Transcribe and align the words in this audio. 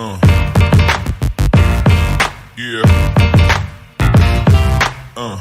Uh. 0.00 0.16
Yeah. 2.56 2.82
Uh. 5.16 5.36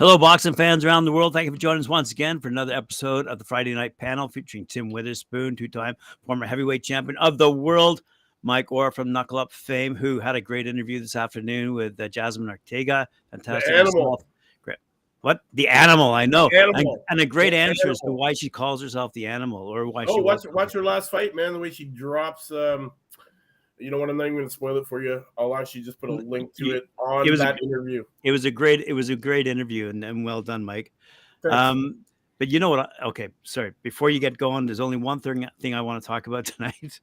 Hello, 0.00 0.18
boxing 0.18 0.54
fans 0.54 0.84
around 0.84 1.04
the 1.04 1.12
world. 1.12 1.32
Thank 1.32 1.44
you 1.44 1.52
for 1.52 1.58
joining 1.58 1.78
us 1.78 1.88
once 1.88 2.10
again 2.10 2.40
for 2.40 2.48
another 2.48 2.72
episode 2.72 3.28
of 3.28 3.38
the 3.38 3.44
Friday 3.44 3.72
Night 3.72 3.96
Panel 3.96 4.26
featuring 4.26 4.66
Tim 4.66 4.90
Witherspoon, 4.90 5.54
two 5.54 5.68
time 5.68 5.94
former 6.24 6.44
heavyweight 6.44 6.82
champion 6.82 7.16
of 7.18 7.38
the 7.38 7.52
world, 7.52 8.02
Mike 8.42 8.72
Orr 8.72 8.90
from 8.90 9.12
Knuckle 9.12 9.38
Up 9.38 9.52
fame, 9.52 9.94
who 9.94 10.18
had 10.18 10.34
a 10.34 10.40
great 10.40 10.66
interview 10.66 10.98
this 10.98 11.14
afternoon 11.14 11.74
with 11.74 12.00
uh, 12.00 12.08
Jasmine 12.08 12.50
Ortega. 12.50 13.06
Fantastic. 13.30 13.72
Animal. 15.26 15.34
What? 15.34 15.40
The 15.54 15.68
animal, 15.68 16.12
I 16.12 16.26
know. 16.26 16.48
And, 16.52 16.74
Animal. 16.76 17.04
and 17.10 17.20
a 17.20 17.26
great 17.26 17.50
The 17.50 17.56
answer 17.56 17.90
as 17.90 17.98
to 18.00 18.12
why 18.12 18.32
she 18.32 18.48
calls 18.48 18.80
herself 18.82 19.12
the 19.12 19.26
animal 19.26 19.66
or 19.66 19.88
why 19.88 20.04
Oh, 20.08 20.16
she 20.16 20.20
watch 20.20 20.42
watch 20.52 20.72
her 20.72 20.82
last 20.82 21.10
fight, 21.10 21.34
man. 21.34 21.52
The 21.52 21.58
way 21.58 21.70
she 21.70 21.84
drops. 21.84 22.50
Um, 22.50 22.92
you 23.78 23.90
know 23.90 23.98
what? 23.98 24.08
I'm 24.08 24.16
not 24.16 24.24
even 24.24 24.36
going 24.36 24.48
to 24.48 24.52
spoil 24.54 24.76
it 24.78 24.86
for 24.86 25.02
you. 25.02 25.22
I'll 25.36 25.54
actually 25.56 25.82
just 25.82 26.00
put 26.00 26.08
a 26.08 26.14
link 26.14 26.54
to 26.56 26.70
it 26.76 26.84
on 26.98 27.26
It 27.26 27.30
was 27.30 27.40
a- 27.40 27.44
that 27.44 27.62
interview. 27.62 28.04
It 28.24 28.32
was 28.32 28.44
a 28.46 28.50
great, 28.50 28.80
it 28.86 28.94
was 28.94 29.10
a 29.10 29.16
great 29.16 29.46
interview 29.46 29.88
and, 29.90 30.02
and 30.02 30.24
well 30.24 30.40
done, 30.42 30.64
Mike. 30.64 30.92
Thanks. 31.42 31.54
Um, 31.54 31.98
but 32.38 32.48
you 32.48 32.58
know 32.60 32.70
what? 32.70 32.80
I- 32.80 33.06
Okay, 33.08 33.28
sorry. 33.42 33.72
Before 33.82 34.08
you 34.10 34.18
get 34.20 34.38
going, 34.38 34.64
there's 34.66 34.80
only 34.80 34.96
one 34.96 35.20
thing 35.20 35.46
thing 35.60 35.74
I 35.74 35.80
want 35.82 36.02
to 36.02 36.06
talk 36.06 36.26
about 36.26 36.44
tonight, 36.56 37.00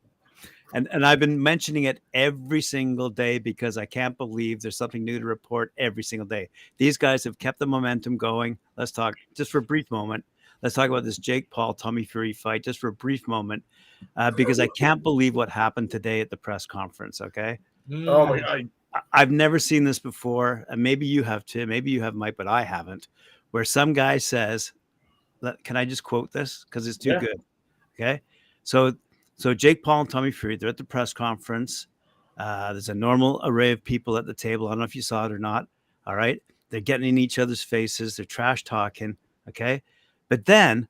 and 0.73 0.87
and 0.91 1.05
I've 1.05 1.19
been 1.19 1.41
mentioning 1.41 1.83
it 1.83 2.01
every 2.13 2.61
single 2.61 3.09
day 3.09 3.37
because 3.39 3.77
I 3.77 3.85
can't 3.85 4.17
believe 4.17 4.61
there's 4.61 4.77
something 4.77 5.03
new 5.03 5.19
to 5.19 5.25
report 5.25 5.71
every 5.77 6.03
single 6.03 6.27
day. 6.27 6.49
These 6.77 6.97
guys 6.97 7.23
have 7.23 7.37
kept 7.39 7.59
the 7.59 7.67
momentum 7.67 8.17
going. 8.17 8.57
Let's 8.77 8.91
talk 8.91 9.15
just 9.33 9.51
for 9.51 9.59
a 9.59 9.61
brief 9.63 9.89
moment. 9.91 10.25
Let's 10.61 10.75
talk 10.75 10.89
about 10.89 11.03
this 11.03 11.17
Jake 11.17 11.49
Paul 11.49 11.73
Tommy 11.73 12.05
Fury 12.05 12.31
fight 12.33 12.63
just 12.63 12.79
for 12.79 12.87
a 12.87 12.93
brief 12.93 13.27
moment, 13.27 13.63
uh, 14.15 14.31
because 14.31 14.59
I 14.59 14.67
can't 14.67 15.03
believe 15.03 15.35
what 15.35 15.49
happened 15.49 15.91
today 15.91 16.21
at 16.21 16.29
the 16.29 16.37
press 16.37 16.65
conference. 16.65 17.19
Okay. 17.21 17.59
oh 17.91 18.25
my 18.27 18.39
god! 18.39 18.69
I- 18.93 19.01
I've 19.11 19.31
never 19.31 19.57
seen 19.57 19.83
this 19.83 19.97
before, 19.99 20.65
and 20.69 20.81
maybe 20.81 21.05
you 21.07 21.23
have 21.23 21.45
too. 21.45 21.65
Maybe 21.65 21.89
you 21.91 22.01
have, 22.03 22.13
Mike, 22.13 22.35
but 22.37 22.47
I 22.47 22.63
haven't. 22.63 23.07
Where 23.51 23.65
some 23.65 23.91
guy 23.91 24.19
says, 24.19 24.71
"Can 25.63 25.75
I 25.75 25.83
just 25.83 26.03
quote 26.03 26.31
this 26.31 26.63
because 26.65 26.87
it's 26.87 26.97
too 26.97 27.09
Yeah. 27.09 27.19
good?" 27.19 27.41
Okay, 27.95 28.21
so 28.63 28.95
so 29.37 29.53
Jake 29.53 29.83
Paul 29.83 30.01
and 30.01 30.09
Tommy 30.09 30.31
Fury 30.31 30.55
they're 30.57 30.69
at 30.69 30.77
the 30.77 30.83
press 30.83 31.13
conference. 31.13 31.87
Uh, 32.37 32.73
there's 32.73 32.89
a 32.89 32.95
normal 32.95 33.39
array 33.43 33.71
of 33.71 33.83
people 33.83 34.17
at 34.17 34.25
the 34.25 34.33
table. 34.33 34.67
I 34.67 34.71
don't 34.71 34.79
know 34.79 34.85
if 34.85 34.95
you 34.95 35.01
saw 35.01 35.25
it 35.25 35.31
or 35.31 35.39
not. 35.39 35.67
All 36.07 36.15
right, 36.15 36.41
they're 36.69 36.81
getting 36.81 37.07
in 37.07 37.17
each 37.17 37.39
other's 37.39 37.63
faces. 37.63 38.15
They're 38.15 38.25
trash 38.25 38.63
talking. 38.63 39.17
Okay, 39.49 39.81
but 40.29 40.45
then 40.45 40.87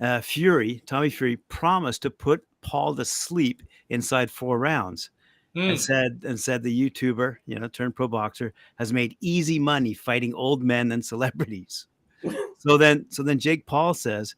uh, 0.00 0.20
Fury, 0.20 0.82
Tommy 0.86 1.10
Fury, 1.10 1.36
promised 1.48 2.02
to 2.02 2.10
put 2.10 2.44
Paul 2.60 2.94
to 2.96 3.04
sleep 3.04 3.62
inside 3.90 4.30
four 4.30 4.58
rounds 4.58 5.10
Mm. 5.56 5.70
and 5.70 5.80
said 5.80 6.20
and 6.24 6.38
said 6.38 6.62
the 6.62 6.90
YouTuber, 6.90 7.36
you 7.46 7.58
know, 7.58 7.68
turned 7.68 7.96
pro 7.96 8.06
boxer, 8.06 8.52
has 8.76 8.92
made 8.92 9.16
easy 9.20 9.58
money 9.58 9.94
fighting 9.94 10.34
old 10.34 10.62
men 10.62 10.92
and 10.92 11.04
celebrities. 11.04 11.86
so 12.58 12.76
then, 12.76 13.06
so 13.08 13.22
then 13.22 13.38
Jake 13.38 13.66
Paul 13.66 13.94
says, 13.94 14.34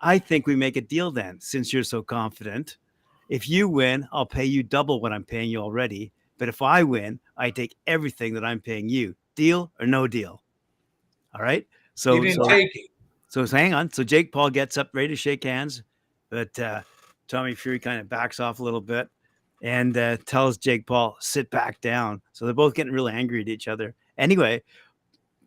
"I 0.00 0.18
think 0.18 0.46
we 0.46 0.54
make 0.54 0.76
a 0.76 0.80
deal 0.82 1.10
then, 1.10 1.40
since 1.40 1.72
you're 1.72 1.84
so 1.84 2.02
confident. 2.02 2.76
If 3.32 3.48
you 3.48 3.66
win, 3.66 4.06
I'll 4.12 4.26
pay 4.26 4.44
you 4.44 4.62
double 4.62 5.00
what 5.00 5.10
I'm 5.10 5.24
paying 5.24 5.48
you 5.48 5.56
already. 5.60 6.12
But 6.36 6.50
if 6.50 6.60
I 6.60 6.82
win, 6.82 7.18
I 7.34 7.50
take 7.50 7.74
everything 7.86 8.34
that 8.34 8.44
I'm 8.44 8.60
paying 8.60 8.90
you. 8.90 9.16
Deal 9.36 9.72
or 9.80 9.86
no 9.86 10.06
deal? 10.06 10.42
All 11.34 11.40
right. 11.40 11.66
So, 11.94 12.16
he 12.16 12.20
didn't 12.20 12.44
so 12.44 12.50
take 12.50 12.76
it. 12.76 12.90
so 13.28 13.46
hang 13.46 13.72
on. 13.72 13.90
So 13.90 14.04
Jake 14.04 14.32
Paul 14.32 14.50
gets 14.50 14.76
up 14.76 14.90
ready 14.92 15.08
to 15.08 15.16
shake 15.16 15.44
hands, 15.44 15.82
but 16.28 16.58
uh, 16.58 16.82
Tommy 17.26 17.54
Fury 17.54 17.78
kind 17.78 18.02
of 18.02 18.08
backs 18.10 18.38
off 18.38 18.60
a 18.60 18.62
little 18.62 18.82
bit 18.82 19.08
and 19.62 19.96
uh, 19.96 20.18
tells 20.26 20.58
Jake 20.58 20.86
Paul, 20.86 21.16
sit 21.20 21.50
back 21.50 21.80
down. 21.80 22.20
So 22.34 22.44
they're 22.44 22.52
both 22.52 22.74
getting 22.74 22.92
really 22.92 23.14
angry 23.14 23.40
at 23.40 23.48
each 23.48 23.66
other. 23.66 23.94
Anyway, 24.18 24.62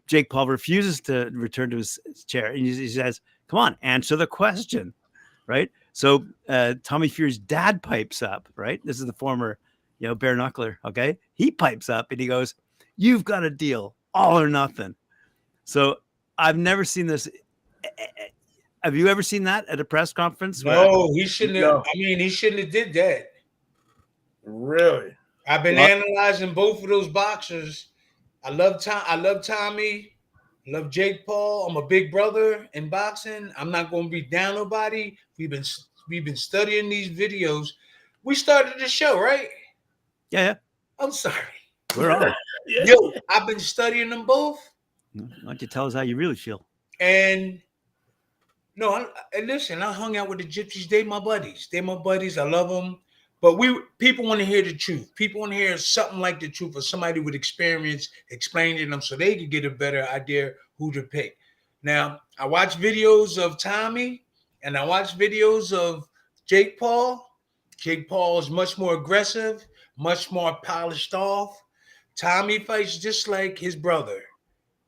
Jake 0.07 0.31
Paul 0.31 0.47
refuses 0.47 1.01
to 1.01 1.29
return 1.31 1.69
to 1.69 1.77
his 1.77 1.99
chair 2.25 2.47
and 2.47 2.65
he 2.65 2.87
says, 2.87 3.21
Come 3.47 3.59
on, 3.59 3.77
answer 3.83 4.15
the 4.15 4.25
question. 4.25 4.91
Right. 5.45 5.69
So 5.95 6.25
uh, 6.49 6.73
Tommy 6.83 7.07
Fury's 7.07 7.37
dad 7.37 7.81
pipes 7.81 8.21
up, 8.21 8.49
right? 8.57 8.81
This 8.83 8.99
is 8.99 9.05
the 9.05 9.13
former, 9.13 9.57
you 9.99 10.09
know, 10.09 10.13
bare 10.13 10.35
knuckler. 10.35 10.75
Okay. 10.83 11.17
He 11.35 11.51
pipes 11.51 11.87
up 11.87 12.07
and 12.11 12.19
he 12.19 12.27
goes, 12.27 12.53
You've 12.97 13.23
got 13.23 13.45
a 13.45 13.49
deal, 13.49 13.95
all 14.13 14.37
or 14.37 14.49
nothing. 14.49 14.93
So 15.63 15.95
I've 16.37 16.57
never 16.57 16.83
seen 16.83 17.07
this. 17.07 17.29
Have 18.83 18.93
you 18.93 19.07
ever 19.07 19.23
seen 19.23 19.45
that 19.45 19.69
at 19.69 19.79
a 19.79 19.85
press 19.85 20.11
conference? 20.11 20.65
where- 20.65 20.75
No, 20.75 21.13
he 21.13 21.25
shouldn't 21.25 21.55
have. 21.59 21.63
No. 21.65 21.79
I 21.79 21.97
mean, 21.97 22.19
he 22.19 22.27
shouldn't 22.27 22.59
have 22.59 22.71
did 22.71 22.91
that. 22.93 23.31
Really? 24.43 25.15
I've 25.47 25.63
been 25.63 25.75
Well- 25.77 25.89
analyzing 26.03 26.53
both 26.53 26.83
of 26.83 26.89
those 26.89 27.07
boxers. 27.07 27.87
I 28.43 28.49
love 28.49 28.83
Tom. 28.83 29.01
I 29.07 29.15
love 29.15 29.43
Tommy. 29.45 30.14
I 30.67 30.71
love 30.71 30.89
Jake 30.89 31.25
Paul. 31.25 31.67
I'm 31.67 31.77
a 31.77 31.85
big 31.85 32.11
brother 32.11 32.67
in 32.73 32.89
boxing. 32.89 33.51
I'm 33.57 33.69
not 33.69 33.91
going 33.91 34.05
to 34.05 34.09
be 34.09 34.23
down 34.23 34.55
nobody. 34.55 35.15
We've 35.37 35.49
been 35.49 35.63
we've 36.09 36.25
been 36.25 36.35
studying 36.35 36.89
these 36.89 37.09
videos. 37.09 37.69
We 38.23 38.33
started 38.33 38.73
the 38.79 38.87
show, 38.87 39.19
right? 39.19 39.49
Yeah, 40.31 40.45
yeah. 40.45 40.53
I'm 40.99 41.11
sorry. 41.11 41.35
We're 41.95 42.11
on. 42.11 42.33
Yeah. 42.67 42.83
Yo, 42.85 43.13
I've 43.29 43.45
been 43.45 43.59
studying 43.59 44.09
them 44.09 44.25
both. 44.25 44.57
Why 45.13 45.27
don't 45.43 45.61
you 45.61 45.67
tell 45.67 45.85
us 45.85 45.93
how 45.93 46.01
you 46.01 46.15
really 46.15 46.33
feel? 46.33 46.65
And 46.99 47.61
no, 48.75 48.95
I, 48.95 49.05
and 49.37 49.45
listen, 49.45 49.83
I 49.83 49.93
hung 49.93 50.17
out 50.17 50.27
with 50.27 50.39
the 50.39 50.45
gypsies. 50.45 50.89
They 50.89 51.03
my 51.03 51.19
buddies. 51.19 51.67
They 51.71 51.81
my 51.81 51.93
buddies. 51.93 52.39
I 52.39 52.49
love 52.49 52.69
them. 52.69 53.01
But 53.45 53.59
we 53.59 53.79
people 53.99 54.25
want 54.25 54.39
to 54.39 54.45
hear 54.45 54.63
the 54.63 54.73
truth. 54.73 55.13
People 55.15 55.41
want 55.41 55.51
to 55.51 55.57
hear 55.59 55.77
something 55.77 56.19
like 56.19 56.39
the 56.39 56.49
truth 56.49 56.75
or 56.75 56.81
somebody 56.81 57.19
with 57.19 57.35
experience 57.35 58.09
explaining 58.31 58.89
them 58.89 59.03
so 59.03 59.15
they 59.15 59.35
could 59.35 59.51
get 59.51 59.65
a 59.65 59.69
better 59.69 60.03
idea 60.07 60.53
who 60.79 60.91
to 60.93 61.03
pick. 61.03 61.37
Now, 61.83 62.21
I 62.39 62.47
watch 62.47 62.75
videos 62.79 63.37
of 63.37 63.59
Tommy 63.59 64.23
and 64.63 64.75
I 64.75 64.83
watch 64.83 65.15
videos 65.15 65.71
of 65.71 66.07
Jake 66.47 66.79
Paul. 66.79 67.23
Jake 67.77 68.09
Paul 68.09 68.39
is 68.39 68.49
much 68.49 68.79
more 68.79 68.95
aggressive, 68.95 69.63
much 69.95 70.31
more 70.31 70.57
polished 70.63 71.13
off. 71.13 71.55
Tommy 72.19 72.57
fights 72.57 72.97
just 72.97 73.27
like 73.27 73.59
his 73.59 73.75
brother, 73.75 74.23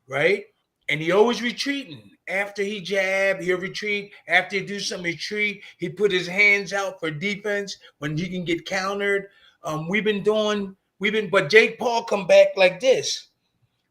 right? 0.08 0.46
and 0.88 1.00
he 1.00 1.12
always 1.12 1.42
retreating. 1.42 2.10
After 2.28 2.62
he 2.62 2.80
jab, 2.80 3.40
he'll 3.40 3.58
retreat. 3.58 4.12
After 4.26 4.56
he 4.56 4.64
do 4.64 4.78
some 4.80 5.02
retreat, 5.02 5.62
he 5.78 5.88
put 5.88 6.12
his 6.12 6.26
hands 6.26 6.72
out 6.72 7.00
for 7.00 7.10
defense 7.10 7.76
when 7.98 8.16
he 8.16 8.28
can 8.28 8.44
get 8.44 8.66
countered. 8.66 9.28
Um, 9.62 9.88
we've 9.88 10.04
been 10.04 10.22
doing, 10.22 10.76
we've 10.98 11.12
been, 11.12 11.30
but 11.30 11.48
Jake 11.48 11.78
Paul 11.78 12.04
come 12.04 12.26
back 12.26 12.48
like 12.56 12.80
this, 12.80 13.28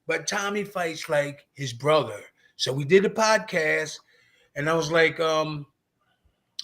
but 0.06 0.28
Tommy 0.28 0.64
fights 0.64 1.10
like 1.10 1.46
his 1.54 1.74
brother. 1.74 2.22
So 2.56 2.72
we 2.72 2.86
did 2.86 3.06
a 3.06 3.10
podcast, 3.10 3.98
and 4.56 4.70
I 4.70 4.74
was 4.74 4.92
like, 4.92 5.20
um, 5.20 5.66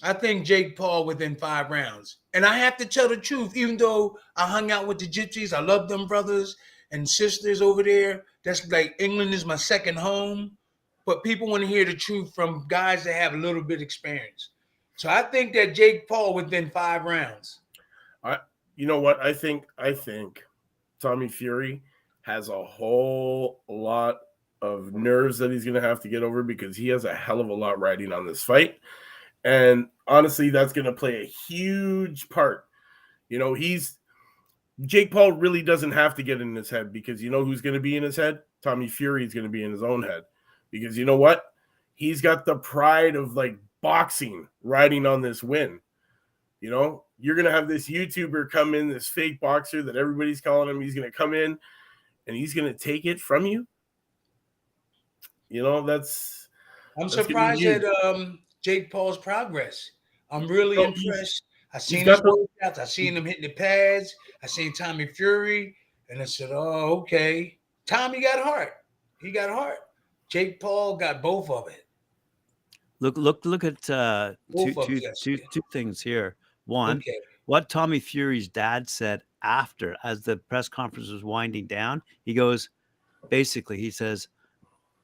I 0.01 0.13
think 0.13 0.45
Jake 0.45 0.75
Paul 0.75 1.05
within 1.05 1.35
five 1.35 1.69
rounds. 1.69 2.17
And 2.33 2.45
I 2.45 2.57
have 2.57 2.77
to 2.77 2.85
tell 2.85 3.07
the 3.07 3.17
truth, 3.17 3.55
even 3.55 3.77
though 3.77 4.17
I 4.35 4.47
hung 4.47 4.71
out 4.71 4.85
with 4.85 4.99
the 4.99 5.07
gypsies, 5.07 5.53
I 5.53 5.61
love 5.61 5.87
them 5.87 6.07
brothers 6.07 6.57
and 6.91 7.07
sisters 7.07 7.61
over 7.61 7.83
there. 7.83 8.25
That's 8.43 8.67
like 8.69 8.95
England 8.99 9.33
is 9.33 9.45
my 9.45 9.55
second 9.55 9.97
home. 9.97 10.57
But 11.05 11.23
people 11.23 11.47
want 11.47 11.61
to 11.61 11.67
hear 11.67 11.85
the 11.85 11.93
truth 11.93 12.33
from 12.33 12.65
guys 12.69 13.03
that 13.03 13.15
have 13.15 13.33
a 13.33 13.37
little 13.37 13.63
bit 13.63 13.81
experience. 13.81 14.49
So 14.95 15.09
I 15.09 15.23
think 15.23 15.53
that 15.53 15.75
Jake 15.75 16.07
Paul 16.07 16.33
within 16.33 16.69
five 16.69 17.03
rounds. 17.03 17.59
You 18.75 18.87
know 18.87 18.99
what? 18.99 19.19
I 19.19 19.33
think 19.33 19.65
I 19.77 19.93
think 19.93 20.43
Tommy 20.99 21.27
Fury 21.27 21.83
has 22.21 22.49
a 22.49 22.63
whole 22.63 23.61
lot 23.67 24.17
of 24.61 24.93
nerves 24.93 25.37
that 25.37 25.51
he's 25.51 25.65
going 25.65 25.75
to 25.75 25.81
have 25.81 25.99
to 26.01 26.09
get 26.09 26.23
over 26.23 26.41
because 26.41 26.75
he 26.75 26.87
has 26.87 27.05
a 27.05 27.13
hell 27.13 27.39
of 27.39 27.49
a 27.49 27.53
lot 27.53 27.79
riding 27.79 28.11
on 28.11 28.25
this 28.25 28.41
fight. 28.41 28.79
And 29.43 29.89
honestly, 30.07 30.49
that's 30.49 30.73
going 30.73 30.85
to 30.85 30.93
play 30.93 31.21
a 31.21 31.25
huge 31.25 32.29
part. 32.29 32.65
You 33.29 33.37
know, 33.37 33.53
he's 33.53 33.97
Jake 34.85 35.11
Paul 35.11 35.33
really 35.33 35.61
doesn't 35.61 35.91
have 35.91 36.15
to 36.15 36.23
get 36.23 36.41
in 36.41 36.55
his 36.55 36.69
head 36.69 36.91
because 36.91 37.21
you 37.21 37.29
know 37.29 37.45
who's 37.45 37.61
going 37.61 37.75
to 37.75 37.79
be 37.79 37.95
in 37.95 38.03
his 38.03 38.15
head? 38.15 38.39
Tommy 38.63 38.87
Fury 38.87 39.25
is 39.25 39.33
going 39.33 39.43
to 39.43 39.49
be 39.49 39.63
in 39.63 39.71
his 39.71 39.83
own 39.83 40.01
head 40.01 40.23
because 40.73 40.97
you 40.97 41.05
know 41.05 41.15
what? 41.17 41.45
He's 41.95 42.19
got 42.19 42.43
the 42.45 42.55
pride 42.57 43.15
of 43.15 43.35
like 43.35 43.55
boxing 43.81 44.47
riding 44.63 45.05
on 45.05 45.21
this 45.21 45.41
win. 45.43 45.79
You 46.59 46.69
know, 46.71 47.03
you're 47.19 47.35
going 47.35 47.45
to 47.45 47.51
have 47.51 47.67
this 47.67 47.87
YouTuber 47.87 48.49
come 48.49 48.73
in, 48.73 48.89
this 48.89 49.07
fake 49.07 49.39
boxer 49.39 49.83
that 49.83 49.95
everybody's 49.95 50.41
calling 50.41 50.69
him. 50.69 50.81
He's 50.81 50.95
going 50.95 51.09
to 51.09 51.15
come 51.15 51.33
in 51.33 51.57
and 52.27 52.35
he's 52.35 52.53
going 52.53 52.71
to 52.71 52.77
take 52.77 53.05
it 53.05 53.19
from 53.21 53.45
you. 53.45 53.67
You 55.49 55.61
know, 55.63 55.81
that's 55.85 56.49
I'm 56.97 57.03
That's 57.03 57.15
surprised 57.15 57.63
at 57.63 57.83
um, 58.03 58.39
Jake 58.63 58.91
Paul's 58.91 59.17
progress. 59.17 59.91
I'm 60.31 60.47
really 60.47 60.77
Oh, 60.77 60.85
impressed. 60.85 61.43
I 61.73 61.77
seen 61.79 62.05
the- 62.05 62.47
workouts. 62.63 62.79
I 62.79 62.85
seen 62.85 63.15
him 63.17 63.25
hitting 63.25 63.43
the 63.43 63.53
pads. 63.53 64.15
I 64.41 64.47
seen 64.47 64.73
Tommy 64.73 65.07
Fury, 65.07 65.75
and 66.09 66.21
I 66.21 66.25
said, 66.25 66.49
"Oh, 66.51 66.99
okay." 67.01 67.57
Tommy 67.85 68.21
got 68.21 68.39
heart. 68.43 68.73
He 69.19 69.31
got 69.31 69.49
heart. 69.49 69.77
Jake 70.29 70.59
Paul 70.59 70.97
got 70.97 71.21
both 71.21 71.49
of 71.49 71.67
it. 71.67 71.85
Look, 72.99 73.17
look, 73.17 73.43
look 73.45 73.63
at 73.63 73.89
uh, 73.89 74.33
two, 74.55 74.73
Both 74.73 74.77
of 74.77 74.87
two, 74.87 74.95
yes, 74.95 75.19
two, 75.19 75.31
yeah. 75.33 75.45
two 75.51 75.61
things 75.71 76.01
here. 76.01 76.35
One, 76.65 76.97
Okay. 76.97 77.19
what 77.45 77.69
Tommy 77.69 77.99
Fury's 77.99 78.47
dad 78.47 78.89
said 78.89 79.23
after, 79.43 79.97
as 80.03 80.21
the 80.21 80.37
press 80.37 80.69
conference 80.69 81.09
was 81.09 81.23
winding 81.23 81.67
down, 81.67 82.01
he 82.23 82.33
goes, 82.33 82.69
basically, 83.29 83.77
he 83.77 83.91
says, 83.91 84.29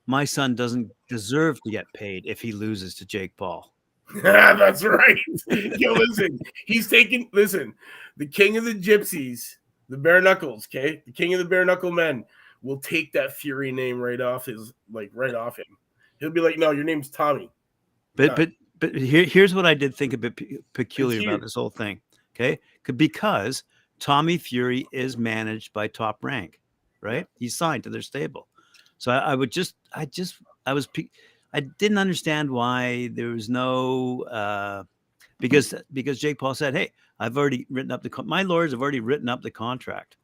"My 0.05 0.23
son 0.23 0.55
doesn't 0.55 0.91
deserve 1.09 1.59
to 1.63 1.71
get 1.71 1.85
paid 1.93 2.25
if 2.25 2.39
he 2.41 2.53
loses 2.53 2.95
to 2.95 3.05
Jake 3.05 3.35
Paul." 3.35 3.73
That's 4.23 4.83
right. 4.83 5.17
Yo, 5.49 5.93
listen, 5.93 6.39
he's 6.65 6.87
taking 6.87 7.29
listen, 7.33 7.73
the 8.17 8.25
king 8.25 8.55
of 8.55 8.63
the 8.63 8.73
gypsies, 8.73 9.57
the 9.89 9.97
bare 9.97 10.21
knuckles, 10.21 10.67
okay? 10.67 11.03
The 11.05 11.11
king 11.11 11.33
of 11.33 11.39
the 11.39 11.45
bare 11.45 11.65
knuckle 11.65 11.91
men 11.91 12.23
will 12.61 12.79
take 12.79 13.13
that 13.13 13.33
Fury 13.33 13.71
name 13.71 13.99
right 13.99 14.19
off 14.19 14.45
his 14.45 14.73
like 14.91 15.11
right 15.13 15.35
off 15.35 15.57
him. 15.57 15.77
He'll 16.19 16.31
be 16.31 16.41
like, 16.41 16.57
No, 16.57 16.71
your 16.71 16.83
name's 16.83 17.09
Tommy. 17.09 17.49
But 18.15 18.35
but 18.35 18.51
but 18.79 18.95
here, 18.95 19.25
here's 19.25 19.53
what 19.53 19.65
I 19.65 19.73
did 19.73 19.95
think 19.95 20.13
a 20.13 20.17
bit 20.17 20.39
peculiar 20.73 21.29
about 21.29 21.41
this 21.41 21.55
whole 21.55 21.69
thing. 21.69 22.01
Okay, 22.35 22.59
because 22.95 23.63
Tommy 23.99 24.37
Fury 24.37 24.87
is 24.91 25.17
managed 25.17 25.73
by 25.73 25.87
Top 25.87 26.23
Rank, 26.23 26.59
right? 27.01 27.27
He's 27.37 27.55
signed 27.55 27.83
to 27.83 27.89
their 27.89 28.01
stable. 28.01 28.47
So 28.97 29.11
I, 29.11 29.17
I 29.17 29.35
would 29.35 29.51
just, 29.51 29.75
I 29.93 30.05
just, 30.05 30.35
I 30.65 30.73
was, 30.73 30.87
I 31.53 31.61
didn't 31.61 31.97
understand 31.97 32.49
why 32.49 33.09
there 33.13 33.29
was 33.29 33.49
no, 33.49 34.23
uh, 34.23 34.83
because 35.39 35.73
because 35.93 36.19
Jake 36.19 36.39
Paul 36.39 36.55
said, 36.55 36.75
"Hey, 36.75 36.91
I've 37.19 37.37
already 37.37 37.65
written 37.69 37.91
up 37.91 38.03
the 38.03 38.09
con- 38.09 38.27
my 38.27 38.43
lawyers 38.43 38.71
have 38.71 38.81
already 38.81 38.99
written 38.99 39.29
up 39.29 39.41
the 39.41 39.51
contract." 39.51 40.17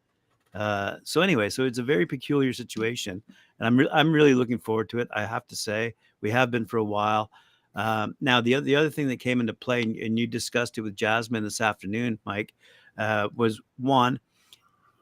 Uh, 0.56 0.96
so 1.04 1.22
anyway, 1.22 1.50
so 1.50 1.66
it's 1.66 1.80
a 1.80 1.84
very 1.84 2.06
peculiar 2.06 2.54
situation, 2.54 3.22
and 3.60 3.68
I'm 3.68 3.78
re- 3.78 3.90
I'm 3.92 4.12
really 4.12 4.34
looking 4.34 4.58
forward 4.58 4.90
to 4.90 5.00
it. 5.00 5.10
I 5.14 5.26
have 5.26 5.46
to 5.48 5.56
say, 5.56 5.94
we 6.22 6.32
have 6.32 6.50
been 6.50 6.66
for 6.66 6.78
a 6.78 6.84
while. 6.84 7.30
Um, 7.76 8.16
now, 8.22 8.40
the 8.40 8.56
other 8.56 8.66
the 8.66 8.76
other 8.76 8.90
thing 8.90 9.10
that 9.10 9.20
came 9.20 9.42
into 9.42 9.54
play, 9.54 9.84
and, 9.84 9.96
and 9.98 10.18
you 10.18 10.28
discussed 10.28 10.78
it 10.78 10.82
with 10.82 10.96
Jasmine 10.96 11.44
this 11.44 11.60
afternoon, 11.60 12.20
Mike, 12.26 12.54
uh, 12.98 13.28
was 13.36 13.62
one. 13.78 14.20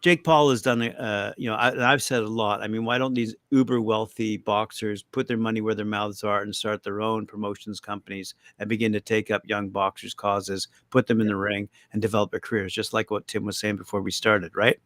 Jake 0.04 0.26
Paul 0.26 0.50
has 0.50 0.62
done, 0.62 0.82
uh, 0.82 1.34
you 1.38 1.50
know, 1.50 1.56
I, 1.56 1.92
I've 1.94 2.04
said 2.04 2.24
a 2.24 2.28
lot. 2.28 2.62
I 2.62 2.68
mean, 2.68 2.84
why 2.84 2.98
don't 2.98 3.14
these 3.14 3.36
uber 3.52 3.80
wealthy 3.80 4.36
boxers 4.36 5.02
put 5.02 5.30
their 5.30 5.38
money 5.38 5.62
where 5.62 5.76
their 5.76 5.86
mouths 5.86 6.26
are 6.26 6.42
and 6.42 6.54
start 6.54 6.84
their 6.84 7.02
own 7.02 7.26
promotions 7.26 7.80
companies 7.80 8.36
and 8.60 8.68
begin 8.68 8.92
to 8.92 9.00
take 9.00 9.32
up 9.32 9.44
young 9.46 9.70
boxers' 9.70 10.14
causes, 10.14 10.68
put 10.90 11.08
them 11.08 11.22
in 11.22 11.28
the 11.28 11.36
ring, 11.38 11.70
and 11.94 12.02
develop 12.02 12.32
their 12.32 12.42
careers, 12.42 12.74
just 12.74 12.92
like 12.92 13.12
what 13.12 13.26
Tim 13.28 13.46
was 13.46 13.58
saying 13.58 13.78
before 13.78 14.02
we 14.02 14.12
started, 14.12 14.54
right? 14.58 14.78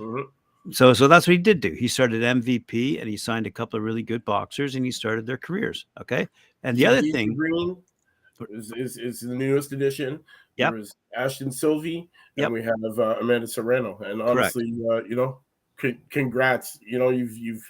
Mhm. 0.00 0.24
So, 0.72 0.92
so 0.92 1.06
that's 1.06 1.28
what 1.28 1.32
he 1.34 1.38
did 1.38 1.60
do. 1.60 1.70
He 1.70 1.86
started 1.86 2.24
MVP 2.24 2.98
and 2.98 3.08
he 3.08 3.16
signed 3.16 3.46
a 3.46 3.52
couple 3.52 3.76
of 3.76 3.84
really 3.84 4.02
good 4.02 4.24
boxers 4.24 4.74
and 4.74 4.84
he 4.84 4.90
started 4.90 5.24
their 5.24 5.38
careers. 5.38 5.86
Okay, 6.00 6.26
and 6.64 6.76
the 6.76 6.86
other 6.86 7.02
thing, 7.02 7.36
is, 8.50 8.72
is, 8.76 8.98
is 8.98 9.20
the 9.20 9.34
newest 9.34 9.72
addition. 9.72 10.20
Yep. 10.56 10.70
There 10.70 10.78
was 10.78 10.94
Ashton 11.16 11.50
Sylve, 11.50 11.98
and 11.98 12.08
Yep. 12.36 12.50
we 12.50 12.62
have 12.62 12.98
uh, 12.98 13.16
Amanda 13.20 13.46
Serrano. 13.46 13.98
And 14.04 14.20
honestly, 14.22 14.72
uh, 14.90 15.04
you 15.04 15.16
know, 15.16 15.40
c- 15.80 15.98
congrats. 16.10 16.78
You 16.86 16.98
know, 16.98 17.10
you've 17.10 17.36
you've 17.36 17.62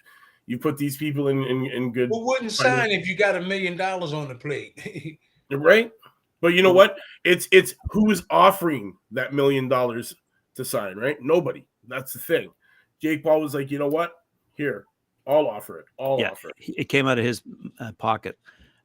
you 0.47 0.59
put 0.59 0.77
these 0.79 0.97
people 0.97 1.29
in 1.29 1.43
in, 1.45 1.67
in 1.67 1.93
good 1.93 2.09
Who 2.13 2.25
wouldn't 2.27 2.53
sign 2.53 2.91
if 2.91 3.07
you 3.09 3.17
got 3.17 3.35
a 3.37 3.41
million 3.41 3.77
dollars 3.77 4.13
on 4.13 4.29
the 4.29 4.35
plate? 4.35 5.19
right. 5.51 5.91
But 6.41 6.49
you 6.55 6.63
know 6.63 6.73
what? 6.73 6.97
It's 7.25 7.49
it's 7.51 7.75
who 7.91 8.11
is 8.11 8.23
offering 8.31 8.95
that 9.13 9.33
million 9.33 9.69
dollars 9.69 10.15
to 10.55 10.65
sign, 10.65 10.97
right? 10.97 11.17
Nobody. 11.21 11.65
That's 11.89 12.13
the 12.13 12.19
thing. 12.21 12.51
Jake 13.01 13.23
Paul 13.23 13.41
was 13.41 13.55
like, 13.55 13.71
you 13.71 13.79
know 13.79 13.89
what? 13.89 14.13
Here, 14.55 14.85
I'll 15.27 15.49
offer 15.49 15.81
it. 15.81 15.87
I'll 15.99 16.19
Yeah. 16.21 16.31
offer 16.31 16.51
it. 16.51 16.55
it 16.79 16.85
came 16.89 17.07
out 17.07 17.19
of 17.19 17.25
his 17.25 17.43
uh, 17.81 17.93
pocket. 17.99 18.39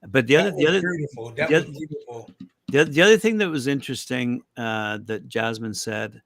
But 0.07 0.27
the 0.27 0.35
other, 0.37 0.51
That 0.51 0.57
the 0.57 0.67
other, 0.67 0.81
beautiful. 0.81 1.29
That 1.37 1.49
the 1.49 1.55
was 1.55 1.65
oth- 1.65 1.73
beautiful. 1.77 2.31
The, 2.71 2.85
the 2.85 3.01
other 3.01 3.17
thing 3.17 3.37
that 3.37 3.49
was 3.49 3.67
interesting 3.67 4.41
uh, 4.57 4.99
that 5.05 5.27
Jasmine 5.27 5.73
said, 5.73 6.21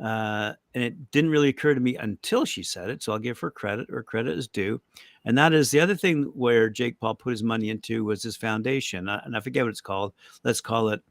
uh, 0.00 0.52
and 0.74 0.84
it 0.84 1.10
didn't 1.10 1.30
really 1.30 1.48
occur 1.48 1.74
to 1.74 1.80
me 1.80 1.96
until 1.96 2.44
she 2.44 2.62
said 2.62 2.88
it, 2.88 3.02
so 3.02 3.12
I'll 3.12 3.18
give 3.18 3.38
her 3.40 3.50
credit 3.50 3.88
or 3.90 4.02
credit 4.02 4.38
is 4.38 4.48
due. 4.48 4.80
And 5.24 5.36
that 5.36 5.52
is 5.52 5.70
the 5.70 5.80
other 5.80 5.96
thing 5.96 6.24
where 6.34 6.70
Jake 6.70 6.98
Paul 7.00 7.14
put 7.14 7.30
his 7.30 7.42
money 7.42 7.70
into 7.70 8.04
was 8.04 8.22
his 8.22 8.36
foundation, 8.36 9.08
uh, 9.08 9.20
and 9.24 9.36
I 9.36 9.40
forget 9.40 9.64
what 9.64 9.70
it's 9.70 9.80
called. 9.80 10.14
Let's 10.44 10.60
call 10.60 10.90
it 10.90 11.02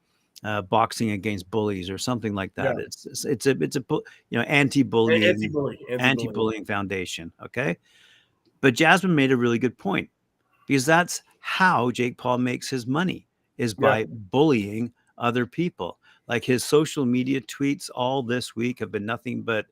uh, 0.43 0.61
boxing 0.61 1.11
against 1.11 1.49
bullies 1.49 1.89
or 1.89 1.97
something 1.97 2.33
like 2.33 2.53
that. 2.55 2.77
Yeah. 2.77 2.83
It's, 2.85 3.05
it's 3.05 3.25
it's 3.25 3.45
a 3.47 3.51
it's 3.61 3.75
a 3.75 3.83
you 3.89 4.03
know 4.37 4.41
anti-bullying 4.41 5.23
Anti-bully. 5.23 5.79
anti-bullying 5.99 6.65
foundation 6.65 7.31
okay 7.43 7.77
but 8.61 8.73
jasmine 8.73 9.15
made 9.15 9.31
a 9.31 9.37
really 9.37 9.59
good 9.59 9.77
point 9.77 10.09
because 10.67 10.85
that's 10.85 11.23
how 11.39 11.89
jake 11.91 12.17
paul 12.17 12.37
makes 12.37 12.69
his 12.69 12.85
money 12.85 13.26
is 13.57 13.75
Yeah. 13.79 13.87
by 13.89 14.05
bullying 14.05 14.93
other 15.17 15.45
people. 15.45 15.99
Like 16.27 16.43
his 16.43 16.63
social 16.63 17.05
media 17.05 17.41
tweets 17.41 17.89
all 17.93 18.21
this 18.23 18.55
week 18.55 18.79
have 18.79 18.91
been 18.91 19.05
nothing 19.05 19.43
but 19.43 19.65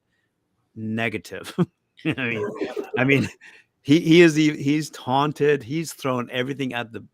negative. 0.75 1.53
I 2.05 2.29
mean? 2.29 2.49
I 2.97 3.03
mean 3.03 3.29
he, 3.81 3.99
he 3.99 4.21
is 4.21 4.33
the 4.33 4.55
he's 4.57 4.89
taunted 4.89 5.63
he's 5.63 5.93
thrown 5.93 6.29
everything 6.31 6.73
at 6.73 6.91
the 6.91 7.05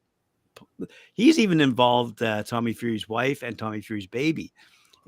he's 1.13 1.39
even 1.39 1.59
involved 1.61 2.21
uh, 2.21 2.43
tommy 2.43 2.73
fury's 2.73 3.07
wife 3.09 3.41
and 3.43 3.57
tommy 3.57 3.81
fury's 3.81 4.07
baby 4.07 4.51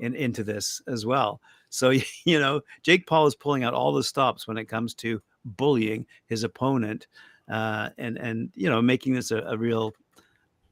in, 0.00 0.14
into 0.14 0.44
this 0.44 0.82
as 0.86 1.06
well. 1.06 1.40
So 1.70 1.90
you 2.24 2.38
know, 2.40 2.60
Jake 2.82 3.06
Paul 3.06 3.26
is 3.26 3.34
pulling 3.34 3.64
out 3.64 3.74
all 3.74 3.92
the 3.92 4.04
stops 4.04 4.46
when 4.46 4.58
it 4.58 4.66
comes 4.66 4.94
to 4.96 5.22
bullying 5.44 6.06
his 6.26 6.44
opponent, 6.44 7.06
uh, 7.50 7.90
and 7.98 8.16
and 8.16 8.50
you 8.54 8.70
know, 8.70 8.80
making 8.82 9.14
this 9.14 9.30
a, 9.30 9.38
a 9.38 9.56
real, 9.56 9.94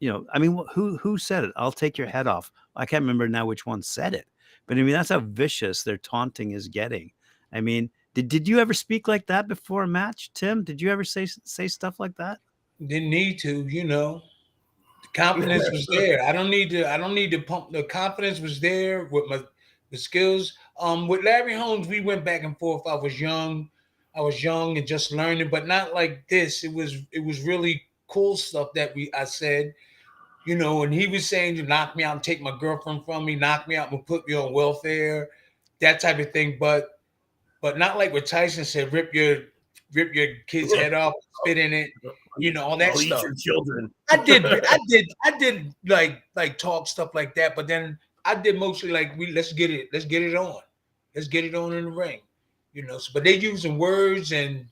you 0.02 0.08
know, 0.08 0.26
I 0.34 0.40
mean, 0.40 0.58
who 0.74 0.96
who 0.96 1.16
said 1.16 1.44
it? 1.44 1.52
I'll 1.54 1.70
take 1.70 1.96
your 1.96 2.08
head 2.08 2.26
off. 2.26 2.50
I 2.74 2.86
can't 2.86 3.02
remember 3.02 3.28
now 3.28 3.46
which 3.46 3.66
one 3.66 3.82
said 3.82 4.14
it, 4.14 4.26
but 4.66 4.76
I 4.76 4.82
mean, 4.82 4.92
that's 4.92 5.10
how 5.10 5.20
vicious 5.20 5.84
their 5.84 5.96
taunting 5.96 6.50
is 6.50 6.66
getting. 6.66 7.12
I 7.52 7.60
mean, 7.60 7.88
did 8.12 8.26
did 8.26 8.48
you 8.48 8.58
ever 8.58 8.74
speak 8.74 9.06
like 9.06 9.28
that 9.28 9.46
before 9.46 9.84
a 9.84 9.86
match, 9.86 10.32
Tim? 10.34 10.64
Did 10.64 10.82
you 10.82 10.90
ever 10.90 11.04
say 11.04 11.26
say 11.44 11.68
stuff 11.68 12.00
like 12.00 12.16
that? 12.16 12.40
Didn't 12.84 13.10
need 13.10 13.38
to, 13.40 13.64
you 13.68 13.84
know. 13.84 14.22
The 15.02 15.20
confidence 15.20 15.70
was 15.70 15.86
there. 15.86 16.20
I 16.24 16.32
don't 16.32 16.50
need 16.50 16.70
to. 16.70 16.90
I 16.92 16.96
don't 16.96 17.14
need 17.14 17.30
to 17.30 17.38
pump. 17.40 17.70
The 17.70 17.84
confidence 17.84 18.40
was 18.40 18.58
there 18.58 19.04
with 19.04 19.28
my 19.28 19.44
the 19.92 19.98
skills. 19.98 20.52
Um, 20.80 21.06
with 21.06 21.22
Larry 21.22 21.54
Holmes, 21.54 21.86
we 21.86 22.00
went 22.00 22.24
back 22.24 22.42
and 22.42 22.58
forth. 22.58 22.82
I 22.88 22.96
was 22.96 23.20
young. 23.20 23.70
I 24.16 24.20
was 24.20 24.42
young 24.42 24.78
and 24.78 24.86
just 24.86 25.12
learning, 25.12 25.48
but 25.48 25.68
not 25.68 25.94
like 25.94 26.26
this. 26.28 26.64
It 26.64 26.72
was 26.72 26.96
it 27.12 27.24
was 27.24 27.42
really 27.42 27.82
cool 28.08 28.36
stuff 28.36 28.68
that 28.74 28.94
we 28.96 29.12
I 29.14 29.24
said, 29.24 29.74
you 30.46 30.56
know, 30.56 30.82
and 30.82 30.92
he 30.92 31.06
was 31.06 31.28
saying 31.28 31.56
to 31.56 31.62
knock 31.62 31.96
me 31.96 32.04
out 32.04 32.16
and 32.16 32.22
take 32.22 32.40
my 32.40 32.56
girlfriend 32.58 33.04
from 33.04 33.24
me, 33.24 33.36
knock 33.36 33.68
me 33.68 33.76
out 33.76 33.92
and 33.92 34.06
put 34.06 34.26
me 34.26 34.34
on 34.34 34.52
welfare, 34.52 35.28
that 35.80 36.00
type 36.00 36.18
of 36.18 36.32
thing. 36.32 36.56
But 36.58 37.00
but 37.60 37.78
not 37.78 37.96
like 37.96 38.12
what 38.12 38.26
Tyson 38.26 38.64
said, 38.64 38.92
rip 38.92 39.14
your 39.14 39.44
rip 39.94 40.14
your 40.14 40.28
kid's 40.46 40.74
head 40.74 40.94
off, 40.94 41.14
spit 41.40 41.58
in 41.58 41.72
it, 41.72 41.90
you 42.38 42.52
know, 42.52 42.64
all 42.64 42.76
that 42.78 42.92
I'll 42.92 42.98
stuff. 42.98 43.24
children. 43.38 43.92
I 44.10 44.16
did, 44.16 44.44
I 44.46 44.78
did, 44.88 45.06
I 45.24 45.38
did 45.38 45.74
like 45.86 46.22
like 46.34 46.58
talk 46.58 46.86
stuff 46.88 47.14
like 47.14 47.34
that, 47.36 47.54
but 47.54 47.68
then 47.68 47.98
I 48.24 48.34
did 48.34 48.58
mostly 48.58 48.90
like 48.90 49.16
we 49.16 49.32
let's 49.32 49.52
get 49.52 49.70
it, 49.70 49.88
let's 49.92 50.04
get 50.04 50.22
it 50.22 50.34
on, 50.34 50.60
let's 51.14 51.28
get 51.28 51.44
it 51.44 51.54
on 51.54 51.72
in 51.72 51.84
the 51.84 51.90
ring, 51.90 52.20
you 52.72 52.84
know. 52.84 52.98
So, 52.98 53.10
but 53.14 53.24
they 53.24 53.36
using 53.36 53.78
words 53.78 54.32
and 54.32 54.66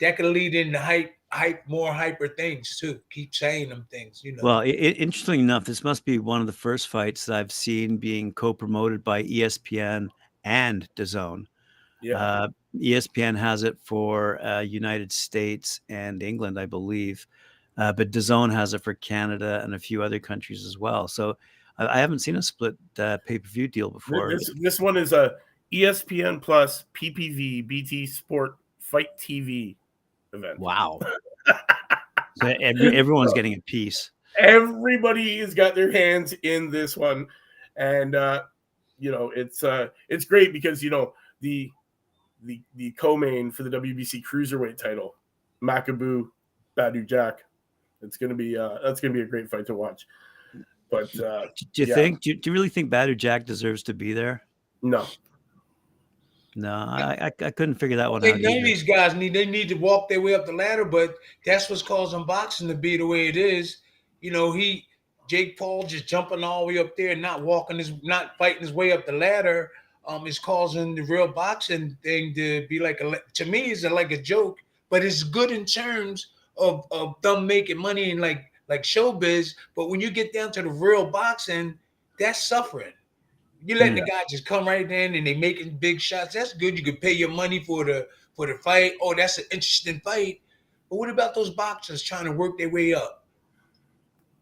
that 0.00 0.16
could 0.16 0.26
lead 0.26 0.54
into 0.54 0.78
hype, 0.78 1.12
hype, 1.30 1.66
more 1.66 1.92
hyper 1.92 2.28
things 2.28 2.78
too. 2.78 3.00
Keep 3.10 3.34
saying 3.34 3.68
them 3.68 3.86
things, 3.90 4.22
you 4.24 4.32
know. 4.32 4.42
Well, 4.42 4.58
i 4.58 4.64
i- 4.64 4.96
interestingly 4.98 5.40
enough, 5.40 5.64
this 5.64 5.84
must 5.84 6.04
be 6.04 6.18
one 6.18 6.40
of 6.40 6.46
the 6.46 6.52
first 6.52 6.88
fights 6.88 7.26
that 7.26 7.36
I've 7.36 7.52
seen 7.52 7.96
being 7.96 8.32
co-promoted 8.32 9.04
by 9.04 9.22
ESPN 9.24 10.08
and 10.44 10.88
DAZN. 10.96 11.46
Yeah. 12.02 12.16
Uh, 12.16 12.48
ESPN 12.76 13.36
has 13.36 13.62
it 13.62 13.76
for 13.82 14.42
uh, 14.44 14.60
United 14.60 15.12
States 15.12 15.80
and 15.88 16.22
England, 16.22 16.58
I 16.58 16.66
believe, 16.66 17.26
uh, 17.76 17.92
but 17.92 18.10
DAZN 18.10 18.52
has 18.52 18.74
it 18.74 18.82
for 18.82 18.94
Canada 18.94 19.60
and 19.62 19.74
a 19.74 19.78
few 19.78 20.02
other 20.02 20.18
countries 20.18 20.64
as 20.66 20.78
well. 20.78 21.06
So 21.08 21.36
I, 21.78 21.86
I 21.86 21.98
haven't 21.98 22.20
seen 22.20 22.36
a 22.36 22.42
split 22.42 22.76
uh, 22.98 23.18
pay-per-view 23.26 23.68
deal 23.68 23.90
before. 23.90 24.30
This, 24.32 24.50
this 24.60 24.80
one 24.80 24.96
is 24.96 25.12
a 25.12 25.34
ESPN 25.72 26.42
Plus 26.42 26.86
PPV 26.94 27.66
BT 27.66 28.06
Sport 28.06 28.56
Fight 28.80 29.16
TV 29.18 29.76
event. 30.32 30.58
Wow. 30.58 31.00
so 32.36 32.48
every, 32.60 32.96
everyone's 32.96 33.32
getting 33.32 33.54
a 33.54 33.60
piece. 33.62 34.10
Everybody 34.38 35.38
has 35.38 35.54
got 35.54 35.74
their 35.74 35.90
hands 35.90 36.32
in 36.42 36.70
this 36.70 36.96
one, 36.96 37.26
and 37.76 38.14
uh, 38.14 38.42
you 38.98 39.10
know 39.10 39.32
it's 39.34 39.62
uh, 39.64 39.88
it's 40.08 40.24
great 40.24 40.52
because 40.52 40.82
you 40.82 40.90
know 40.90 41.12
the 41.40 41.70
the 42.44 42.60
the 42.76 42.92
co-main 42.92 43.50
for 43.50 43.64
the 43.64 43.70
WBC 43.70 44.22
cruiserweight 44.22 44.78
title, 44.78 45.14
Makabu, 45.62 46.28
Badou 46.76 47.06
Jack. 47.06 47.40
It's 48.02 48.16
gonna 48.16 48.34
be 48.34 48.56
uh, 48.56 48.78
that's 48.84 49.00
gonna 49.00 49.14
be 49.14 49.22
a 49.22 49.26
great 49.26 49.50
fight 49.50 49.66
to 49.66 49.74
watch. 49.74 50.06
But 50.90 51.14
uh, 51.20 51.46
Do 51.72 51.82
you 51.82 51.88
Yeah. 51.88 51.94
think? 51.94 52.20
Do 52.20 52.30
you, 52.30 52.36
do 52.36 52.50
you 52.50 52.54
really 52.54 52.68
think 52.68 52.90
Badou 52.90 53.16
Jack 53.16 53.44
deserves 53.46 53.82
to 53.84 53.94
be 53.94 54.12
there? 54.12 54.42
no, 54.82 55.06
No, 56.60 56.74
I, 56.74 57.26
I, 57.26 57.46
I 57.46 57.50
couldn't 57.50 57.76
figure 57.76 57.96
that 57.96 58.10
one 58.10 58.20
They, 58.20 58.34
out. 58.34 58.40
none 58.40 58.58
of 58.58 58.64
these 58.64 58.82
guys 58.82 59.14
need 59.14 59.32
they 59.32 59.46
need 59.46 59.68
to 59.70 59.74
walk 59.74 60.08
their 60.08 60.20
way 60.20 60.34
up 60.34 60.46
the 60.46 60.52
ladder, 60.52 60.84
but 60.84 61.16
that's 61.44 61.70
what's 61.70 61.82
causing 61.82 62.26
boxing 62.26 62.68
to 62.68 62.74
be 62.74 62.96
the 62.96 63.06
way 63.06 63.28
it 63.28 63.36
is. 63.36 63.78
You 64.20 64.30
know, 64.30 64.52
he 64.52 64.86
Jake 65.28 65.58
Paul 65.58 65.84
just 65.84 66.06
jumping 66.06 66.44
all 66.44 66.66
the 66.66 66.74
way 66.74 66.78
up 66.78 66.96
there, 66.96 67.10
and 67.10 67.22
not 67.22 67.42
walking 67.42 67.78
his, 67.78 67.92
not 68.02 68.36
fighting 68.36 68.62
his 68.62 68.72
way 68.72 68.92
up 68.92 69.06
the 69.06 69.12
ladder, 69.12 69.70
um, 70.06 70.26
is 70.26 70.38
causing 70.38 70.94
the 70.94 71.02
real 71.02 71.28
boxing 71.28 71.96
thing 72.02 72.34
to 72.34 72.66
be 72.68 72.78
like 72.78 73.00
a 73.00 73.20
to 73.34 73.44
me 73.46 73.70
is 73.70 73.84
like 73.84 74.12
a 74.12 74.20
joke, 74.20 74.58
but 74.90 75.04
it's 75.04 75.22
good 75.22 75.50
in 75.50 75.64
terms 75.64 76.28
of 76.58 76.86
of 76.90 77.14
them 77.22 77.46
making 77.46 77.78
money 77.78 78.10
and 78.10 78.20
like 78.20 78.50
like 78.68 78.82
showbiz. 78.82 79.54
But 79.74 79.88
when 79.88 80.00
you 80.00 80.10
get 80.10 80.32
down 80.32 80.52
to 80.52 80.62
the 80.62 80.70
real 80.70 81.06
boxing, 81.06 81.78
that's 82.18 82.42
suffering. 82.42 82.92
You 83.64 83.76
letting 83.76 83.94
the 83.94 84.02
guy 84.02 84.22
just 84.28 84.46
come 84.46 84.66
right 84.66 84.90
in 84.90 85.14
and 85.14 85.26
they 85.26 85.36
making 85.36 85.76
big 85.78 86.00
shots. 86.00 86.34
That's 86.34 86.54
good. 86.54 86.78
You 86.78 86.84
can 86.84 86.96
pay 86.96 87.12
your 87.12 87.28
money 87.28 87.62
for 87.62 87.84
the 87.84 88.08
for 88.34 88.46
the 88.46 88.54
fight. 88.54 88.92
Oh, 89.02 89.14
that's 89.14 89.38
an 89.38 89.44
interesting 89.52 90.00
fight. 90.00 90.40
But 90.88 90.96
what 90.96 91.10
about 91.10 91.34
those 91.34 91.50
boxers 91.50 92.02
trying 92.02 92.24
to 92.24 92.32
work 92.32 92.58
their 92.58 92.70
way 92.70 92.94
up? 92.94 93.26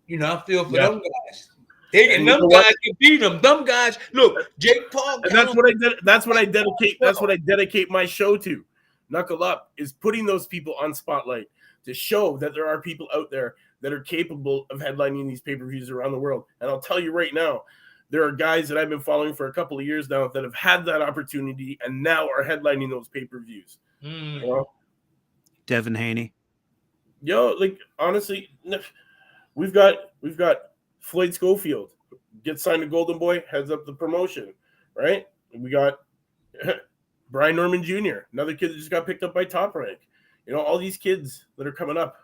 You 0.07 0.19
know, 0.19 0.35
I 0.35 0.47
feel 0.47 0.65
for 0.65 0.77
Yeah. 0.77 0.89
them 0.89 1.01
guys. 1.01 1.51
They 1.93 2.15
And 2.15 2.29
and 2.29 2.29
them 2.29 2.49
guys 2.49 2.75
can 2.85 2.95
beat 2.99 3.21
them. 3.21 3.41
Them 3.41 3.65
guys, 3.65 3.99
look, 4.13 4.51
Jake 4.59 4.91
Paul. 4.91 5.21
And 5.25 5.33
that's 5.37 5.55
what 5.55 5.67
I 5.67 5.73
did. 5.73 5.99
That's 6.03 6.27
what 6.27 6.37
I 6.37 6.45
dedicate. 6.45 6.99
That's 7.01 7.21
what 7.21 7.31
I 7.31 7.37
dedicate 7.37 7.91
my 7.91 8.05
show 8.05 8.37
to. 8.37 8.65
Knuckle 9.11 9.43
up 9.43 9.73
is 9.79 9.93
putting 9.93 10.27
those 10.27 10.47
people 10.47 10.75
on 10.79 10.93
spotlight 10.95 11.47
to 11.85 11.95
show 11.95 12.37
that 12.37 12.53
there 12.55 12.67
are 12.69 12.81
people 12.83 13.09
out 13.15 13.31
there 13.31 13.55
that 13.81 13.93
are 13.93 14.01
capable 14.01 14.67
of 14.71 14.81
headlining 14.81 15.27
these 15.27 15.41
pay 15.41 15.57
per 15.57 15.67
views 15.67 15.89
around 15.91 16.13
the 16.13 16.19
world. 16.19 16.45
And 16.61 16.71
I'll 16.71 16.81
tell 16.81 17.01
you 17.01 17.11
right 17.11 17.33
now, 17.33 17.63
there 18.11 18.25
are 18.25 18.33
guys 18.33 18.69
that 18.69 18.79
I've 18.79 18.89
been 18.89 19.01
following 19.01 19.35
for 19.35 19.49
a 19.49 19.53
couple 19.53 19.79
of 19.79 19.85
years 19.85 20.09
now 20.09 20.29
that 20.29 20.45
have 20.45 20.55
had 20.55 20.85
that 20.87 21.03
opportunity 21.03 21.79
and 21.85 22.03
now 22.03 22.27
are 22.29 22.45
headlining 22.45 22.91
those 22.91 23.09
pay 23.09 23.25
per 23.25 23.41
views. 23.41 23.79
Mm. 24.03 24.41
You 24.41 24.47
know, 24.47 24.71
Devin 25.67 25.95
Haney. 25.95 26.33
yo, 27.23 27.55
like 27.59 27.79
honestly, 27.99 28.51
we've 29.55 29.73
got 29.73 29.95
we've 30.23 30.37
got 30.39 30.57
Floyd 31.01 31.35
Schofield 31.35 31.91
gets 32.45 32.63
signed 32.63 32.83
to 32.83 32.89
Golden 32.89 33.19
Boy, 33.19 33.43
heads 33.51 33.71
up 33.71 33.85
the 33.85 33.93
promotion, 33.93 34.53
right? 34.95 35.27
We 35.55 35.71
got 35.71 35.99
Brian 37.31 37.57
Norman 37.57 37.83
Jr., 37.83 38.21
another 38.33 38.55
kid 38.55 38.71
that 38.71 38.77
just 38.77 38.91
got 38.91 39.07
picked 39.07 39.23
up 39.23 39.35
by 39.35 39.45
Top 39.45 39.75
Rank. 39.75 39.99
You 40.47 40.55
know, 40.55 40.61
all 40.61 40.79
these 40.79 40.97
kids 40.97 41.47
that 41.57 41.67
are 41.67 41.73
coming 41.73 41.97
up 41.97 42.17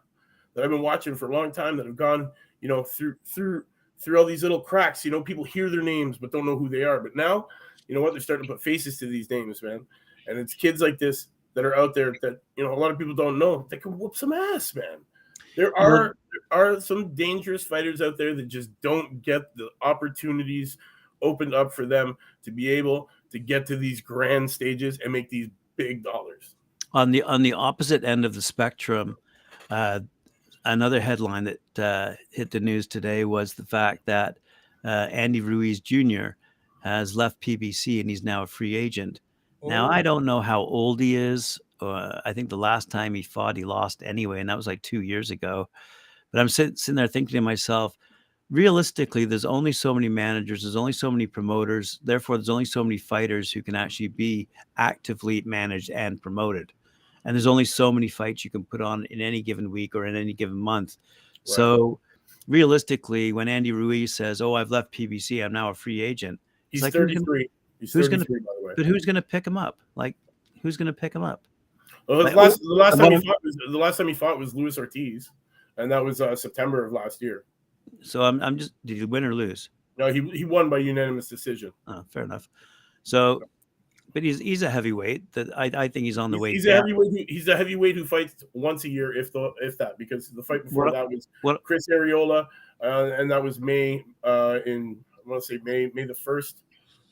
that 0.54 0.64
I've 0.64 0.70
been 0.70 0.82
watching 0.82 1.14
for 1.14 1.28
a 1.28 1.32
long 1.32 1.52
time 1.52 1.76
that 1.76 1.86
have 1.86 1.96
gone, 1.96 2.30
you 2.60 2.68
know, 2.68 2.82
through 2.82 3.16
through 3.24 3.64
through 3.98 4.18
all 4.18 4.24
these 4.24 4.42
little 4.42 4.60
cracks. 4.60 5.04
You 5.04 5.10
know, 5.10 5.22
people 5.22 5.44
hear 5.44 5.70
their 5.70 5.82
names 5.82 6.18
but 6.18 6.32
don't 6.32 6.46
know 6.46 6.56
who 6.56 6.68
they 6.68 6.84
are. 6.84 7.00
But 7.00 7.16
now, 7.16 7.48
you 7.88 7.94
know 7.94 8.00
what? 8.00 8.12
They're 8.12 8.20
starting 8.20 8.46
to 8.46 8.52
put 8.52 8.62
faces 8.62 8.98
to 8.98 9.06
these 9.06 9.30
names, 9.30 9.62
man. 9.62 9.86
And 10.26 10.38
it's 10.38 10.54
kids 10.54 10.80
like 10.80 10.98
this 10.98 11.28
that 11.54 11.64
are 11.64 11.76
out 11.76 11.94
there 11.94 12.14
that 12.22 12.40
you 12.56 12.64
know 12.64 12.72
a 12.72 12.74
lot 12.74 12.90
of 12.90 12.98
people 12.98 13.14
don't 13.14 13.38
know. 13.38 13.66
They 13.70 13.76
can 13.76 13.98
whoop 13.98 14.16
some 14.16 14.32
ass, 14.32 14.74
man. 14.74 14.98
There 15.56 15.76
are 15.78 16.16
there 16.50 16.58
are 16.58 16.80
some 16.80 17.14
dangerous 17.14 17.64
fighters 17.64 18.00
out 18.00 18.18
there 18.18 18.34
that 18.34 18.48
just 18.48 18.70
don't 18.80 19.22
get 19.22 19.54
the 19.56 19.68
opportunities 19.82 20.78
opened 21.22 21.54
up 21.54 21.72
for 21.72 21.86
them 21.86 22.16
to 22.42 22.50
be 22.50 22.68
able 22.68 23.08
to 23.30 23.38
get 23.38 23.66
to 23.66 23.76
these 23.76 24.00
grand 24.00 24.50
stages 24.50 24.98
and 25.02 25.12
make 25.12 25.28
these 25.28 25.48
big 25.76 26.02
dollars. 26.02 26.56
on 26.94 27.10
the 27.10 27.22
on 27.22 27.42
the 27.42 27.52
opposite 27.52 28.04
end 28.04 28.24
of 28.24 28.34
the 28.34 28.42
spectrum, 28.42 29.16
uh, 29.70 30.00
another 30.64 31.00
headline 31.00 31.44
that 31.44 31.78
uh, 31.78 32.14
hit 32.30 32.50
the 32.50 32.60
news 32.60 32.86
today 32.86 33.24
was 33.24 33.54
the 33.54 33.64
fact 33.64 34.06
that 34.06 34.38
uh, 34.84 35.08
Andy 35.10 35.40
Ruiz 35.40 35.80
Jr. 35.80 36.30
has 36.82 37.16
left 37.16 37.40
PBC 37.40 38.00
and 38.00 38.10
he's 38.10 38.22
now 38.22 38.42
a 38.42 38.46
free 38.46 38.74
agent. 38.74 39.20
Now 39.62 39.88
Oh, 39.88 39.92
I 39.92 40.02
don't 40.02 40.26
know 40.26 40.40
how 40.40 40.60
old 40.60 41.00
he 41.00 41.16
is. 41.16 41.58
Uh, 41.80 42.20
I 42.24 42.32
think 42.32 42.48
the 42.48 42.56
last 42.56 42.90
time 42.90 43.14
he 43.14 43.22
fought, 43.22 43.56
he 43.56 43.64
lost 43.64 44.02
anyway, 44.02 44.40
and 44.40 44.48
that 44.48 44.56
was 44.56 44.66
like 44.66 44.82
two 44.82 45.02
years 45.02 45.30
ago. 45.30 45.68
But 46.30 46.40
I'm 46.40 46.48
sit, 46.48 46.78
sitting 46.78 46.96
there 46.96 47.06
thinking 47.06 47.34
to 47.34 47.40
myself, 47.40 47.96
realistically, 48.50 49.24
there's 49.24 49.44
only 49.44 49.72
so 49.72 49.94
many 49.94 50.08
managers, 50.08 50.62
there's 50.62 50.76
only 50.76 50.92
so 50.92 51.10
many 51.10 51.26
promoters, 51.26 51.98
therefore, 52.02 52.36
there's 52.36 52.48
only 52.48 52.64
so 52.64 52.84
many 52.84 52.98
fighters 52.98 53.50
who 53.50 53.62
can 53.62 53.74
actually 53.74 54.08
be 54.08 54.48
actively 54.76 55.42
managed 55.46 55.90
and 55.90 56.20
promoted. 56.20 56.72
And 57.24 57.34
there's 57.34 57.46
only 57.46 57.64
so 57.64 57.90
many 57.90 58.08
fights 58.08 58.44
you 58.44 58.50
can 58.50 58.64
put 58.64 58.80
on 58.80 59.04
in 59.06 59.20
any 59.20 59.40
given 59.42 59.70
week 59.70 59.94
or 59.94 60.06
in 60.06 60.14
any 60.16 60.32
given 60.34 60.56
month. 60.56 60.98
Right. 61.46 61.54
So, 61.56 62.00
realistically, 62.48 63.32
when 63.32 63.48
Andy 63.48 63.72
Ruiz 63.72 64.14
says, 64.14 64.40
"Oh, 64.40 64.54
I've 64.54 64.70
left 64.70 64.92
PBC, 64.92 65.42
I'm 65.44 65.52
now 65.52 65.70
a 65.70 65.74
free 65.74 66.00
agent," 66.00 66.38
He's 66.70 66.82
like, 66.82 66.92
who's 66.92 67.12
gonna- 67.14 67.24
33. 67.26 67.50
He's 67.80 67.92
who's 67.92 68.08
gonna- 68.08 68.24
33, 68.24 68.40
by 68.40 68.52
the 68.60 68.66
way. 68.66 68.74
but 68.76 68.86
who's 68.86 69.04
going 69.04 69.16
to 69.16 69.22
pick 69.22 69.46
him 69.46 69.56
up? 69.56 69.78
Like, 69.94 70.16
who's 70.62 70.76
going 70.76 70.86
to 70.86 70.92
pick 70.92 71.14
him 71.14 71.22
up? 71.22 71.42
Well, 72.06 72.18
the 72.18 72.24
Like, 72.24 72.34
last, 72.36 72.60
the 72.60 72.74
last 72.74 72.98
time 72.98 73.12
he 73.12 73.26
fought 73.26 73.42
was 73.42 73.56
the 73.70 73.78
last 73.78 73.96
time 73.96 74.08
he 74.08 74.14
fought 74.14 74.38
was 74.38 74.54
Luis 74.54 74.76
Ortiz, 74.76 75.30
and 75.78 75.90
that 75.90 76.04
was 76.04 76.20
uh, 76.20 76.36
September 76.36 76.84
of 76.84 76.92
last 76.92 77.22
year. 77.22 77.44
So 78.02 78.22
I'm, 78.22 78.42
I'm 78.42 78.58
just 78.58 78.72
did 78.84 78.98
he 78.98 79.04
win 79.04 79.24
or 79.24 79.34
lose? 79.34 79.70
No, 79.96 80.12
he 80.12 80.20
he 80.30 80.44
won 80.44 80.68
by 80.68 80.78
unanimous 80.78 81.28
decision. 81.28 81.72
Oh, 81.86 82.04
fair 82.08 82.24
enough. 82.24 82.48
So, 83.04 83.42
but 84.14 84.22
he's 84.22 84.38
he's 84.38 84.62
a 84.62 84.70
heavyweight 84.70 85.30
that 85.32 85.48
I, 85.58 85.64
I 85.74 85.88
think 85.88 86.06
he's 86.06 86.16
on 86.16 86.30
the 86.30 86.36
He's, 86.38 86.42
way 86.42 86.52
he's 86.52 86.66
a 86.66 86.76
heavyweight. 86.76 87.10
Who, 87.10 87.24
he's 87.28 87.48
a 87.48 87.56
heavyweight 87.56 87.96
who 87.96 88.06
fights 88.06 88.44
once 88.54 88.84
a 88.84 88.88
year, 88.88 89.14
if 89.14 89.32
the 89.32 89.52
if 89.60 89.76
that, 89.78 89.98
because 89.98 90.28
the 90.28 90.42
fight 90.42 90.64
before 90.64 90.86
What- 90.86 90.94
that 90.94 91.08
was 91.10 91.28
what- 91.42 91.62
Chris 91.64 91.86
Arreola, 91.88 92.46
uh, 92.82 93.10
and 93.18 93.30
that 93.30 93.42
was 93.42 93.60
May 93.60 94.04
uh, 94.22 94.60
in 94.64 94.96
I 95.26 95.28
want 95.28 95.42
to 95.42 95.46
say 95.54 95.60
May 95.62 95.90
May 95.92 96.04
the 96.04 96.14
first, 96.14 96.58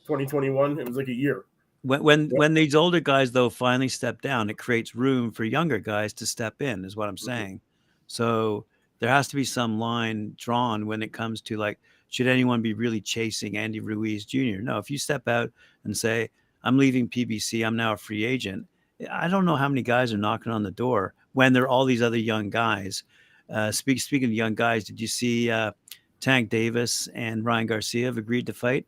twenty 0.06 0.24
twenty 0.26 0.48
one. 0.50 0.78
It 0.78 0.86
was 0.86 0.96
like 0.96 1.08
a 1.08 1.14
year. 1.14 1.44
When 1.82 2.02
when 2.04 2.20
Yeah. 2.30 2.38
when 2.38 2.54
these 2.54 2.74
older 2.74 3.00
guys 3.00 3.32
though 3.32 3.50
finally 3.50 3.88
step 3.88 4.22
down, 4.22 4.48
it 4.48 4.56
creates 4.56 4.94
room 4.94 5.32
for 5.32 5.44
younger 5.44 5.78
guys 5.80 6.12
to 6.14 6.26
step 6.26 6.62
in. 6.62 6.84
Is 6.84 6.94
what 6.96 7.08
I'm 7.08 7.16
Mhm. 7.16 7.20
saying. 7.20 7.60
So 8.06 8.64
there 9.00 9.08
has 9.10 9.26
to 9.28 9.34
be 9.36 9.44
some 9.44 9.80
line 9.80 10.34
drawn 10.38 10.86
when 10.86 11.02
it 11.02 11.12
comes 11.12 11.40
to 11.40 11.56
like, 11.56 11.80
should 12.08 12.28
anyone 12.28 12.62
be 12.62 12.74
really 12.74 13.00
chasing 13.00 13.56
Andy 13.56 13.80
Ruiz 13.80 14.24
Jr.? 14.24 14.60
No, 14.62 14.78
if 14.78 14.90
you 14.92 14.98
step 14.98 15.26
out 15.26 15.50
and 15.82 15.96
say, 15.96 16.30
I'm 16.64 16.78
leaving 16.78 17.08
PBC, 17.08 17.66
I'm 17.66 17.76
now 17.76 17.92
a 17.92 17.96
free 17.96 18.24
agent. 18.24 18.66
I 19.10 19.28
don't 19.28 19.44
know 19.44 19.56
how 19.56 19.68
many 19.68 19.82
guys 19.82 20.12
are 20.12 20.18
knocking 20.18 20.52
on 20.52 20.62
the 20.62 20.70
door 20.70 21.14
when 21.32 21.52
there 21.52 21.64
are 21.64 21.68
all 21.68 21.84
these 21.84 22.02
other 22.02 22.16
young 22.18 22.50
guys. 22.50 23.02
Uh, 23.50 23.72
speak, 23.72 24.00
speaking 24.00 24.28
of 24.28 24.32
young 24.32 24.54
guys, 24.54 24.84
did 24.84 25.00
you 25.00 25.08
see 25.08 25.50
uh, 25.50 25.72
Tank 26.20 26.50
Davis 26.50 27.08
and 27.14 27.44
Ryan 27.44 27.66
Garcia 27.66 28.06
have 28.06 28.16
agreed 28.18 28.46
to 28.46 28.52
fight? 28.52 28.86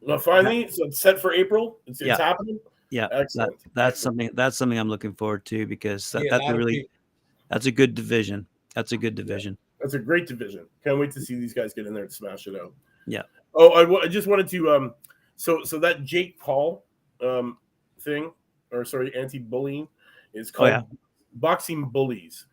Well, 0.00 0.18
finally, 0.18 0.68
so 0.68 0.86
it's 0.86 0.98
set 1.00 1.20
for 1.20 1.32
April. 1.32 1.78
It's, 1.86 2.00
it's 2.00 2.08
Yeah. 2.08 2.16
happening. 2.16 2.58
Yeah, 2.90 3.08
that, 3.08 3.20
Excellent. 3.20 3.52
that's 3.74 3.96
Excellent. 3.96 3.96
something 3.98 4.30
that's 4.34 4.56
something 4.56 4.78
I'm 4.78 4.88
looking 4.88 5.12
forward 5.14 5.44
to 5.46 5.66
because 5.66 6.10
that, 6.12 6.24
yeah, 6.24 6.38
that's 6.38 6.50
a 6.50 6.56
really 6.56 6.72
people- 6.74 6.90
that's 7.48 7.66
a 7.66 7.70
good 7.72 7.94
division. 7.94 8.46
That's 8.74 8.92
a 8.92 8.96
good 8.96 9.14
division. 9.14 9.56
That's 9.80 9.94
a 9.94 9.98
great 9.98 10.26
division. 10.26 10.66
Can't 10.84 10.98
wait 10.98 11.10
to 11.12 11.20
see 11.20 11.34
these 11.34 11.54
guys 11.54 11.72
get 11.74 11.86
in 11.86 11.94
there 11.94 12.04
and 12.04 12.12
smash 12.12 12.46
it 12.46 12.54
out. 12.56 12.72
Yeah. 13.06 13.22
Oh, 13.54 13.70
I, 13.70 14.04
I 14.04 14.08
just 14.08 14.26
wanted 14.28 14.48
to 14.48 14.70
um, 14.70 14.94
so 15.36 15.62
so 15.64 15.78
that 15.80 16.04
Jake 16.04 16.38
Paul 16.40 16.84
um 17.22 17.58
thing, 18.00 18.32
or 18.72 18.84
sorry, 18.84 19.14
anti-bullying, 19.14 19.88
is 20.34 20.50
Oh, 20.50 20.56
called 20.58 20.68
yeah. 20.70 20.82
boxing 21.34 21.88
bullies. 21.88 22.46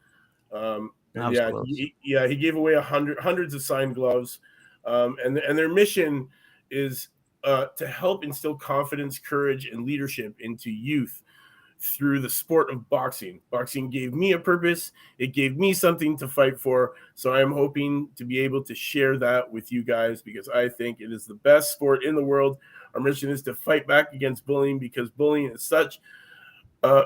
Um, 0.51 0.91
and 1.15 1.23
That 1.35 1.51
was 1.51 1.67
yeah, 1.67 1.75
he, 1.75 1.95
yeah, 2.03 2.27
he 2.27 2.35
gave 2.35 2.55
away 2.55 2.73
a 2.73 2.81
hundred 2.81 3.19
hundreds 3.19 3.53
of 3.53 3.61
signed 3.61 3.95
gloves, 3.95 4.39
um, 4.85 5.17
and 5.23 5.37
and 5.37 5.57
their 5.57 5.69
mission 5.69 6.27
is 6.69 7.09
uh, 7.43 7.67
to 7.77 7.87
help 7.87 8.23
instill 8.23 8.55
confidence, 8.55 9.19
courage, 9.19 9.67
and 9.67 9.85
leadership 9.85 10.35
into 10.39 10.69
youth 10.69 11.23
through 11.79 12.19
the 12.19 12.29
sport 12.29 12.71
of 12.71 12.89
boxing. 12.89 13.39
Boxing 13.51 13.89
gave 13.89 14.13
me 14.13 14.31
a 14.31 14.39
purpose. 14.39 14.91
It 15.19 15.27
gave 15.27 15.57
me 15.57 15.73
something 15.73 16.17
to 16.17 16.27
fight 16.27 16.59
for. 16.59 16.93
So 17.13 17.33
I'm 17.33 17.51
hoping 17.51 18.09
to 18.15 18.25
be 18.25 18.39
able 18.39 18.63
to 18.63 18.73
share 18.73 19.17
that 19.19 19.49
with 19.49 19.71
you 19.71 19.83
guys 19.83 20.21
because 20.23 20.49
I 20.49 20.69
think 20.69 21.01
it 21.01 21.11
is 21.13 21.25
the 21.25 21.35
best 21.35 21.71
sport 21.73 22.03
in 22.03 22.15
the 22.15 22.23
world. 22.23 22.57
Our 22.93 23.01
mission 23.01 23.29
is 23.29 23.41
to 23.43 23.53
fight 23.53 23.87
back 23.87 24.13
against 24.13 24.45
bullying 24.45 24.79
because 24.79 25.09
bullying 25.09 25.51
is 25.51 25.63
such 25.63 25.99
a 26.83 27.03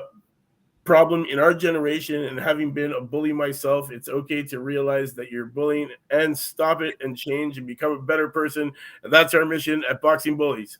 problem 0.84 1.24
in 1.26 1.38
our 1.38 1.54
generation. 1.54 2.24
And 2.24 2.38
having 2.38 2.72
been 2.72 2.92
a 2.92 3.00
bully 3.00 3.32
myself, 3.32 3.90
it's 3.90 4.08
okay 4.08 4.42
to 4.44 4.60
realize 4.60 5.14
that 5.14 5.30
you're 5.30 5.46
bullying 5.46 5.90
and 6.10 6.36
stop 6.36 6.82
it 6.82 6.96
and 7.00 7.16
change 7.16 7.58
and 7.58 7.66
become 7.66 7.92
a 7.92 8.02
better 8.02 8.28
person. 8.28 8.72
And 9.02 9.12
that's 9.12 9.34
our 9.34 9.44
mission 9.44 9.84
at 9.88 10.00
Boxing 10.00 10.36
Bullies. 10.36 10.78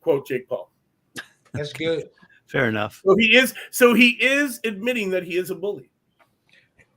Quote 0.00 0.26
Jake 0.26 0.48
Paul. 0.48 0.70
That's 1.52 1.72
good. 1.72 2.10
Fair 2.46 2.68
enough. 2.68 3.00
So 3.04 3.16
he 3.16 3.36
is 3.36 3.54
so 3.70 3.94
he 3.94 4.10
is 4.10 4.60
admitting 4.64 5.10
that 5.10 5.22
he 5.22 5.36
is 5.36 5.50
a 5.50 5.54
bully. 5.54 5.88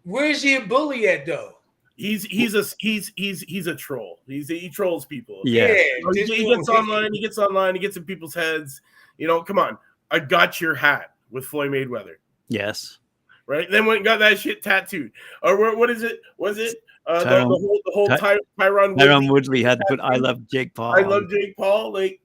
Where 0.03 0.29
is 0.29 0.41
he 0.41 0.55
a 0.55 0.62
bully 0.62 1.07
at 1.07 1.25
though? 1.25 1.57
He's 1.98 2.24
he's 2.25 2.54
a 2.54 2.63
he's 2.77 3.12
he's 3.16 3.42
he's 3.42 3.66
a 3.66 3.75
troll. 3.75 4.20
He's 4.27 4.48
he 4.48 4.70
trolls 4.70 5.06
people. 5.06 5.42
Yeah. 5.44 5.68
You 5.68 6.12
he, 6.13 6.24
he 6.25 6.56
gets 6.56 6.70
online. 6.70 7.12
He 7.12 7.20
gets 7.20 7.39
online. 7.39 7.74
He 7.74 7.82
gets 7.82 7.98
in 7.98 8.04
people's 8.04 8.36
heads. 8.36 8.82
You 9.18 9.25
know, 9.27 9.42
come 9.42 9.58
on. 9.58 9.80
I 10.12 10.20
got 10.20 10.62
your 10.62 10.75
hat 10.75 11.16
with 11.32 11.46
Floyd 11.46 11.72
Mayweather, 11.72 12.16
Yes. 12.50 13.00
right? 13.48 13.70
Then 13.70 13.86
went 13.86 13.98
and 13.98 14.06
got 14.06 14.20
that 14.20 14.39
shit 14.39 14.62
tattooed. 14.63 15.12
Or 15.42 15.58
what, 15.60 15.77
what 15.77 15.89
is 15.89 16.04
it? 16.04 16.22
Was 16.38 16.60
it 16.60 16.77
uh, 17.08 17.24
the, 17.24 17.39
the 17.39 17.46
whole 17.46 17.80
the 17.86 17.92
whole 17.92 18.08
Ty- 18.08 18.18
Ty, 18.18 18.38
Tyron 18.60 18.96
Tyron 18.96 19.22
Woodley? 19.22 19.30
Woodley 19.32 19.63
had 19.63 19.80
to 19.80 19.86
put 19.89 20.00
"I 20.00 20.18
love 20.18 20.48
Jake 20.48 20.75
Paul." 20.75 20.96
I 20.96 21.01
love 21.01 21.30
Jake 21.32 21.58
Paul. 21.58 21.92
Like 21.94 22.22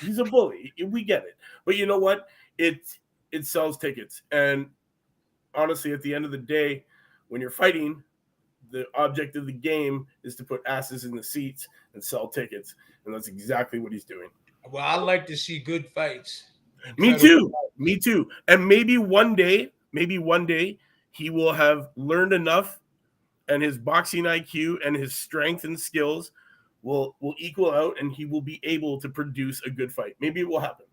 he's 0.00 0.18
a 0.18 0.24
bully. 0.24 0.72
We 0.86 1.02
get 1.02 1.24
it. 1.24 1.36
But 1.64 1.76
you 1.76 1.84
know 1.86 1.98
what? 1.98 2.28
It 2.58 2.80
it 3.32 3.44
sells 3.44 3.76
tickets. 3.76 4.22
And 4.30 4.68
honestly, 5.52 5.92
at 5.92 6.00
the 6.02 6.14
end 6.14 6.24
of 6.24 6.30
the 6.30 6.38
day, 6.38 6.84
when 7.26 7.40
you're 7.40 7.50
fighting, 7.50 8.02
the 8.70 8.86
object 8.94 9.36
of 9.36 9.46
the 9.46 9.52
game 9.52 10.06
is 10.24 10.34
to 10.36 10.44
put 10.44 10.60
asses 10.66 11.04
in 11.04 11.14
the 11.14 11.22
seats 11.22 11.68
and 11.94 12.02
sell 12.02 12.28
tickets, 12.28 12.74
and 13.04 13.14
that's 13.14 13.28
exactly 13.28 13.78
what 13.78 13.92
he's 13.92 14.04
doing. 14.04 14.28
Well, 14.70 14.84
I 14.84 14.96
like 14.96 15.26
to 15.26 15.36
see 15.36 15.58
good 15.58 15.88
fights. 15.88 16.44
Me 16.96 17.18
too. 17.18 17.52
Me 17.76 17.98
too. 17.98 18.28
And 18.46 18.66
maybe 18.66 18.98
one 18.98 19.34
day, 19.34 19.72
maybe 19.92 20.18
one 20.18 20.46
day, 20.46 20.78
he 21.10 21.30
will 21.30 21.52
have 21.52 21.88
learned 21.96 22.32
enough, 22.32 22.78
and 23.48 23.62
his 23.62 23.78
boxing 23.78 24.24
IQ 24.24 24.76
and 24.86 24.94
his 24.94 25.14
strength 25.14 25.64
and 25.64 25.78
skills 25.78 26.32
will 26.82 27.16
will 27.20 27.34
equal 27.38 27.72
out, 27.72 28.00
and 28.00 28.12
he 28.12 28.24
will 28.24 28.42
be 28.42 28.60
able 28.62 29.00
to 29.00 29.08
produce 29.08 29.62
a 29.66 29.70
good 29.70 29.92
fight. 29.92 30.16
Maybe 30.20 30.40
it 30.40 30.48
will 30.48 30.60
happen. 30.60 30.86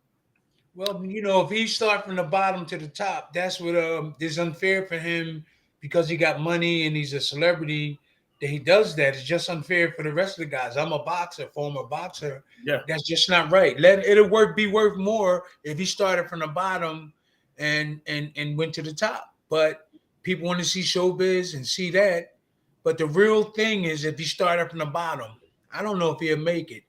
Well, 0.75 1.05
you 1.05 1.21
know, 1.21 1.41
if 1.41 1.49
he 1.49 1.67
start 1.67 2.05
from 2.05 2.17
the 2.17 2.23
bottom 2.23 2.65
to 2.65 2.77
the 2.77 2.87
top, 2.87 3.33
that's 3.33 3.59
what 3.59 3.75
um 3.75 4.15
is 4.19 4.39
unfair 4.39 4.87
for 4.87 4.97
him 4.97 5.45
because 5.85 6.09
he 6.09 6.17
got 6.17 6.41
money 6.41 6.87
and 6.87 6.95
he's 6.95 7.13
a 7.13 7.19
celebrity 7.21 7.99
that 8.41 8.49
he 8.49 8.57
does 8.57 8.95
that. 8.95 9.13
It's 9.13 9.23
just 9.23 9.51
unfair 9.51 9.91
for 9.91 10.01
the 10.01 10.11
rest 10.11 10.39
of 10.39 10.45
the 10.45 10.49
guys. 10.49 10.77
I'm 10.77 10.91
a 10.93 11.03
boxer, 11.03 11.45
former 11.53 11.83
boxer. 11.83 12.43
Yeah. 12.65 12.79
That's 12.87 13.03
just 13.03 13.29
not 13.29 13.51
right. 13.51 13.79
Let 13.79 14.03
it'll 14.03 14.27
work 14.27 14.55
be 14.55 14.65
worth 14.65 14.97
more 14.97 15.43
if 15.63 15.77
he 15.77 15.85
started 15.85 16.27
from 16.27 16.39
the 16.39 16.47
bottom 16.47 17.13
and 17.59 18.01
and 18.07 18.31
and 18.35 18.57
went 18.57 18.73
to 18.73 18.81
the 18.81 18.95
top. 18.95 19.35
But 19.47 19.89
people 20.23 20.47
want 20.47 20.57
to 20.57 20.65
see 20.65 20.81
showbiz 20.81 21.53
and 21.53 21.65
see 21.65 21.91
that. 21.91 22.37
But 22.81 22.97
the 22.97 23.05
real 23.05 23.43
thing 23.51 23.83
is 23.83 24.05
if 24.05 24.17
he 24.17 24.25
started 24.25 24.71
from 24.71 24.79
the 24.79 24.87
bottom, 24.87 25.33
I 25.71 25.83
don't 25.83 25.99
know 25.99 26.09
if 26.09 26.19
he'll 26.19 26.35
make 26.37 26.71
it. 26.71 26.81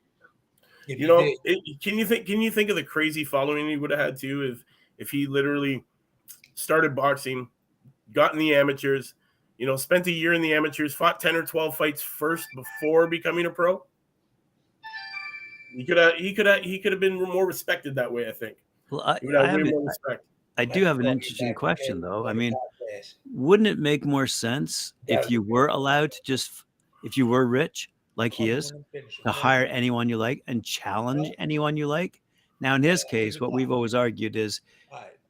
If 0.88 0.98
You 0.98 1.06
know, 1.06 1.18
it, 1.44 1.82
can 1.82 1.98
you 1.98 2.06
think? 2.06 2.24
Can 2.24 2.40
you 2.40 2.50
think 2.50 2.70
of 2.70 2.76
the 2.76 2.82
crazy 2.82 3.24
following 3.24 3.68
he 3.68 3.76
would 3.76 3.90
have 3.90 4.00
had 4.00 4.16
too 4.16 4.40
if 4.40 4.64
if 4.96 5.10
he 5.10 5.26
literally 5.26 5.84
started 6.54 6.96
boxing, 6.96 7.46
got 8.12 8.32
in 8.32 8.38
the 8.38 8.54
amateurs, 8.54 9.14
you 9.58 9.66
know, 9.66 9.76
spent 9.76 10.06
a 10.06 10.12
year 10.12 10.32
in 10.34 10.42
the 10.42 10.54
amateurs, 10.54 10.94
fought 10.94 11.20
ten 11.20 11.34
or 11.34 11.44
twelve 11.44 11.76
fights 11.76 12.02
first 12.02 12.46
before 12.54 13.06
becoming 13.06 13.46
a 13.46 13.50
pro. 13.50 13.84
He 15.74 15.84
could 15.84 15.96
have. 15.96 16.14
He 16.14 16.34
could 16.34 16.46
have. 16.46 16.62
He 16.62 16.78
could 16.78 16.92
have 16.92 17.00
been 17.00 17.20
more 17.20 17.46
respected 17.46 17.94
that 17.96 18.10
way. 18.10 18.28
I 18.28 18.32
think. 18.32 18.56
Well, 18.90 19.02
I, 19.02 19.18
He 19.20 19.26
would 19.26 19.36
I, 19.36 19.46
have 19.46 19.56
way 19.56 19.64
have, 19.64 19.70
more 19.72 19.86
respect. 19.86 20.24
I 20.58 20.64
do 20.64 20.84
have 20.84 20.98
an 21.00 21.06
interesting 21.06 21.54
question, 21.54 22.00
though. 22.00 22.26
I 22.26 22.32
mean, 22.32 22.54
wouldn't 23.34 23.66
it 23.66 23.78
make 23.78 24.04
more 24.06 24.26
sense 24.26 24.94
if 25.06 25.30
you 25.30 25.42
were 25.42 25.66
allowed 25.66 26.12
to 26.12 26.20
just, 26.24 26.64
if 27.04 27.16
you 27.16 27.26
were 27.26 27.46
rich, 27.46 27.90
like 28.14 28.32
he 28.32 28.48
is, 28.48 28.72
to 29.24 29.32
hire 29.32 29.66
anyone 29.66 30.08
you 30.08 30.16
like 30.16 30.42
and 30.46 30.64
challenge 30.64 31.30
anyone 31.38 31.76
you 31.76 31.86
like? 31.86 32.22
Now, 32.60 32.74
in 32.74 32.82
his 32.82 33.04
case, 33.04 33.38
what 33.38 33.52
we've 33.52 33.70
always 33.70 33.94
argued 33.94 34.34
is 34.34 34.62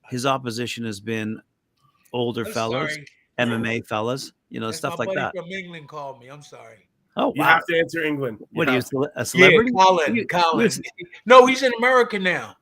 his 0.08 0.26
opposition 0.26 0.84
has 0.84 1.00
been 1.00 1.42
older 2.12 2.44
I'm 2.46 2.52
fellas, 2.52 2.94
sorry. 2.94 3.06
MMA 3.38 3.86
fellas, 3.86 4.32
you 4.50 4.60
know, 4.60 4.66
That's 4.66 4.78
stuff 4.78 4.92
my 4.98 5.04
like 5.04 5.08
buddy 5.14 5.20
that. 5.20 5.36
From 5.36 5.50
England 5.50 5.88
called 5.88 6.20
me. 6.20 6.28
I'm 6.28 6.42
sorry. 6.42 6.88
Oh, 7.18 7.32
You 7.34 7.40
wow. 7.42 7.46
have 7.48 7.66
to 7.66 7.78
answer 7.78 8.02
England. 8.04 8.38
You 8.40 8.46
What 8.52 8.68
are 8.68 8.72
you, 8.72 8.76
have 8.76 8.88
to. 8.90 9.10
a 9.16 9.24
celebrity? 9.24 9.70
Yeah, 9.74 9.82
Colin. 9.84 10.16
You- 10.16 10.26
Colin. 10.26 10.70
No, 11.24 11.46
he's 11.46 11.62
in 11.62 11.72
America 11.78 12.18
now. 12.18 12.56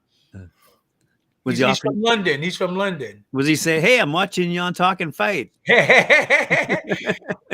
Was 1.44 1.58
he's, 1.58 1.64
he 1.66 1.68
he's 1.68 1.78
from 1.78 2.00
London. 2.00 2.42
He's 2.42 2.56
from 2.56 2.74
London. 2.74 3.22
was 3.32 3.46
he 3.46 3.54
saying, 3.54 3.82
"Hey, 3.82 4.00
I'm 4.00 4.14
watching 4.14 4.50
you 4.50 4.60
on 4.60 4.72
Talking 4.72 5.12
Fight"? 5.12 5.50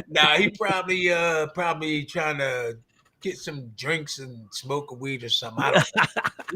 nah, 0.09 0.37
he 0.37 0.49
probably 0.51 1.13
uh 1.13 1.49
probably 1.49 2.05
trying 2.05 2.39
to 2.39 2.79
get 3.21 3.37
some 3.37 3.67
drinks 3.77 4.21
and 4.21 4.47
smoke 4.53 4.93
a 4.93 4.95
weed 4.95 5.25
or 5.25 5.29
something. 5.29 5.65
I 5.65 5.73
don't, 5.73 5.91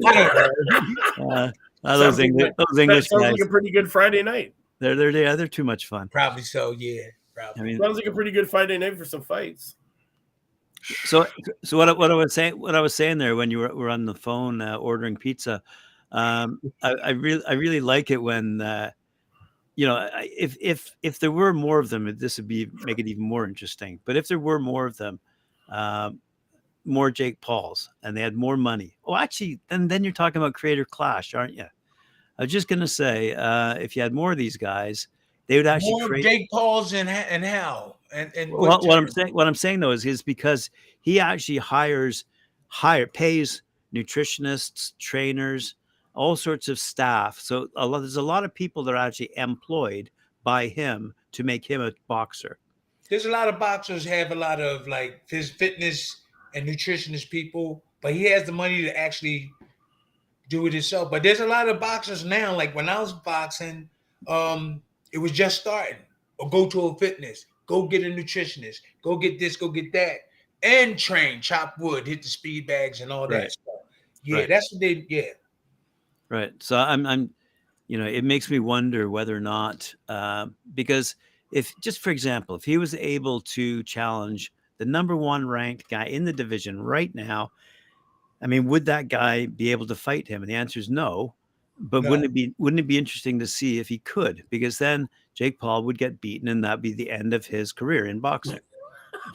I 0.06 0.32
don't 0.32 1.18
know. 1.18 1.52
Uh, 1.84 1.88
uh, 1.88 1.96
those 1.98 2.18
English, 2.20 2.44
like- 2.44 2.56
those 2.56 2.66
That 2.76 2.82
English 2.82 3.08
sounds 3.08 3.22
guys, 3.24 3.32
like 3.32 3.40
a 3.42 3.46
pretty 3.50 3.70
good 3.72 3.90
Friday 3.90 4.22
night. 4.22 4.54
They're 4.78 4.96
they're 4.96 5.10
yeah, 5.10 5.36
they're 5.36 5.48
too 5.48 5.64
much 5.64 5.86
fun. 5.88 6.08
Probably 6.08 6.42
so. 6.42 6.72
Yeah. 6.72 7.02
Probably. 7.34 7.60
I 7.60 7.64
mean, 7.64 7.78
Sounds 7.78 7.96
like 7.96 8.06
a 8.06 8.12
pretty 8.12 8.30
good 8.30 8.48
Friday 8.48 8.78
night 8.78 8.96
for 8.96 9.04
some 9.04 9.22
fights. 9.22 9.76
so 11.04 11.26
so 11.64 11.76
what 11.78 11.88
I- 11.88 11.92
what 11.92 12.10
I 12.10 12.14
was 12.14 12.32
saying 12.34 12.58
what 12.60 12.74
I 12.74 12.80
was 12.80 12.94
saying 12.94 13.18
there 13.18 13.34
when 13.36 13.50
you 13.50 13.58
were, 13.60 13.74
were 13.74 13.88
on 13.90 14.04
the 14.04 14.14
phone 14.14 14.60
uh, 14.60 14.76
ordering 14.76 15.16
pizza, 15.16 15.62
um, 16.12 16.60
I, 16.82 16.90
I 16.92 17.10
really 17.10 17.44
I 17.46 17.52
really 17.54 17.80
like 17.80 18.10
it 18.10 18.18
when 18.18 18.60
uh, 18.60 18.90
you 19.76 19.86
know 19.86 20.08
if 20.12 20.56
if 20.60 20.94
if 21.02 21.18
there 21.18 21.32
were 21.32 21.52
more 21.54 21.78
of 21.78 21.88
them, 21.90 22.14
this 22.18 22.36
would 22.36 22.46
be 22.48 22.68
make 22.84 22.98
it 22.98 23.08
even 23.08 23.22
more 23.22 23.46
interesting. 23.46 23.98
But 24.04 24.16
if 24.16 24.28
there 24.28 24.38
were 24.38 24.58
more 24.58 24.86
of 24.86 24.96
them, 24.98 25.18
um, 25.70 26.20
more 26.84 27.10
Jake 27.10 27.40
Pauls, 27.40 27.88
and 28.02 28.14
they 28.16 28.20
had 28.20 28.34
more 28.36 28.58
money. 28.58 28.94
Oh, 29.06 29.16
actually, 29.16 29.58
then 29.68 29.88
then 29.88 30.04
you're 30.04 30.12
talking 30.12 30.40
about 30.42 30.52
creator 30.54 30.84
clash, 30.84 31.34
aren't 31.34 31.54
you? 31.54 31.64
I 32.38 32.42
was 32.42 32.52
just 32.52 32.68
gonna 32.68 32.88
say, 32.88 33.34
uh, 33.34 33.74
if 33.74 33.96
you 33.96 34.02
had 34.02 34.12
more 34.12 34.32
of 34.32 34.38
these 34.38 34.56
guys, 34.56 35.08
they 35.46 35.56
would 35.56 35.66
actually 35.66 35.92
More 35.92 36.08
create. 36.08 36.22
Jake 36.22 36.50
Paul's 36.50 36.92
and 36.92 37.08
ha- 37.08 37.26
and 37.28 37.44
how 37.44 37.96
and 38.12 38.32
and 38.34 38.52
Well, 38.52 38.80
what 38.82 38.98
I'm 38.98 39.08
saying, 39.08 39.34
what 39.34 39.46
I'm 39.46 39.54
saying 39.54 39.80
though, 39.80 39.90
is 39.92 40.04
is 40.04 40.22
because 40.22 40.70
he 41.00 41.20
actually 41.20 41.58
hires, 41.58 42.24
hire 42.68 43.06
pays 43.06 43.62
nutritionists, 43.94 44.92
trainers, 44.98 45.74
all 46.14 46.36
sorts 46.36 46.68
of 46.68 46.78
staff. 46.78 47.38
So 47.38 47.68
a 47.76 47.86
lot, 47.86 48.00
there's 48.00 48.16
a 48.16 48.22
lot 48.22 48.44
of 48.44 48.54
people 48.54 48.82
that 48.84 48.94
are 48.94 49.06
actually 49.06 49.30
employed 49.36 50.10
by 50.42 50.68
him 50.68 51.14
to 51.32 51.44
make 51.44 51.64
him 51.64 51.80
a 51.80 51.92
boxer. 52.08 52.58
there's 53.08 53.26
a 53.26 53.30
lot 53.30 53.48
of 53.48 53.58
boxers 53.58 54.04
have 54.04 54.30
a 54.32 54.34
lot 54.34 54.60
of 54.60 54.86
like 54.88 55.22
his 55.28 55.50
fitness 55.50 56.22
and 56.54 56.66
nutritionist 56.66 57.30
people, 57.30 57.82
but 58.00 58.12
he 58.14 58.24
has 58.24 58.44
the 58.44 58.52
money 58.52 58.82
to 58.82 58.96
actually 58.96 59.52
do 60.54 60.66
it 60.66 60.72
himself. 60.72 61.10
But 61.10 61.22
there's 61.22 61.40
a 61.40 61.46
lot 61.46 61.68
of 61.68 61.80
boxers 61.80 62.24
now. 62.24 62.54
Like 62.54 62.74
when 62.74 62.88
I 62.88 63.00
was 63.00 63.12
boxing, 63.12 63.88
um, 64.28 64.82
it 65.12 65.18
was 65.18 65.32
just 65.32 65.60
starting. 65.60 65.98
Or 66.38 66.50
go 66.50 66.68
to 66.68 66.88
a 66.88 66.98
fitness, 66.98 67.46
go 67.66 67.86
get 67.86 68.02
a 68.02 68.06
nutritionist, 68.06 68.78
go 69.02 69.16
get 69.16 69.38
this, 69.38 69.56
go 69.56 69.68
get 69.68 69.92
that, 69.92 70.16
and 70.64 70.98
train, 70.98 71.40
chop 71.40 71.76
wood, 71.78 72.06
hit 72.08 72.22
the 72.22 72.28
speed 72.28 72.66
bags, 72.66 73.00
and 73.00 73.12
all 73.12 73.28
that 73.28 73.34
Right. 73.34 73.50
stuff. 73.52 73.74
Yeah, 74.24 74.36
Right. 74.38 74.48
that's 74.48 74.72
what 74.72 74.80
they. 74.80 75.06
Yeah, 75.08 75.30
Right. 76.28 76.52
So 76.60 76.76
I'm, 76.76 77.06
I'm, 77.06 77.30
you 77.86 77.98
know, 77.98 78.06
it 78.06 78.24
makes 78.24 78.50
me 78.50 78.58
wonder 78.58 79.08
whether 79.10 79.36
or 79.36 79.40
not, 79.40 79.94
uh, 80.08 80.46
because 80.74 81.14
if, 81.52 81.72
just 81.80 82.00
for 82.00 82.10
example, 82.10 82.56
if 82.56 82.64
he 82.64 82.78
was 82.78 82.94
able 82.94 83.40
to 83.42 83.82
challenge 83.84 84.52
the 84.78 84.84
number 84.84 85.14
one 85.14 85.46
ranked 85.46 85.88
guy 85.88 86.06
in 86.06 86.24
the 86.24 86.32
division 86.32 86.80
right 86.80 87.14
now, 87.14 87.52
I 88.44 88.46
mean, 88.46 88.66
would 88.66 88.84
that 88.84 89.08
guy 89.08 89.46
be 89.46 89.72
able 89.72 89.86
to 89.86 89.94
fight 89.94 90.28
him? 90.28 90.42
And 90.42 90.50
the 90.50 90.54
answer 90.54 90.78
is 90.78 90.90
no. 90.90 91.34
But 91.78 92.04
No. 92.04 92.10
wouldn't 92.10 92.26
it 92.26 92.34
be 92.34 92.54
wouldn't 92.58 92.78
it 92.78 92.86
be 92.86 92.98
interesting 92.98 93.38
to 93.40 93.46
see 93.46 93.78
if 93.80 93.88
he 93.88 93.98
could? 93.98 94.44
Because 94.50 94.78
then 94.78 95.08
Jake 95.32 95.58
Paul 95.58 95.82
would 95.84 95.98
get 95.98 96.20
beaten, 96.20 96.48
and 96.48 96.62
that'd 96.62 96.82
be 96.82 96.92
the 96.92 97.10
end 97.10 97.34
of 97.34 97.46
his 97.46 97.72
career 97.72 98.06
in 98.06 98.20
boxing. 98.20 98.60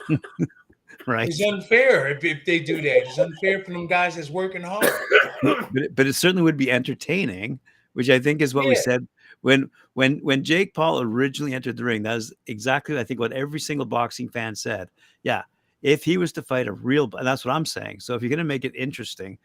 right. 1.08 1.28
it's 1.28 1.42
unfair 1.42 2.08
if, 2.08 2.24
if 2.24 2.46
they 2.46 2.60
do 2.60 2.82
that. 2.82 3.08
It's 3.08 3.18
unfair 3.18 3.64
for 3.66 3.72
them 3.72 3.88
guys 3.88 4.16
that's 4.16 4.30
working 4.30 4.62
hard. 4.62 4.88
but 5.44 5.68
it, 5.74 5.96
but 5.96 6.08
it 6.08 6.14
certainly 6.14 6.44
would 6.44 6.56
be 6.56 6.72
entertaining, 6.72 7.60
which 7.94 8.10
I 8.10 8.20
think 8.20 8.42
is 8.42 8.54
what 8.54 8.68
we 8.68 8.76
said 8.76 9.06
when 9.42 9.70
when 9.96 10.20
when 10.20 10.44
Jake 10.44 10.74
Paul 10.74 11.02
originally 11.02 11.54
entered 11.54 11.78
the 11.78 11.84
ring. 11.84 12.04
That 12.04 12.16
was 12.16 12.34
exactly 12.48 12.98
I 12.98 13.04
think 13.04 13.20
what 13.20 13.34
every 13.34 13.60
single 13.60 13.86
boxing 13.86 14.30
fan 14.30 14.56
said. 14.56 14.90
Yeah, 15.24 15.44
if 15.82 16.04
he 16.04 16.18
was 16.18 16.32
to 16.34 16.42
fight 16.42 16.68
a 16.68 16.74
real, 16.74 17.08
that's 17.08 17.46
what 17.46 17.54
I'm 17.54 17.66
saying. 17.66 18.00
So 18.02 18.16
if 18.16 18.22
you're 18.22 18.30
going 18.30 18.40
to 18.40 18.44
make 18.44 18.66
it 18.66 18.76
interesting, 18.76 19.38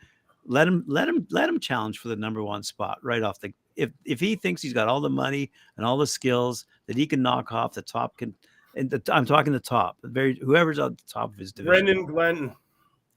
let 0.46 0.68
him 0.68 0.84
let 0.86 1.08
him 1.08 1.26
let 1.30 1.48
him 1.48 1.58
challenge 1.58 1.98
for 1.98 2.08
the 2.08 2.16
number 2.16 2.42
one 2.42 2.62
spot 2.62 2.98
right 3.02 3.22
off 3.22 3.40
the. 3.40 3.52
If 3.76 3.90
if 4.04 4.20
he 4.20 4.36
thinks 4.36 4.62
he's 4.62 4.72
got 4.72 4.88
all 4.88 5.00
the 5.00 5.10
money 5.10 5.50
and 5.76 5.86
all 5.86 5.96
the 5.96 6.06
skills 6.06 6.66
that 6.86 6.96
he 6.96 7.06
can 7.06 7.22
knock 7.22 7.52
off 7.52 7.72
the 7.72 7.82
top 7.82 8.16
can. 8.18 8.34
And 8.76 8.90
the, 8.90 9.00
I'm 9.12 9.24
talking 9.24 9.52
the 9.52 9.60
top, 9.60 9.98
the 10.02 10.08
very 10.08 10.36
whoever's 10.42 10.80
on 10.80 10.94
the 10.94 11.02
top 11.08 11.32
of 11.32 11.38
his 11.38 11.52
division. 11.52 11.84
Brandon 11.84 12.06
Glanton. 12.06 12.56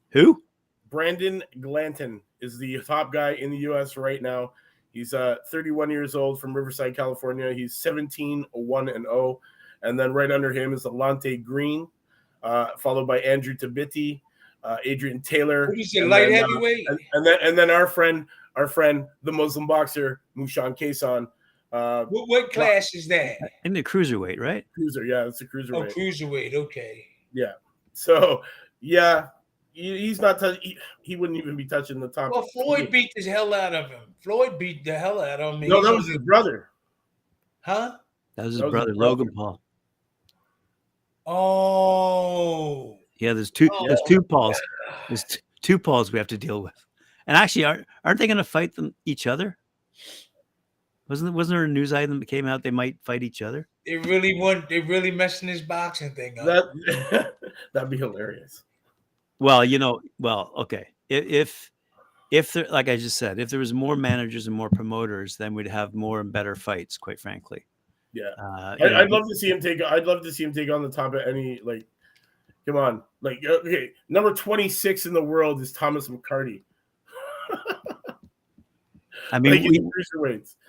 Who? 0.10 0.43
Brandon 0.89 1.43
Glanton 1.60 2.21
is 2.41 2.60
the 2.60 2.80
top 2.82 3.12
guy 3.12 3.32
in 3.34 3.49
the 3.49 3.58
U.S. 3.58 3.97
right 3.97 4.21
now. 4.21 4.51
He's 4.93 5.13
uh, 5.13 5.38
31 5.51 5.89
years 5.89 6.15
old 6.15 6.39
from 6.39 6.56
Riverside, 6.56 6.95
California. 6.95 7.53
He's 7.53 7.75
17 7.75 8.45
1 8.51 8.89
and 8.89 9.06
0. 9.06 9.39
And 9.84 9.99
then 9.99 10.13
right 10.13 10.32
under 10.32 10.51
him 10.51 10.73
is 10.73 10.86
Alante 10.86 11.43
Green, 11.43 11.88
uh, 12.47 12.67
followed 12.79 13.05
by 13.07 13.19
Andrew 13.19 13.53
Tabiti, 13.55 14.21
uh, 14.63 14.77
Adrian 14.86 15.19
Taylor. 15.21 15.67
What 15.67 15.79
is 15.79 15.93
it, 15.93 16.01
and 16.01 16.10
light 16.10 16.29
then, 16.29 16.43
uh, 16.43 16.47
heavyweight? 16.47 16.86
and, 16.89 16.99
and 17.13 17.25
then 17.25 17.38
and 17.43 17.57
then 17.57 17.69
our 17.69 17.88
friend, 17.88 18.25
our 18.55 18.67
friend, 18.67 19.05
the 19.23 19.31
Muslim 19.31 19.67
boxer 19.67 20.21
Mushan 20.36 20.75
Kasan, 20.77 21.27
uh, 21.71 22.05
What, 22.05 22.29
what 22.29 22.53
class 22.53 22.93
is 22.95 23.07
that? 23.10 23.38
In 23.65 23.73
the 23.73 23.83
cruiserweight, 23.83 24.39
right? 24.39 24.65
cruiser. 24.73 25.03
Yeah, 25.05 25.25
it's 25.27 25.41
a 25.41 25.45
Oh, 25.45 25.47
cruiserweight. 25.53 25.93
cruiserweight. 25.93 26.53
Okay. 26.55 27.05
Yeah. 27.33 27.53
So 27.93 28.41
yeah, 28.79 29.27
he, 29.73 29.97
he's 29.97 30.21
not. 30.21 30.39
Touch, 30.39 30.60
he, 30.62 30.77
he 31.01 31.15
wouldn't 31.15 31.38
even 31.39 31.55
be 31.55 31.65
touching 31.65 31.99
the 31.99 32.07
top. 32.07 32.31
Well, 32.31 32.47
Floyd 32.53 32.89
beat 32.91 33.12
the 33.15 33.23
hell 33.29 33.53
out 33.53 33.73
of 33.75 33.89
him. 33.89 34.01
Floyd 34.21 34.57
beat 34.57 34.83
the 34.86 34.97
hell 34.97 35.19
out 35.21 35.39
of 35.41 35.55
him. 35.55 35.67
No, 35.69 35.77
He's 35.77 35.86
that 35.86 35.95
was 35.95 36.07
his 36.07 36.17
brother. 36.19 36.69
huh? 37.62 37.97
That 38.36 38.45
was 38.45 38.53
his 38.55 38.62
That 38.62 38.67
was 38.67 38.71
his 38.71 38.71
brother, 38.71 38.93
brother. 38.93 39.10
Logan 39.10 39.31
Paul. 39.36 39.62
Oh, 41.27 42.99
Yeah, 43.19 43.33
there's 43.33 43.51
two. 43.51 43.67
Oh, 43.71 43.87
there's 43.87 43.99
Oh. 44.03 44.07
two 44.07 44.21
Pauls. 44.21 44.61
There's 45.07 45.23
t- 45.23 45.39
two 45.61 45.79
Pauls 45.79 46.11
we 46.11 46.19
have 46.19 46.27
to 46.27 46.37
deal 46.37 46.61
with. 46.61 46.73
And 47.25 47.35
actually, 47.35 47.65
aren't 47.65 47.85
aren't 48.03 48.19
they 48.19 48.27
going 48.27 48.37
to 48.37 48.43
fight 48.43 48.75
them 48.75 48.95
each 49.05 49.25
other? 49.27 49.57
Wasn't 51.09 51.33
wasn't 51.33 51.55
there 51.57 51.63
a 51.63 51.67
news 51.67 51.93
item 51.93 52.19
that 52.19 52.25
came 52.27 52.45
out 52.45 52.63
they 52.63 52.71
might 52.71 52.97
fight 53.03 53.23
each 53.23 53.41
other? 53.41 53.67
they 53.85 53.97
really 53.97 54.37
want 54.39 54.67
they 54.69 54.79
really 54.81 55.11
messing 55.11 55.47
this 55.47 55.61
boxing 55.61 56.11
thing 56.11 56.37
up. 56.39 56.45
That 56.47 57.35
that'd 57.73 57.89
be 57.89 57.97
hilarious. 57.97 58.63
Well, 59.39 59.63
you 59.65 59.79
know, 59.79 60.01
well, 60.19 60.51
okay. 60.57 60.87
If 61.09 61.25
if 61.25 61.71
if 62.31 62.53
there, 62.53 62.67
like 62.69 62.89
I 62.89 62.97
just 62.97 63.17
said, 63.17 63.39
if 63.39 63.49
there 63.49 63.59
was 63.59 63.73
more 63.73 63.95
managers 63.95 64.47
and 64.47 64.55
more 64.55 64.69
promoters, 64.69 65.37
then 65.37 65.53
we'd 65.53 65.67
have 65.67 65.93
more 65.93 66.19
and 66.19 66.31
better 66.31 66.55
fights. 66.55 66.97
Quite 66.97 67.19
frankly. 67.19 67.65
Yeah. 68.13 68.29
Uh, 68.39 68.75
I, 68.81 69.01
I'd 69.01 69.11
love 69.11 69.23
to 69.29 69.35
see 69.35 69.49
him 69.49 69.59
take. 69.59 69.81
I'd 69.81 70.05
love 70.05 70.23
to 70.23 70.31
see 70.31 70.43
him 70.43 70.53
take 70.53 70.69
on 70.69 70.81
the 70.81 70.89
top 70.89 71.13
of 71.13 71.21
any 71.27 71.59
like. 71.63 71.85
Come 72.65 72.75
on, 72.75 73.01
like 73.21 73.39
okay, 73.47 73.91
number 74.09 74.33
twenty 74.33 74.67
six 74.67 75.05
in 75.05 75.13
the 75.13 75.23
world 75.23 75.61
is 75.61 75.71
Thomas 75.71 76.09
McCarty. 76.09 76.63
I 79.31 79.39
mean, 79.39 79.51
like 79.53 79.65
in 79.73 79.89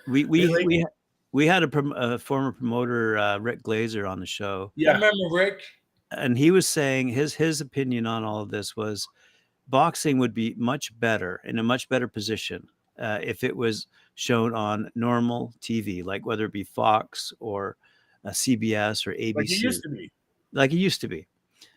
we, 0.07 0.25
we 0.25 0.25
we 0.25 0.47
like- 0.47 0.65
we 0.65 0.85
we 1.31 1.45
had 1.45 1.61
a, 1.61 1.67
prom- 1.67 1.93
a 1.95 2.17
former 2.17 2.51
promoter, 2.51 3.17
uh, 3.17 3.37
Rick 3.37 3.61
Glazer, 3.63 4.09
on 4.09 4.19
the 4.19 4.25
show, 4.25 4.71
Yeah, 4.75 4.89
I 4.89 4.91
Yeah, 4.93 5.05
remember 5.09 5.35
Rick. 5.35 5.61
and 6.11 6.37
he 6.37 6.51
was 6.51 6.67
saying 6.67 7.09
his 7.09 7.33
his 7.35 7.61
opinion 7.61 8.05
on 8.07 8.23
all 8.23 8.41
of 8.41 8.49
this 8.49 8.75
was 8.75 9.07
boxing 9.67 10.17
would 10.17 10.33
be 10.33 10.55
much 10.57 10.97
better 10.99 11.39
in 11.43 11.59
a 11.59 11.63
much 11.63 11.87
better 11.89 12.07
position 12.07 12.67
uh, 12.97 13.19
if 13.21 13.43
it 13.43 13.55
was 13.55 13.87
shown 14.19 14.53
on 14.53 14.91
normal 14.95 15.53
TV, 15.61 16.03
like 16.03 16.25
whether 16.25 16.43
it 16.43 16.51
be 16.51 16.65
Fox 16.65 17.31
or 17.39 17.77
uh, 18.25 18.31
CBS 18.31 19.07
or 19.07 19.13
ABC, 19.13 19.35
like 19.35 19.47
he 19.47 19.55
used 19.55 19.81
to 19.83 19.89
be. 19.89 20.11
like 20.51 20.73
it 20.73 20.77
used 20.77 20.99
to 21.01 21.07
be. 21.07 21.25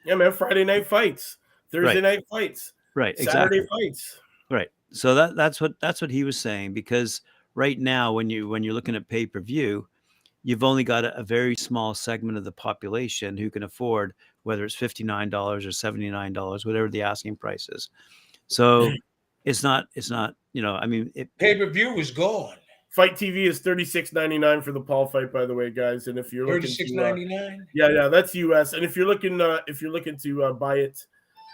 Yeah, 0.04 0.16
man. 0.16 0.32
Friday 0.32 0.64
night 0.64 0.88
fights, 0.88 1.38
Thursday 1.70 2.00
Right. 2.00 2.16
night 2.16 2.24
fights, 2.28 2.72
Right, 2.96 3.16
Saturday 3.16 3.58
exactly. 3.58 3.88
fights. 3.88 4.20
Right. 4.50 4.68
So 4.90 5.14
that 5.14 5.36
that's 5.36 5.60
what 5.60 5.78
that's 5.80 6.00
what 6.02 6.10
he 6.10 6.24
was 6.24 6.36
saying 6.36 6.74
because 6.74 7.20
right 7.54 7.78
now 7.78 8.12
when 8.12 8.28
you 8.28 8.48
when 8.48 8.64
you're 8.64 8.74
looking 8.74 8.96
at 8.96 9.08
pay 9.08 9.24
per 9.24 9.40
view, 9.40 9.86
you've 10.42 10.64
only 10.64 10.82
got 10.82 11.04
a, 11.04 11.16
a 11.16 11.22
very 11.22 11.54
small 11.54 11.94
segment 11.94 12.36
of 12.36 12.42
the 12.44 12.50
population 12.52 13.36
who 13.36 13.50
can 13.50 13.62
afford 13.62 14.14
whether 14.42 14.64
it's 14.64 14.74
fifty 14.74 15.04
nine 15.04 15.30
dollars 15.30 15.64
or 15.64 15.70
seventy 15.70 16.10
nine 16.10 16.32
dollars, 16.32 16.66
whatever 16.66 16.88
the 16.88 17.02
asking 17.02 17.36
price 17.36 17.68
is. 17.70 17.88
So 18.48 18.90
it's 19.44 19.62
not 19.62 19.86
it's 19.94 20.10
not 20.10 20.34
you 20.52 20.62
know 20.62 20.74
I 20.74 20.86
mean 20.86 21.10
it, 21.14 21.28
Pay 21.38 21.56
per 21.56 21.66
view 21.66 21.94
was 21.94 22.10
gone. 22.10 22.56
Fight 22.90 23.14
TV 23.14 23.46
is 23.46 23.60
thirty 23.60 23.84
six 23.86 24.12
ninety 24.12 24.36
nine 24.38 24.60
for 24.60 24.70
the 24.72 24.80
Paul 24.80 25.06
fight, 25.06 25.32
by 25.32 25.46
the 25.46 25.54
way, 25.54 25.70
guys. 25.70 26.08
And 26.08 26.18
if 26.18 26.32
you're 26.32 26.46
Thirty 26.46 26.68
looking 26.68 26.74
six 26.74 26.90
to, 26.92 27.02
uh, 27.02 27.14
yeah, 27.74 27.88
yeah, 27.88 28.08
that's 28.08 28.34
US. 28.34 28.74
And 28.74 28.84
if 28.84 28.96
you're 28.96 29.06
looking, 29.06 29.40
uh, 29.40 29.60
if 29.66 29.80
you're 29.80 29.90
looking 29.92 30.18
to 30.18 30.44
uh, 30.44 30.52
buy 30.52 30.76
it 30.76 31.02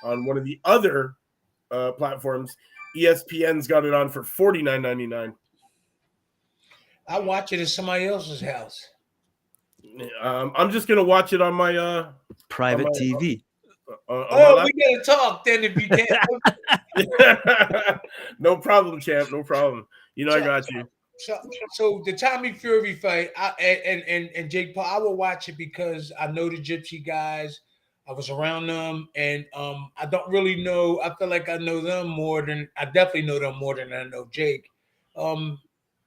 on 0.02 0.24
one 0.26 0.37
of 0.37 0.44
the 0.44 0.61
other 0.64 1.14
uh, 1.70 1.92
platforms, 1.92 2.56
ESPN's 2.96 3.68
got 3.68 3.84
it 3.84 3.94
on 3.94 4.08
for 4.08 4.24
forty 4.24 4.62
nine 4.62 4.82
ninety 4.82 5.06
nine. 5.06 5.32
I 7.06 7.20
watch 7.20 7.52
it 7.52 7.61
at 7.61 7.68
somebody 7.68 8.06
else's 8.06 8.40
house. 8.40 8.88
Um, 10.20 10.52
I'm 10.56 10.70
just 10.72 10.88
gonna 10.88 11.04
watch 11.04 11.32
it 11.32 11.40
on 11.40 11.54
my 11.54 11.76
uh, 11.76 12.11
private 12.48 12.84
my- 12.92 13.00
TV. 13.00 13.42
uh 13.88 14.12
on 14.12 14.28
my 14.30 14.44
Oh, 14.44 14.54
lap- 14.56 14.66
we 14.66 14.82
gotta 14.82 15.04
talk 15.04 15.44
then 15.44 15.62
if 15.64 15.80
you 15.80 15.88
can't. 15.88 16.11
no 18.38 18.56
problem, 18.56 19.00
champ. 19.00 19.30
No 19.30 19.42
problem. 19.42 19.87
You 20.14 20.26
know 20.26 20.34
I 20.34 20.40
got 20.40 20.70
you. 20.70 20.88
So, 21.18 21.37
so 21.72 22.02
the 22.04 22.12
Tommy 22.12 22.52
Fury 22.52 22.94
fight, 22.94 23.30
I, 23.37 23.50
and 23.61 24.02
and 24.04 24.30
and 24.34 24.50
Jake 24.50 24.74
Paul, 24.74 24.84
I 24.84 24.98
will 24.98 25.16
watch 25.16 25.48
it 25.48 25.56
because 25.56 26.12
I 26.18 26.28
know 26.28 26.48
the 26.48 26.56
Gypsy 26.56 27.04
guys. 27.04 27.61
I 28.08 28.12
was 28.12 28.30
around 28.30 28.68
them, 28.68 29.08
and 29.16 29.44
um, 29.54 29.90
I 29.96 30.06
don't 30.06 30.28
really 30.30 30.62
know. 30.62 31.00
I 31.02 31.14
feel 31.16 31.28
like 31.28 31.48
I 31.48 31.58
know 31.58 31.80
them 31.80 32.08
more 32.08 32.40
than 32.42 32.68
I 32.76 32.87
definitely 32.87 33.22
know 33.22 33.38
them 33.38 33.56
more 33.58 33.74
than 33.74 33.92
I 33.92 34.04
know 34.04 34.28
Jake. 34.30 34.70
Um, 35.14 35.58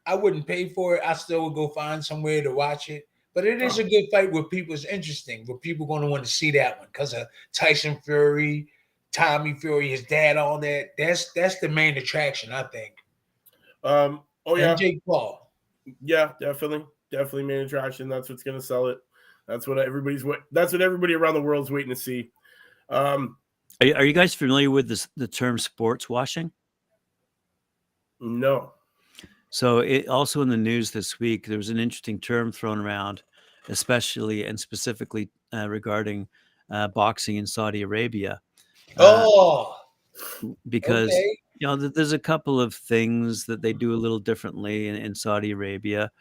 I 0.06 0.16
wouldn't 0.16 0.48
pay 0.48 0.70
for 0.70 0.96
it. 0.96 1.04
I 1.06 1.14
still 1.14 1.44
would 1.44 1.56
go 1.56 1.68
find 1.68 2.04
somewhere 2.04 2.42
to 2.42 2.52
watch 2.52 2.90
it. 2.90 3.08
But 3.34 3.46
it 3.46 3.62
is 3.62 3.78
a 3.78 3.84
good 3.84 4.06
fight 4.12 4.32
where 4.32 4.44
people's 4.44 4.84
interesting, 4.86 5.46
where 5.46 5.58
people 5.58 5.86
going 5.86 6.02
to 6.02 6.08
want 6.08 6.26
to 6.26 6.30
see 6.30 6.52
that 6.52 6.80
one 6.80 6.88
because 6.92 7.14
of 7.14 7.28
Tyson 7.54 7.98
Fury, 8.04 8.68
Tommy 9.14 9.54
Fury, 9.56 9.90
his 9.90 10.04
dad, 10.04 10.38
all 10.38 10.58
that. 10.60 10.90
That's 10.98 11.32
that's 11.34 11.60
the 11.60 11.70
main 11.70 11.98
attraction, 11.98 12.52
I 12.52 12.64
think. 12.64 12.94
Um, 13.84 14.22
oh 14.46 14.54
And 14.54 14.62
yeah, 14.62 14.76
Jake 14.76 15.02
Paul. 15.06 15.52
yeah, 16.04 16.32
definitely, 16.40 16.86
definitely 17.12 17.44
main 17.44 17.62
attraction. 17.62 18.08
That's 18.10 18.30
what's 18.30 18.44
gonna 18.44 18.62
sell 18.62 18.88
it. 18.88 19.00
That's 19.48 19.68
what 19.68 19.80
everybody's 19.80 20.24
what. 20.24 20.42
That's 20.52 20.72
what 20.72 20.82
everybody 20.82 21.14
around 21.14 21.34
the 21.34 21.42
world's 21.42 21.72
waiting 21.72 21.90
to 21.90 21.96
see. 21.96 22.32
Um, 22.90 23.38
Are, 23.82 23.88
you- 23.88 23.96
are 23.96 24.06
you 24.06 24.14
guys 24.14 24.34
familiar 24.34 24.70
with 24.72 24.88
this 24.88 25.08
the 25.18 25.28
term 25.28 25.58
sports 25.58 26.08
washing? 26.10 26.52
no, 28.20 28.74
So 29.50 29.80
it 29.80 30.08
also 30.08 30.42
in 30.42 30.50
the 30.50 30.58
news 30.58 30.92
this 30.92 31.20
week, 31.20 31.48
there 31.48 31.58
was 31.58 31.70
an 31.70 31.80
interesting 31.80 32.20
term 32.20 32.52
thrown 32.52 32.80
around, 32.80 33.24
especially 33.70 34.46
and 34.46 34.60
specifically 34.60 35.30
uh, 35.54 35.68
regarding 35.68 36.28
uh, 36.70 36.88
boxing 36.90 37.38
in 37.38 37.48
Saudi 37.48 37.82
Arabia, 37.82 38.40
uh, 38.98 39.24
Oh, 39.28 39.76
because 40.70 41.10
okay. 41.10 41.38
you 41.60 41.68
know 41.68 41.76
there's 41.76 42.14
a 42.14 42.20
couple 42.20 42.60
of 42.60 42.74
things 42.74 43.46
that 43.46 43.62
they 43.62 43.74
do 43.74 43.94
a 43.94 43.98
little 43.98 44.20
differently 44.20 44.88
in, 44.88 44.96
in 44.96 45.16
Saudi 45.16 45.52
Arabia, 45.52 46.12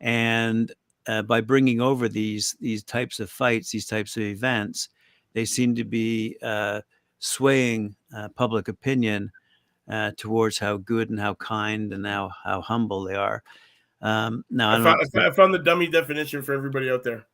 and 0.00 0.72
uh, 1.08 1.22
by 1.22 1.40
bringing 1.40 1.80
over 1.80 2.08
these 2.08 2.56
these 2.60 2.84
types 2.84 3.20
of 3.20 3.30
fights, 3.30 3.70
these 3.70 3.86
types 3.86 4.16
of 4.16 4.22
events, 4.22 4.88
they 5.32 5.44
seem 5.44 5.74
to 5.74 5.84
be 5.84 6.36
uh, 6.42 6.80
swaying 7.18 7.94
uh, 8.16 8.28
public 8.36 8.68
opinion 8.68 9.30
uh, 9.88 10.12
towards 10.16 10.58
how 10.58 10.76
good 10.76 11.10
and 11.10 11.18
how 11.18 11.34
kind 11.34 11.92
and 11.92 12.06
how 12.06 12.30
how 12.44 12.60
humble 12.60 13.02
they 13.04 13.14
are. 13.16 13.42
Um, 14.00 14.44
now 14.50 14.70
I 14.70 14.72
I 14.72 14.76
found, 14.76 14.84
know 14.84 14.90
I 14.90 15.04
found- 15.20 15.26
I 15.26 15.36
found 15.36 15.54
the 15.54 15.58
dummy 15.58 15.86
definition 15.88 16.42
for 16.42 16.52
everybody 16.52 16.90
out 16.90 17.02
there. 17.04 17.24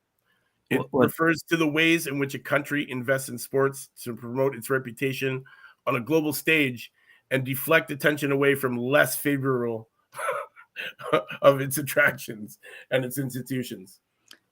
It 0.70 0.82
refers 0.92 1.42
to 1.48 1.56
the 1.56 1.66
ways 1.66 2.06
in 2.06 2.18
which 2.18 2.34
a 2.34 2.38
country 2.38 2.90
invests 2.90 3.28
in 3.30 3.38
sports 3.38 3.88
to 4.04 4.14
promote 4.14 4.54
its 4.54 4.68
reputation 4.68 5.42
on 5.86 5.96
a 5.96 6.00
global 6.00 6.32
stage 6.32 6.92
and 7.30 7.44
deflect 7.44 7.90
attention 7.90 8.32
away 8.32 8.54
from 8.54 8.76
less 8.76 9.16
favorable 9.16 9.88
of 11.42 11.60
its 11.60 11.78
attractions 11.78 12.58
and 12.90 13.04
its 13.04 13.18
institutions. 13.18 14.00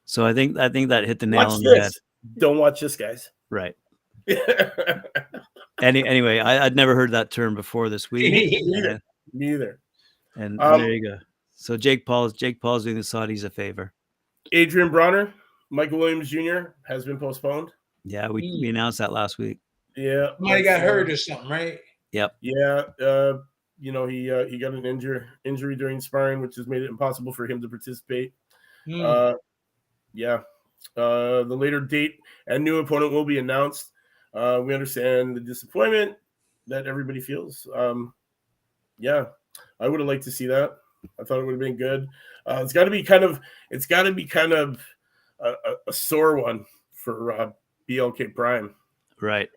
So 0.07 0.25
I 0.25 0.33
think 0.33 0.57
I 0.59 0.69
think 0.69 0.89
that 0.89 1.05
hit 1.05 1.19
the 1.19 1.27
nail 1.27 1.45
Watch 1.45 1.53
on 1.55 1.63
the 1.63 1.81
head. 1.81 1.93
Don't 2.39 2.59
watch 2.59 2.81
this, 2.81 2.97
guys. 2.97 3.31
Right. 3.51 3.75
Any 5.83 6.07
anyway, 6.07 6.39
I, 6.39 6.65
I'd 6.65 6.77
never 6.77 6.95
heard 6.95 7.13
that 7.13 7.31
term 7.31 7.55
before 7.55 7.89
this 7.89 8.11
week. 8.11 8.33
Neither. 8.33 8.89
and, 8.91 9.01
Neither. 9.33 9.79
and 10.37 10.61
Um, 10.61 10.81
there 10.81 10.93
you 10.93 11.03
go. 11.03 11.19
So 11.55 11.77
Jake 11.77 12.07
Paul's 12.07 12.33
Jake 12.33 12.61
Paul's 12.61 12.85
doing 12.85 12.97
the 12.97 13.03
Saudis 13.03 13.45
a 13.45 13.51
favor. 13.51 13.93
Adrien 14.55 14.91
Broner, 14.91 15.33
Michael 15.71 15.99
Williams 15.99 16.31
Jr. 16.31 16.71
has 16.87 17.05
been 17.05 17.19
postponed. 17.19 17.73
Yeah, 18.05 18.29
we, 18.29 18.59
we 18.61 18.69
announced 18.69 18.99
that 18.99 19.13
last 19.13 19.39
week. 19.39 19.59
Yeah, 19.97 20.31
Somebody 20.39 20.63
got 20.63 20.81
uh, 20.81 20.85
hurt 20.85 21.11
or 21.11 21.17
something, 21.17 21.49
right? 21.49 21.79
Yep. 22.13 22.37
Yeah, 22.41 22.83
uh, 23.01 23.39
you 23.79 23.93
know 23.93 24.07
he 24.07 24.31
uh, 24.31 24.47
he 24.47 24.59
got 24.59 24.75
an 24.75 24.87
injury 24.87 25.23
injury 25.45 25.77
during 25.77 26.01
sparring, 26.01 26.41
which 26.41 26.57
has 26.57 26.67
made 26.67 26.83
it 26.83 26.91
impossible 26.91 27.33
for 27.33 27.47
him 27.47 27.61
to 27.63 27.69
participate. 27.69 28.33
Hmm. 28.87 29.03
Uh, 29.03 29.33
yeah, 30.15 30.39
uh, 30.97 31.43
the 31.45 31.57
later 31.57 31.81
date 31.81 32.19
and 32.47 32.63
new 32.63 32.79
opponent 32.79 33.13
will 33.13 33.25
be 33.25 33.39
announced. 33.39 33.93
Uh, 34.35 34.61
we 34.65 34.75
understand 34.75 35.37
the 35.37 35.41
disappointment 35.41 36.17
that 36.67 36.87
everybody 36.87 37.21
feels. 37.21 37.67
Um, 37.75 38.13
yeah, 38.99 39.27
I 39.81 39.89
would 39.89 40.01
have 40.01 40.09
liked 40.09 40.25
to 40.25 40.31
see 40.31 40.47
that. 40.47 40.73
I 41.21 41.25
thought 41.25 41.41
it 41.41 41.45
would 41.45 41.53
have 41.53 41.61
been 41.61 41.77
good. 41.77 42.09
Uh, 42.47 42.61
it's 42.63 42.73
got 42.73 42.85
to 42.85 42.91
be 42.91 43.03
kind 43.03 43.25
of 43.25 43.41
it's 43.71 43.87
got 43.87 44.05
to 44.05 44.13
be 44.13 44.25
kind 44.25 44.53
of 44.53 44.81
a, 45.40 45.51
a, 45.51 45.75
a 45.88 45.92
sore 45.92 46.37
one 46.37 46.64
for 46.92 47.33
uh, 47.33 47.51
BLK 47.88 48.35
Prime. 48.35 48.75
Right. 49.20 49.49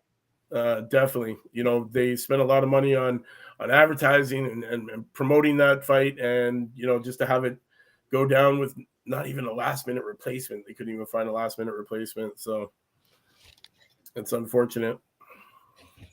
Uh, 0.52 0.80
definitely. 0.82 1.36
You 1.52 1.64
know, 1.64 1.88
they 1.92 2.16
spent 2.16 2.40
a 2.40 2.44
lot 2.44 2.62
of 2.62 2.70
money 2.70 2.94
on 2.94 3.24
on 3.60 3.70
advertising 3.70 4.46
and, 4.46 4.64
and, 4.64 4.88
and 4.88 5.12
promoting 5.12 5.56
that 5.58 5.84
fight, 5.84 6.18
and 6.18 6.70
you 6.74 6.86
know, 6.86 6.98
just 6.98 7.18
to 7.18 7.26
have 7.26 7.44
it 7.44 7.58
go 8.10 8.26
down 8.26 8.58
with 8.58 8.74
not 9.06 9.26
even 9.26 9.46
a 9.46 9.52
last 9.52 9.86
minute 9.86 10.04
replacement. 10.04 10.66
They 10.66 10.74
couldn't 10.74 10.94
even 10.94 11.06
find 11.06 11.28
a 11.28 11.32
last 11.32 11.58
minute 11.58 11.74
replacement. 11.74 12.40
So 12.40 12.72
it's 14.16 14.32
unfortunate. 14.32 14.98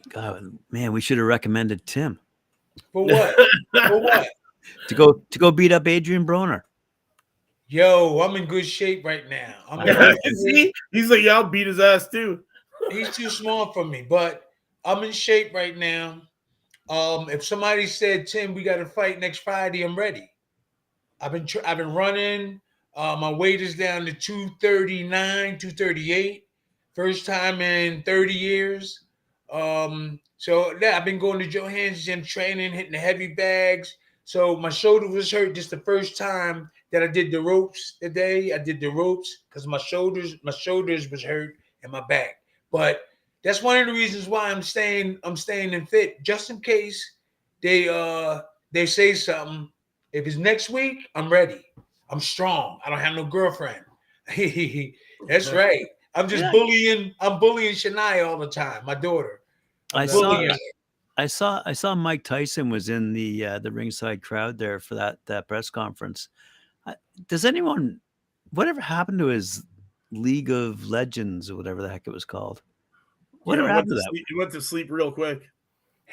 God, 0.09 0.57
man, 0.71 0.91
we 0.91 1.01
should 1.01 1.17
have 1.17 1.27
recommended 1.27 1.85
Tim 1.85 2.19
For 2.93 3.03
what? 3.05 3.35
For 3.87 3.99
what? 3.99 4.27
to 4.87 4.95
go 4.95 5.21
to 5.29 5.39
go 5.39 5.51
beat 5.51 5.71
up 5.71 5.87
Adrien 5.87 6.25
Broner. 6.25 6.61
Yo, 7.69 8.21
I'm 8.21 8.35
in 8.37 8.45
good 8.45 8.65
shape 8.65 9.03
right 9.03 9.27
now. 9.29 9.53
I'm 9.69 9.85
in. 9.87 10.35
See, 10.37 10.73
he's 10.91 11.09
like, 11.09 11.21
yeah, 11.21 11.35
I'll 11.35 11.43
beat 11.43 11.67
his 11.67 11.79
ass 11.79 12.07
too. 12.07 12.39
He's 12.91 13.13
too 13.13 13.29
small 13.29 13.73
for 13.73 13.83
me, 13.83 14.05
but 14.07 14.43
I'm 14.85 15.03
in 15.03 15.11
shape 15.11 15.53
right 15.53 15.77
now. 15.77 16.21
Um, 16.89 17.29
if 17.29 17.43
somebody 17.43 17.85
said, 17.85 18.27
Tim, 18.27 18.53
we 18.53 18.63
got 18.63 18.77
to 18.77 18.85
fight 18.85 19.19
next 19.19 19.39
Friday, 19.39 19.83
I'm 19.83 19.97
ready. 19.97 20.29
I've 21.19 21.33
been 21.33 21.45
tr- 21.45 21.65
I've 21.65 21.77
been 21.77 21.93
running. 21.93 22.61
Uh, 22.95 23.17
my 23.19 23.29
weight 23.29 23.61
is 23.61 23.75
down 23.75 24.05
to 24.05 24.13
239, 24.13 25.57
238. 25.57 26.43
First 26.95 27.25
time 27.25 27.61
in 27.61 28.03
30 28.03 28.33
years. 28.33 29.03
Um, 29.51 30.19
so 30.37 30.73
yeah, 30.81 30.97
I've 30.97 31.05
been 31.05 31.19
going 31.19 31.39
to 31.39 31.47
Joe 31.47 31.67
Hands 31.67 32.01
gym 32.03 32.23
training, 32.23 32.71
hitting 32.71 32.93
the 32.93 32.97
heavy 32.97 33.33
bags. 33.33 33.97
So 34.23 34.55
my 34.55 34.69
shoulder 34.69 35.07
was 35.07 35.29
hurt 35.29 35.55
just 35.55 35.71
the 35.71 35.79
first 35.79 36.17
time, 36.17 36.71
that 36.91 37.03
I 37.03 37.07
did 37.07 37.31
the 37.31 37.41
ropes 37.41 37.97
today. 38.01 38.53
I 38.53 38.57
did 38.57 38.79
the 38.79 38.87
ropes 38.87 39.43
because 39.49 39.67
my 39.67 39.77
shoulders, 39.77 40.35
my 40.43 40.51
shoulders 40.51 41.09
was 41.09 41.23
hurt 41.23 41.55
and 41.83 41.91
my 41.91 42.01
back. 42.07 42.37
But 42.71 43.01
that's 43.43 43.61
one 43.61 43.77
of 43.77 43.87
the 43.87 43.93
reasons 43.93 44.27
why 44.27 44.49
I'm 44.51 44.61
staying, 44.61 45.19
I'm 45.23 45.35
staying 45.35 45.73
in 45.73 45.85
fit, 45.85 46.21
just 46.23 46.49
in 46.49 46.59
case 46.59 47.15
they 47.61 47.89
uh 47.89 48.41
they 48.71 48.85
say 48.85 49.13
something. 49.13 49.69
If 50.13 50.27
it's 50.27 50.37
next 50.37 50.69
week, 50.69 51.07
I'm 51.15 51.29
ready. 51.29 51.65
I'm 52.09 52.19
strong. 52.19 52.79
I 52.85 52.89
don't 52.89 52.99
have 52.99 53.15
no 53.15 53.25
girlfriend. 53.25 53.83
that's 55.27 55.51
right. 55.53 55.85
I'm 56.15 56.27
just 56.27 56.43
Yeah. 56.43 56.51
bullying. 56.51 57.13
I'm 57.19 57.39
bullying 57.39 57.73
Shania 57.73 58.27
all 58.27 58.37
the 58.37 58.49
time. 58.49 58.85
My 58.85 58.95
daughter. 58.95 59.41
I 59.93 60.03
I'm 60.03 60.07
saw 60.07 60.19
bullying 60.19 60.49
her. 60.49 60.57
I 61.17 61.25
saw 61.27 61.61
I 61.65 61.73
saw 61.73 61.95
Mike 61.95 62.23
Tyson 62.23 62.69
was 62.69 62.89
in 62.89 63.13
the 63.13 63.45
uh, 63.45 63.59
the 63.59 63.71
ringside 63.71 64.21
crowd 64.21 64.57
there 64.57 64.79
for 64.79 64.95
that 64.95 65.19
that 65.25 65.47
press 65.47 65.69
conference. 65.69 66.29
Does 67.27 67.45
anyone 67.45 67.99
whatever 68.51 68.79
happened 68.81 69.19
to 69.19 69.27
his 69.27 69.63
League 70.11 70.49
of 70.49 70.87
Legends 70.87 71.49
or 71.51 71.55
whatever 71.55 71.81
the 71.81 71.89
heck 71.89 72.07
it 72.07 72.11
was 72.13 72.25
called? 72.25 72.61
Whatever 73.43 73.67
Yeah, 73.67 73.73
happened 73.73 73.89
to 73.89 73.95
that? 73.95 74.07
sleep- 74.09 74.25
he 74.27 74.35
went 74.35 74.51
to 74.53 74.61
sleep 74.61 74.87
real 74.89 75.11
quick. 75.11 75.43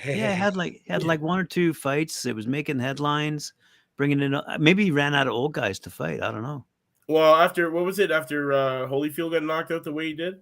Yeah, 0.05 0.31
had 0.33 0.57
like 0.57 0.83
had 0.89 1.05
like 1.05 1.21
one 1.21 1.39
or 1.39 1.45
two 1.45 1.73
fights. 1.73 2.27
It 2.27 2.35
was 2.35 2.47
making 2.49 2.81
headlines, 2.81 3.53
bringing 3.97 4.21
in 4.21 4.35
uh, 4.35 4.57
maybe 4.59 4.85
he 4.85 4.91
ran 4.91 5.15
out 5.15 5.29
of 5.29 5.33
old 5.35 5.53
guys 5.53 5.79
to 5.81 5.91
fight. 5.91 6.21
I 6.23 6.33
don't 6.33 6.43
know. 6.43 6.65
Well, 7.07 7.37
after 7.37 7.71
what 7.71 7.85
was 7.85 7.99
it? 8.01 8.11
After 8.11 8.53
uh, 8.53 8.89
Holyfield 8.89 9.33
got 9.33 9.43
knocked 9.45 9.71
out 9.71 9.85
the 9.85 9.93
way 9.93 10.07
he 10.07 10.13
did. 10.15 10.41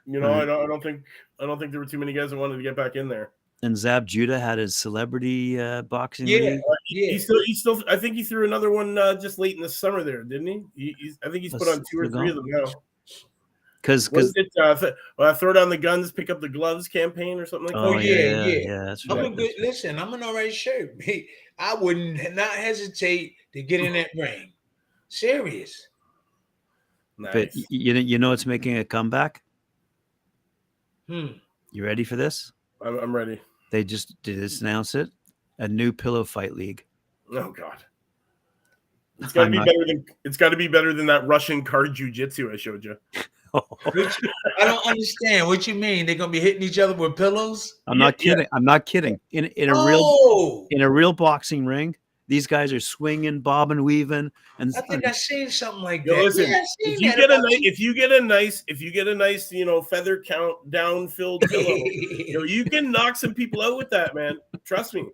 You 0.06 0.20
know, 0.20 0.34
I 0.34 0.44
don't. 0.44 0.62
I 0.62 0.66
don't 0.66 0.82
think. 0.82 1.02
I 1.40 1.46
don't 1.46 1.58
think 1.58 1.70
there 1.70 1.80
were 1.80 1.86
too 1.86 1.96
many 1.98 2.12
guys 2.12 2.28
that 2.30 2.36
wanted 2.36 2.58
to 2.58 2.62
get 2.62 2.76
back 2.76 2.94
in 2.94 3.08
there. 3.08 3.30
And 3.62 3.76
Zab 3.76 4.06
Judah 4.06 4.38
had 4.38 4.58
his 4.58 4.76
celebrity 4.76 5.58
uh, 5.58 5.82
boxing 5.82 6.26
Yeah, 6.26 6.38
league. 6.38 6.60
yeah. 6.90 7.12
He 7.12 7.18
still. 7.18 7.40
He 7.46 7.54
still. 7.54 7.82
I 7.88 7.96
think 7.96 8.14
he 8.14 8.22
threw 8.22 8.44
another 8.44 8.70
one 8.70 8.98
uh, 8.98 9.14
just 9.14 9.38
late 9.38 9.56
in 9.56 9.62
the 9.62 9.68
summer 9.68 10.02
there, 10.02 10.22
didn't 10.22 10.46
he? 10.46 10.62
he 10.76 10.96
he's, 10.98 11.18
I 11.24 11.30
think 11.30 11.42
he's 11.42 11.52
put 11.52 11.62
Let's 11.62 11.78
on 11.78 11.84
two 11.90 11.98
or 12.00 12.08
go. 12.08 12.18
three 12.18 12.28
of 12.30 12.36
them 12.36 12.44
now. 12.46 12.64
Because 13.80 14.10
Was 14.10 14.32
because 14.32 14.46
it 14.46 14.62
uh, 14.62 14.74
th- 14.74 14.94
uh, 15.18 15.34
throw 15.34 15.52
down 15.52 15.68
the 15.68 15.76
guns, 15.76 16.10
pick 16.10 16.30
up 16.30 16.40
the 16.40 16.48
gloves 16.48 16.88
campaign 16.88 17.38
or 17.38 17.44
something 17.44 17.66
like 17.68 17.76
oh 17.76 17.92
that? 17.92 18.04
yeah, 18.04 18.14
yeah, 18.14 18.46
yeah, 18.46 18.58
yeah. 18.68 18.84
that's 18.84 19.06
I'm 19.10 19.18
right. 19.18 19.26
a 19.26 19.30
good 19.30 19.52
listen. 19.58 19.98
I'm 19.98 20.14
an 20.14 20.22
alright 20.22 20.54
shirt. 20.54 20.98
I 21.58 21.74
wouldn't 21.74 22.34
not 22.34 22.48
hesitate 22.50 23.34
to 23.52 23.62
get 23.62 23.80
in 23.80 23.92
that 23.92 24.08
ring. 24.16 24.52
Serious. 25.08 25.88
But 27.18 27.34
Nice. 27.34 27.56
y- 27.56 27.64
you 27.68 27.92
know 27.94 28.00
you 28.00 28.18
know 28.18 28.32
it's 28.32 28.46
making 28.46 28.78
a 28.78 28.84
comeback. 28.86 29.42
Hmm. 31.06 31.26
You 31.70 31.84
ready 31.84 32.04
for 32.04 32.16
this? 32.16 32.52
I'm, 32.84 32.98
I'm 32.98 33.16
ready. 33.16 33.40
They 33.70 33.82
just 33.82 34.14
did 34.22 34.38
just 34.38 34.62
announce 34.62 34.94
it. 34.94 35.10
A 35.58 35.66
new 35.68 35.92
pillow 35.92 36.24
fight 36.24 36.54
league. 36.54 36.84
Oh 37.32 37.50
God. 37.50 37.82
It's 39.20 39.32
got 39.32 39.42
to 39.42 39.46
I'm 39.46 39.52
be 39.52 39.58
not- 39.58 39.66
better 39.66 39.84
than. 39.86 40.04
It's 40.24 40.36
got 40.36 40.50
to 40.50 40.56
be 40.56 40.68
better 40.68 40.92
than 40.92 41.06
that 41.06 41.26
Russian 41.26 41.62
card 41.62 41.94
jujitsu 41.94 42.52
I 42.52 42.56
showed 42.56 42.84
you. 42.84 42.96
Which, 43.92 44.20
I 44.60 44.64
don't 44.64 44.84
understand. 44.86 45.46
What 45.46 45.66
you 45.68 45.74
mean? 45.74 46.06
They're 46.06 46.16
gonna 46.16 46.32
be 46.32 46.40
hitting 46.40 46.62
each 46.62 46.78
other 46.80 46.92
with 46.92 47.14
pillows? 47.16 47.80
I'm 47.86 47.98
Yeah, 47.98 48.04
not 48.04 48.24
yeah. 48.24 48.32
kidding. 48.32 48.46
I'm 48.52 48.64
not 48.64 48.84
kidding. 48.86 49.20
In 49.30 49.44
in 49.44 49.68
a 49.70 49.86
real 49.86 50.00
oh, 50.02 50.66
in 50.70 50.80
a 50.82 50.90
real 50.90 51.12
boxing 51.12 51.64
ring, 51.64 51.94
these 52.28 52.46
guys 52.46 52.72
are 52.72 52.80
swinging, 52.80 53.40
bobbing, 53.40 53.84
weaving, 53.84 54.30
and, 54.58 54.74
I 54.76 54.80
think 54.82 55.06
I 55.06 55.12
seen 55.12 55.50
something 55.50 55.82
like 55.82 56.04
Yo, 56.04 56.16
that. 56.16 56.24
listen, 56.24 56.50
Yeah, 56.50 56.64
If 56.78 57.00
you 57.00 57.10
that 57.10 57.16
get 57.16 57.30
a 57.30 57.38
nice, 57.38 57.58
if 57.62 57.78
you 57.78 57.94
get 57.94 58.12
a 58.12 58.20
nice, 58.20 58.64
if 58.66 58.80
you 58.80 58.90
get 58.90 59.08
a 59.08 59.14
nice, 59.14 59.52
you 59.52 59.64
know, 59.64 59.82
feather 59.82 60.22
count 60.22 60.70
down 60.70 61.08
filled 61.08 61.42
pillow, 61.42 61.74
you 61.74 62.38
know, 62.38 62.44
you 62.44 62.64
can 62.64 62.90
knock 62.90 63.16
some 63.16 63.34
people 63.34 63.60
out 63.60 63.76
with 63.76 63.90
that, 63.90 64.14
man. 64.14 64.38
Trust 64.64 64.94
me. 64.94 65.06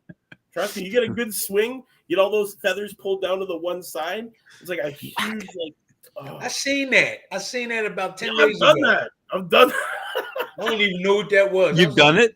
Trust 0.53 0.77
me. 0.77 0.85
You 0.85 0.91
get 0.91 1.03
a 1.03 1.09
good 1.09 1.35
swing, 1.35 1.83
get 2.09 2.19
all 2.19 2.31
those 2.31 2.55
feathers 2.63 2.95
pulled 2.95 3.23
down 3.23 3.39
to 3.41 3.47
the 3.47 3.57
one 3.57 3.83
side. 3.83 4.29
It's 4.61 4.71
like 4.71 4.81
a 4.81 4.91
huge, 4.91 5.17
like. 5.19 5.75
oh. 6.17 6.37
I 6.37 6.49
seen 6.49 6.91
that. 6.91 7.19
I 7.33 7.39
seen 7.39 7.71
that 7.71 7.87
about 7.87 8.19
ten 8.19 8.37
Yeah, 8.37 8.45
I've 8.45 8.59
done 8.59 8.79
ago. 8.79 8.87
that. 8.89 9.11
I've 9.33 9.49
done. 9.49 9.73
I 10.61 10.65
don't 10.67 10.81
even 10.81 11.03
know 11.03 11.17
what 11.17 11.31
that 11.31 11.51
was. 11.51 11.79
You've 11.79 11.89
was 11.89 11.97
done 11.97 12.17
like, 12.17 12.31
it? 12.31 12.35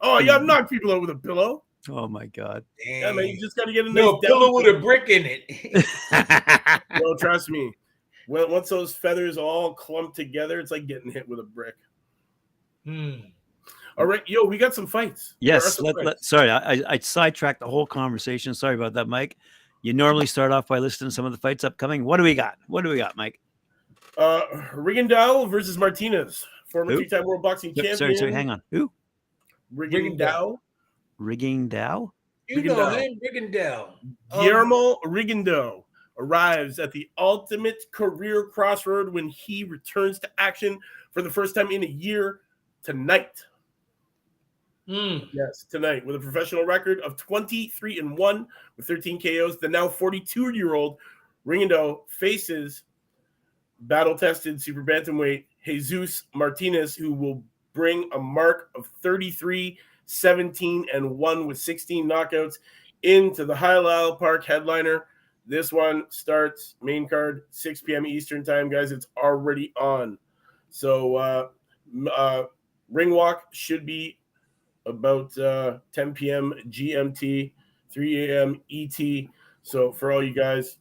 Oh 0.00 0.18
yeah, 0.18 0.36
I've 0.36 0.42
mm. 0.42 0.46
knocked 0.46 0.70
people 0.70 0.92
out 0.92 1.00
with 1.00 1.10
a 1.10 1.16
pillow. 1.16 1.63
Oh 1.90 2.08
my 2.08 2.26
god. 2.26 2.64
Yeah, 2.86 3.12
man. 3.12 3.26
You 3.28 3.38
just 3.40 3.56
got 3.56 3.66
to 3.66 3.72
get 3.72 3.84
a 3.86 3.88
nice. 3.88 3.96
No 3.96 4.12
down 4.12 4.20
pillow 4.22 4.54
with 4.54 4.66
a 4.74 4.78
brick 4.80 5.08
in 5.10 5.24
it. 5.26 6.82
No, 7.00 7.14
trust 7.16 7.50
me. 7.50 7.72
When, 8.26 8.50
once 8.50 8.68
those 8.68 8.94
feathers 8.94 9.36
all 9.36 9.74
clump 9.74 10.14
together, 10.14 10.60
it's 10.60 10.70
like 10.70 10.86
getting 10.86 11.10
hit 11.10 11.28
with 11.28 11.40
a 11.40 11.42
brick. 11.42 11.74
Hmm. 12.84 13.14
All 13.98 14.06
right, 14.06 14.22
yo, 14.26 14.44
we 14.44 14.58
got 14.58 14.74
some 14.74 14.86
fights. 14.86 15.34
Yes. 15.40 15.74
some 15.74 15.84
Let, 15.86 15.94
fights. 15.96 16.06
let, 16.06 16.24
sorry, 16.24 16.50
I, 16.50 16.72
I- 16.72 16.82
I 16.88 16.98
sidetracked 16.98 17.60
the 17.60 17.66
whole 17.66 17.86
conversation. 17.86 18.54
Sorry 18.54 18.74
about 18.74 18.92
that, 18.94 19.08
Mike. 19.08 19.36
You 19.82 19.92
normally 19.92 20.26
start 20.26 20.50
off 20.52 20.66
by 20.68 20.78
listing 20.78 21.10
some 21.10 21.24
of 21.26 21.32
the 21.32 21.38
fights 21.38 21.64
upcoming. 21.64 22.04
What 22.04 22.16
do 22.16 22.22
we 22.22 22.34
got? 22.34 22.56
What 22.68 22.82
do 22.82 22.90
we 22.90 22.96
got, 22.96 23.16
Mike? 23.16 23.38
Uh, 24.16 24.42
Rigondeaux 24.74 25.50
versus 25.50 25.76
Martinez, 25.76 26.46
former 26.68 26.92
Who? 26.92 27.00
two-time 27.02 27.24
world 27.24 27.42
boxing 27.42 27.70
Yep, 27.70 27.76
champion. 27.84 27.96
Sorry, 27.98 28.16
sorry, 28.16 28.32
hang 28.32 28.48
on. 28.50 28.62
Who? 28.70 28.90
Rigondeaux, 29.74 30.58
Rigging 31.18 31.68
Dow? 31.68 32.12
You 32.48 32.62
know 32.62 32.76
Rigondeaux. 32.76 33.00
him, 33.00 33.20
Rigondeaux. 33.22 33.88
Um, 34.32 34.44
Guillermo 34.44 34.98
Rigondeaux 35.04 35.84
arrives 36.18 36.78
at 36.78 36.92
the 36.92 37.08
ultimate 37.18 37.82
career 37.90 38.44
crossroad 38.44 39.12
when 39.12 39.28
he 39.28 39.64
returns 39.64 40.18
to 40.20 40.30
action 40.38 40.78
for 41.12 41.22
the 41.22 41.30
first 41.30 41.54
time 41.54 41.70
in 41.70 41.82
a 41.82 41.86
year 41.86 42.40
tonight. 42.82 43.42
hmm. 44.86 45.18
Yes, 45.32 45.64
tonight 45.70 46.04
with 46.04 46.16
a 46.16 46.20
professional 46.20 46.64
record 46.64 47.00
of 47.00 47.16
23 47.16 47.98
and 47.98 48.16
1 48.16 48.46
with 48.76 48.86
13 48.86 49.20
KOs. 49.20 49.58
The 49.58 49.68
now 49.68 49.88
42 49.88 50.50
year 50.50 50.74
old 50.74 50.98
Rigondeaux 51.46 52.00
faces 52.08 52.82
battle 53.80 54.16
tested 54.16 54.60
super 54.60 54.84
bantamweight 54.84 55.44
Jesus 55.64 56.24
Martinez, 56.34 56.94
who 56.94 57.12
will 57.12 57.42
bring 57.72 58.08
a 58.12 58.18
mark 58.18 58.70
of 58.74 58.88
33, 59.02 59.78
17, 60.06 60.86
and 60.92 61.18
1 61.18 61.46
with 61.46 61.58
16 61.58 62.08
knockouts 62.08 62.54
into 63.02 63.44
the 63.44 63.54
Hialeah 63.54 64.18
Park 64.18 64.44
headliner. 64.44 65.06
This 65.46 65.72
one 65.72 66.04
starts 66.08 66.76
main 66.80 67.06
card 67.06 67.42
6 67.50 67.82
p.m. 67.82 68.06
Eastern 68.06 68.44
time, 68.44 68.70
guys. 68.70 68.92
It's 68.92 69.08
already 69.16 69.72
on. 69.78 70.18
So, 70.70 71.16
uh, 71.16 71.48
uh, 72.16 72.44
ring 72.90 73.10
walk 73.10 73.44
should 73.52 73.84
be 73.84 74.18
about 74.86 75.36
uh, 75.38 75.78
10 75.92 76.14
p.m. 76.14 76.54
GMT, 76.68 77.52
3 77.90 78.30
a.m. 78.30 78.60
ET. 78.70 79.28
So 79.62 79.92
for 79.92 80.12
all 80.12 80.22
you 80.22 80.34
guys, 80.34 80.78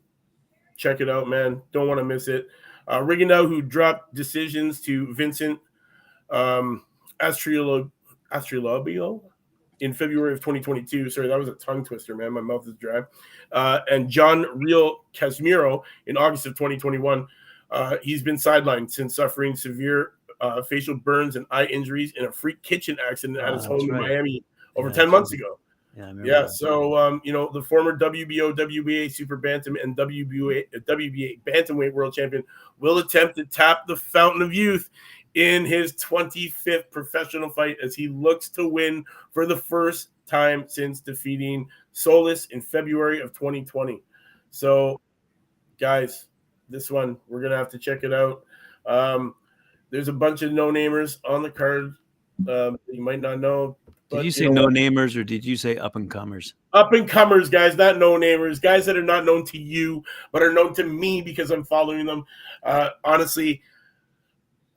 check 0.76 1.02
it 1.02 1.10
out, 1.10 1.28
man. 1.28 1.62
Don't 1.72 1.88
want 1.88 2.00
to 2.00 2.06
miss 2.06 2.28
it. 2.28 2.48
Uh, 2.88 3.00
Rigondeaux, 3.00 3.48
who 3.48 3.62
dropped 3.62 4.14
decisions 4.14 4.82
to 4.82 5.14
Vincent 5.14 5.60
um, 6.30 6.84
Astriolo, 7.22 7.90
Astriolabio 8.34 9.22
in 9.80 9.94
February 9.94 10.34
of 10.34 10.40
2022. 10.40 11.10
Sorry, 11.10 11.28
that 11.28 11.38
was 11.38 11.50
a 11.50 11.54
tongue 11.54 11.84
twister, 11.84 12.16
man. 12.16 12.34
My 12.34 12.42
mouth 12.42 12.68
is 12.68 12.76
dry. 12.76 13.02
Uh, 13.52 13.80
and 13.92 14.10
John 14.10 14.46
Riel 14.56 15.04
Casimero 15.14 15.84
in 16.08 16.18
August 16.18 16.46
of 16.46 16.56
2021. 16.56 17.28
Uh, 17.72 17.98
he's 18.02 18.22
been 18.22 18.36
sidelined 18.36 18.92
since 18.92 19.16
suffering 19.16 19.56
severe 19.56 20.14
uh, 20.42 20.62
facial 20.62 20.96
burns 20.96 21.36
and 21.36 21.46
eye 21.52 21.66
injuries 21.66 22.14
in 22.18 22.26
a 22.26 22.32
freak 22.32 22.62
kitchen 22.62 22.98
accident 23.10 23.40
at 23.40 23.54
his 23.54 23.66
home 23.66 23.80
that's 23.80 23.90
in. 23.90 24.02
Miami 24.02 24.44
over 24.76 24.90
Yeah, 24.90 24.96
10 24.96 25.10
months 25.10 25.32
ago. 25.34 25.60
Yeah, 25.98 26.12
Yeah, 26.24 26.42
that. 26.42 26.50
so 26.50 26.98
um, 26.98 27.22
you 27.24 27.32
know 27.32 27.52
the 27.54 27.62
former 27.62 27.96
WBO, 27.96 28.58
WBA 28.58 29.12
super 29.12 29.38
bantam, 29.38 29.76
and 29.76 29.96
WBA, 29.96 30.66
WBA 30.88 31.42
bantamweight 31.46 31.94
world 31.94 32.14
champion 32.16 32.44
will 32.80 32.98
attempt 32.98 33.36
to 33.36 33.46
tap 33.46 33.86
the 33.86 33.96
fountain 33.96 34.42
of 34.42 34.54
youth 34.54 34.90
in 35.36 35.66
his 35.66 35.94
25th 35.94 36.92
professional 36.92 37.50
fight 37.50 37.78
as 37.84 37.96
he 37.96 38.08
looks 38.08 38.50
to 38.50 38.68
win 38.68 39.04
for 39.32 39.46
the 39.46 39.58
first 39.58 40.10
time 40.26 40.66
since 40.68 41.00
defeating 41.00 41.68
Solis 41.92 42.46
in 42.46 42.62
February 42.62 43.22
of 43.22 43.34
2020. 43.34 44.02
So, 44.52 45.02
guys, 45.80 46.28
this 46.70 46.92
one 46.92 47.18
we're 47.28 47.42
gonna 47.42 47.58
have 47.58 47.70
to 47.70 47.80
check 47.80 48.04
it 48.04 48.14
out. 48.14 48.46
Um, 48.86 49.36
there's 49.90 50.08
a 50.08 50.14
bunch 50.14 50.42
of 50.42 50.52
no 50.52 50.72
namers 50.72 51.18
on 51.26 51.44
the 51.44 51.50
card. 51.50 51.94
Um, 52.48 52.80
you 52.92 53.02
might 53.02 53.22
not 53.22 53.40
know. 53.40 53.78
Did 54.10 54.26
you 54.26 54.32
say 54.32 54.48
know 54.48 54.68
no 54.68 54.68
namers 54.68 55.16
or 55.16 55.24
did 55.24 55.44
you 55.44 55.56
say 55.56 55.78
up 55.78 55.96
and 55.96 56.10
comers? 56.10 56.54
up 56.74 56.92
and 56.94 57.08
comers, 57.08 57.50
guys, 57.50 57.78
not 57.78 57.98
no 57.98 58.14
namers, 58.14 58.62
guys 58.62 58.86
that 58.86 58.98
are 58.98 59.04
not 59.04 59.26
known 59.26 59.46
to 59.46 59.58
you, 59.60 60.04
but 60.32 60.42
are 60.42 60.52
known 60.52 60.74
to 60.74 60.84
me 60.84 61.22
because 61.22 61.52
I'm 61.52 61.64
following 61.64 62.06
them. 62.06 62.26
Uh, 62.64 62.90
honestly, 63.04 63.62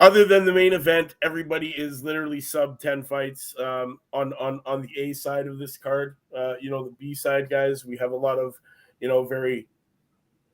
other 0.01 0.25
than 0.25 0.45
the 0.45 0.53
main 0.53 0.73
event, 0.73 1.15
everybody 1.23 1.71
is 1.71 2.03
literally 2.03 2.41
sub 2.41 2.79
10 2.81 3.03
fights 3.03 3.55
um, 3.59 3.99
on, 4.13 4.33
on, 4.35 4.61
on 4.67 4.83
the 4.83 4.91
A 5.01 5.13
side 5.13 5.47
of 5.47 5.59
this 5.59 5.77
card. 5.77 6.17
Uh, 6.37 6.55
you 6.61 6.71
know, 6.71 6.85
the 6.85 6.91
B 6.93 7.15
side, 7.15 7.49
guys, 7.49 7.85
we 7.85 7.97
have 7.97 8.13
a 8.13 8.17
lot 8.17 8.39
of, 8.39 8.55
you 9.01 9.09
know, 9.09 9.25
very 9.25 9.67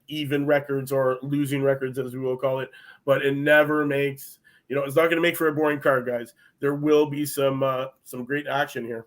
even 0.08 0.46
records 0.46 0.92
or 0.92 1.18
losing 1.22 1.62
records, 1.62 1.98
as 1.98 2.14
we 2.14 2.20
will 2.20 2.36
call 2.36 2.60
it, 2.60 2.70
but 3.04 3.24
it 3.24 3.36
never 3.36 3.84
makes, 3.84 4.38
you 4.68 4.76
know, 4.76 4.84
it's 4.84 4.96
not 4.96 5.04
going 5.04 5.16
to 5.16 5.22
make 5.22 5.36
for 5.36 5.48
a 5.48 5.54
boring 5.54 5.80
card, 5.80 6.06
guys. 6.06 6.34
There 6.60 6.74
will 6.74 7.06
be 7.06 7.26
some, 7.26 7.62
uh, 7.62 7.86
some 8.04 8.24
great 8.24 8.46
action 8.46 8.84
here. 8.84 9.06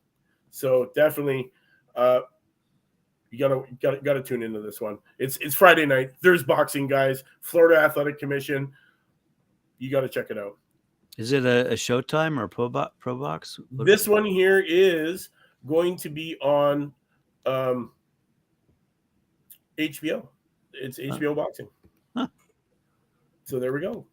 So 0.49 0.91
definitely, 0.95 1.51
uh, 1.95 2.21
you 3.31 3.39
gotta 3.39 3.63
gotta 3.81 3.97
gotta 4.01 4.23
tune 4.23 4.41
into 4.41 4.61
this 4.61 4.79
one. 4.79 4.97
It's 5.19 5.35
it's 5.37 5.53
Friday 5.53 5.85
night. 5.85 6.11
There's 6.21 6.43
boxing, 6.43 6.87
guys. 6.87 7.23
Florida 7.41 7.77
Athletic 7.81 8.17
Commission. 8.17 8.71
You 9.77 9.89
got 9.91 10.01
to 10.01 10.09
check 10.09 10.27
it 10.29 10.37
out. 10.37 10.57
Is 11.17 11.31
it 11.31 11.45
a, 11.45 11.67
a 11.71 11.73
Showtime 11.73 12.37
or 12.39 12.47
Pro, 12.47 12.69
Bo- 12.69 12.89
Pro 12.99 13.15
Box? 13.15 13.59
What- 13.69 13.85
This 13.85 14.07
one 14.07 14.25
here 14.25 14.63
is 14.67 15.29
going 15.67 15.95
to 15.97 16.09
be 16.09 16.35
on 16.41 16.91
um, 17.45 17.91
HBO. 19.77 20.27
It's 20.73 20.99
HBO 20.99 21.35
Boxing. 21.35 21.67
Huh. 22.15 22.27
So 23.45 23.59
there 23.59 23.71
we 23.73 23.81
go. 23.81 24.05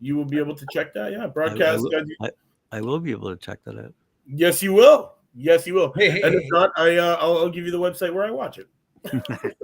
You 0.00 0.16
will 0.16 0.24
be 0.24 0.38
able 0.38 0.54
to 0.56 0.66
check 0.72 0.94
that. 0.94 1.12
Yeah, 1.12 1.20
I, 1.20 1.24
I 1.24 1.26
broadcast. 1.26 1.82
will, 1.82 2.02
I, 2.22 2.30
I 2.72 2.80
will 2.80 3.00
be 3.00 3.10
able 3.10 3.28
to 3.30 3.36
check 3.36 3.58
that 3.64 3.78
out. 3.78 3.92
Yes, 4.26 4.62
you 4.62 4.72
will. 4.72 5.14
Yes, 5.34 5.66
you 5.66 5.74
will. 5.74 5.92
Hey, 5.96 6.10
hey, 6.10 6.22
And 6.22 6.34
if 6.34 6.42
hey. 6.42 6.48
not, 6.50 6.70
I 6.76 6.96
uh, 6.96 7.16
I'll, 7.20 7.36
I'll 7.38 7.50
give 7.50 7.64
you 7.66 7.70
the 7.70 7.78
website 7.78 8.12
where 8.14 8.24
I 8.24 8.30
watch 8.30 8.58
it. 8.58 8.68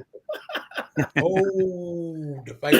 Oh, 1.19 2.06
the 2.45 2.55
fight. 2.55 2.75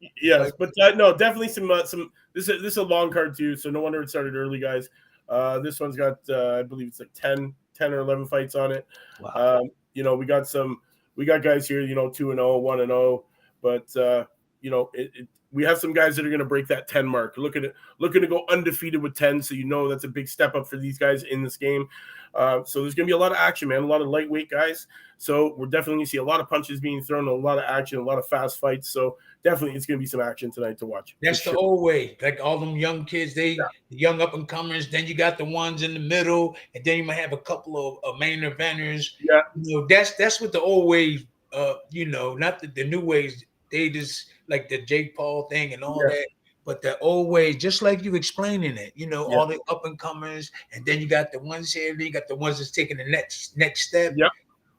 yes, 0.22 0.52
but 0.58 0.70
uh, 0.80 0.90
no, 0.90 1.16
definitely 1.16 1.48
some 1.48 1.70
uh, 1.70 1.84
some. 1.84 2.10
This 2.34 2.48
is 2.48 2.62
this 2.62 2.72
is 2.72 2.76
a 2.78 2.82
long 2.82 3.10
card 3.10 3.36
too, 3.36 3.56
so 3.56 3.70
no 3.70 3.80
wonder 3.80 4.02
it 4.02 4.10
started 4.10 4.34
early, 4.34 4.58
guys. 4.58 4.88
Uh, 5.28 5.60
this 5.60 5.78
one's 5.78 5.96
got 5.96 6.18
uh, 6.28 6.56
I 6.58 6.62
believe 6.62 6.88
it's 6.88 6.98
like 6.98 7.12
10, 7.14 7.54
10 7.74 7.92
or 7.92 8.00
eleven 8.00 8.26
fights 8.26 8.54
on 8.56 8.72
it. 8.72 8.86
Wow. 9.20 9.60
Um, 9.62 9.70
you 9.94 10.02
know, 10.02 10.16
we 10.16 10.26
got 10.26 10.46
some, 10.46 10.80
we 11.16 11.24
got 11.24 11.42
guys 11.42 11.68
here, 11.68 11.80
you 11.80 11.94
know, 11.94 12.10
two 12.10 12.30
and 12.30 12.38
0, 12.38 12.58
1 12.58 12.80
and 12.80 12.88
0, 12.88 13.24
but 13.62 13.96
uh, 13.96 14.24
you 14.60 14.70
know, 14.70 14.90
it, 14.92 15.10
it, 15.14 15.28
we 15.52 15.64
have 15.64 15.78
some 15.78 15.92
guys 15.92 16.16
that 16.16 16.24
are 16.24 16.30
going 16.30 16.38
to 16.40 16.44
break 16.44 16.66
that 16.68 16.86
10 16.88 17.06
mark. 17.06 17.36
Looking 17.36 17.64
at 17.64 17.72
looking 17.98 18.22
to 18.22 18.28
go 18.28 18.44
undefeated 18.48 19.02
with 19.02 19.14
10, 19.14 19.42
so 19.42 19.54
you 19.54 19.64
know 19.64 19.88
that's 19.88 20.04
a 20.04 20.08
big 20.08 20.28
step 20.28 20.54
up 20.54 20.68
for 20.68 20.76
these 20.76 20.98
guys 20.98 21.24
in 21.24 21.42
this 21.42 21.56
game. 21.56 21.88
Uh, 22.34 22.62
so 22.64 22.82
there's 22.82 22.94
going 22.94 23.06
to 23.06 23.10
be 23.10 23.14
a 23.14 23.18
lot 23.18 23.32
of 23.32 23.38
action, 23.38 23.68
man, 23.68 23.82
a 23.82 23.86
lot 23.86 24.00
of 24.00 24.06
lightweight 24.08 24.48
guys. 24.50 24.86
So 25.18 25.54
we're 25.58 25.66
definitely 25.66 25.96
going 25.96 26.06
to 26.06 26.10
see 26.10 26.16
a 26.18 26.24
lot 26.24 26.40
of 26.40 26.48
punches 26.48 26.80
being 26.80 27.02
thrown, 27.02 27.26
a 27.28 27.32
lot 27.32 27.58
of 27.58 27.64
action, 27.64 27.98
a 27.98 28.02
lot 28.02 28.18
of 28.18 28.26
fast 28.28 28.58
fights. 28.58 28.88
So 28.88 29.18
definitely, 29.42 29.76
it's 29.76 29.84
going 29.84 29.98
to 29.98 30.00
be 30.00 30.06
some 30.06 30.20
action 30.20 30.50
tonight 30.50 30.78
to 30.78 30.86
watch. 30.86 31.16
That's 31.20 31.40
for 31.42 31.50
the 31.50 31.58
old 31.58 31.82
way. 31.82 32.16
Like 32.22 32.38
all 32.42 32.58
them 32.58 32.76
young 32.76 33.04
kids, 33.04 33.34
they 33.34 33.50
Yeah. 33.50 33.64
the 33.90 33.96
young 33.98 34.22
up 34.22 34.32
and 34.34 34.46
comers. 34.48 34.88
Then 34.88 35.06
you 35.06 35.14
got 35.14 35.36
the 35.36 35.44
ones 35.44 35.82
in 35.82 35.92
the 35.92 36.00
middle, 36.00 36.56
and 36.74 36.84
then 36.84 36.98
you 36.98 37.04
might 37.04 37.16
have 37.18 37.32
a 37.32 37.38
couple 37.38 37.76
of 38.04 38.14
uh, 38.14 38.16
main 38.18 38.40
eventers. 38.40 39.10
Yeah. 39.20 39.40
you 39.60 39.80
know 39.80 39.86
that's 39.88 40.14
that's 40.14 40.40
what 40.40 40.52
the 40.52 40.60
old 40.60 40.88
way. 40.88 41.26
Uh, 41.52 41.74
you 41.90 42.06
know, 42.06 42.36
not 42.36 42.60
the, 42.60 42.68
the 42.68 42.84
new 42.84 43.00
ways. 43.00 43.44
They 43.70 43.88
just 43.90 44.26
like 44.48 44.68
the 44.68 44.82
Jake 44.82 45.16
Paul 45.16 45.44
thing 45.44 45.72
and 45.74 45.82
all 45.84 46.00
Yeah. 46.00 46.14
that. 46.14 46.28
But 46.64 46.82
the 46.82 46.98
old 46.98 47.28
way, 47.28 47.54
just 47.54 47.80
like 47.82 48.04
you 48.04 48.14
explaining 48.14 48.76
it, 48.76 48.92
you 48.94 49.06
know, 49.06 49.28
Yeah. 49.28 49.38
all 49.38 49.46
the 49.46 49.58
up 49.68 49.84
and 49.84 49.98
comers, 49.98 50.50
and 50.72 50.84
then 50.84 51.00
you 51.00 51.06
got 51.06 51.32
the 51.32 51.38
ones 51.38 51.72
here, 51.72 51.98
you 51.98 52.12
got 52.12 52.28
the 52.28 52.36
ones 52.36 52.58
that's 52.58 52.70
taking 52.70 52.98
the 52.98 53.04
next 53.04 53.56
next 53.56 53.88
step. 53.88 54.12
Yep. 54.16 54.30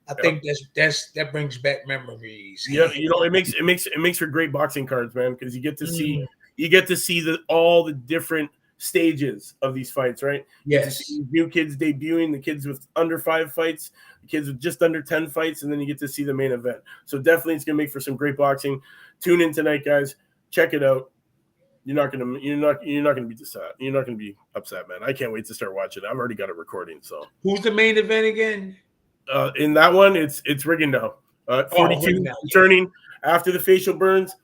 I 0.08 0.13
Yep. 0.13 0.21
think 0.21 0.43
that's 0.43 0.63
that's 0.75 1.12
that 1.12 1.32
brings 1.32 1.58
back 1.58 1.88
memories. 1.88 2.67
Yeah, 2.69 2.91
you 2.93 3.10
know, 3.10 3.23
it 3.23 3.32
makes 3.32 3.54
it 3.54 3.63
makes 3.63 3.88
it 3.88 3.99
makes 3.99 4.19
for 4.19 4.27
great 4.27 4.51
boxing 4.51 4.86
cards, 4.86 5.15
man, 5.15 5.34
because 5.34 5.56
you 5.56 5.62
get 5.62 5.77
to 5.80 5.88
see 5.88 6.17
Mm, 6.17 6.27
you 6.58 6.69
get 6.69 6.88
to 6.88 6.95
see 6.97 7.19
the 7.21 7.39
all 7.47 7.84
the 7.84 7.93
different 7.93 8.51
stages 8.77 9.54
of 9.62 9.73
these 9.73 9.91
fights, 9.91 10.23
right? 10.23 10.45
Yes. 10.65 11.12
new 11.30 11.47
kids 11.47 11.77
debuting, 11.77 12.32
the 12.32 12.39
kids 12.39 12.65
with 12.67 12.88
under 12.95 13.19
five 13.19 13.54
fights, 13.54 13.91
the 14.21 14.27
kids 14.27 14.47
with 14.47 14.60
just 14.60 14.81
under 14.81 15.01
10 15.01 15.29
fights, 15.29 15.63
and 15.63 15.71
then 15.71 15.79
you 15.79 15.86
get 15.86 15.99
to 15.99 16.07
see 16.07 16.23
the 16.23 16.34
main 16.34 16.51
event. 16.51 16.77
So 17.05 17.17
definitely 17.17 17.55
it's 17.55 17.65
gonna 17.65 17.77
make 17.77 17.91
for 17.91 17.99
some 17.99 18.15
great 18.15 18.38
boxing. 18.38 18.81
Tune 19.19 19.41
in 19.41 19.53
tonight, 19.53 19.84
guys. 19.86 20.15
Check 20.49 20.73
it 20.73 20.84
out. 20.84 21.12
You're 21.84 21.95
not 21.95 22.12
gonna 22.12 22.38
you're 22.39 22.57
not 22.57 22.86
you're 22.86 23.01
not 23.01 23.15
gonna 23.15 23.27
be 23.27 23.36
upset. 23.36 23.71
You're 23.79 23.93
not 23.93 24.05
gonna 24.05 24.17
be 24.17 24.36
upset, 24.55 24.88
man. 24.88 24.99
I 25.03 25.13
can't 25.13 25.31
wait 25.31 25.45
to 25.47 25.53
start 25.53 25.73
watching. 25.73 26.03
I've 26.07 26.17
already 26.17 26.36
got 26.36 26.49
it 26.49 26.55
recording. 26.55 26.99
So 27.01 27.25
Who's 27.43 27.62
the 27.62 27.71
main 27.71 27.97
event 27.97 28.25
again? 28.27 28.77
uh 29.31 29.51
in 29.55 29.73
that 29.75 29.91
one, 29.91 30.15
it's 30.15 30.41
it's 30.45 30.63
Rigondeaux. 30.65 31.13
Uh 31.47 31.63
Oh, 31.71 31.75
42 31.77 32.01
Rigondeaux, 32.07 32.25
yeah. 32.25 32.31
returning 32.43 32.91
after 33.23 33.51
the 33.51 33.60
facial 33.60 33.95
burns 33.95 34.36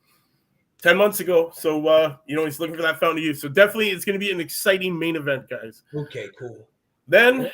10 0.81 0.97
months 0.97 1.19
ago. 1.19 1.51
So 1.53 1.87
uh, 1.87 2.15
you 2.25 2.35
know, 2.35 2.45
he's 2.45 2.59
looking 2.59 2.75
for 2.75 2.81
that 2.81 2.99
fountain 2.99 3.19
of 3.19 3.23
youth. 3.23 3.37
So 3.39 3.49
definitely 3.49 3.89
it's 3.89 4.05
gonna 4.05 4.17
be 4.19 4.31
an 4.31 4.39
exciting 4.39 4.97
main 4.97 5.15
event, 5.15 5.47
guys. 5.49 5.83
Okay, 5.93 6.29
cool. 6.39 6.67
Then, 7.07 7.51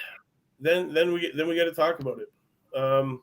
then, 0.63 0.93
then 0.93 1.13
we 1.13 1.31
then 1.35 1.47
we 1.47 1.55
got 1.55 1.65
to 1.65 1.73
talk 1.73 1.99
about 1.99 2.19
it. 2.19 2.77
Um, 2.77 3.21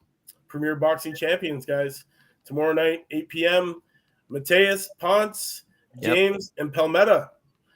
Premier 0.49 0.77
Boxing 0.77 1.15
Champions, 1.15 1.65
guys. 1.65 2.05
Tomorrow 2.45 2.73
night, 2.73 3.07
8 3.11 3.29
p.m. 3.29 3.83
Matías, 4.31 4.87
Ponce, 4.99 5.63
Yep. 6.01 6.15
James, 6.15 6.53
and 6.59 6.73
Palmetta. 6.73 7.31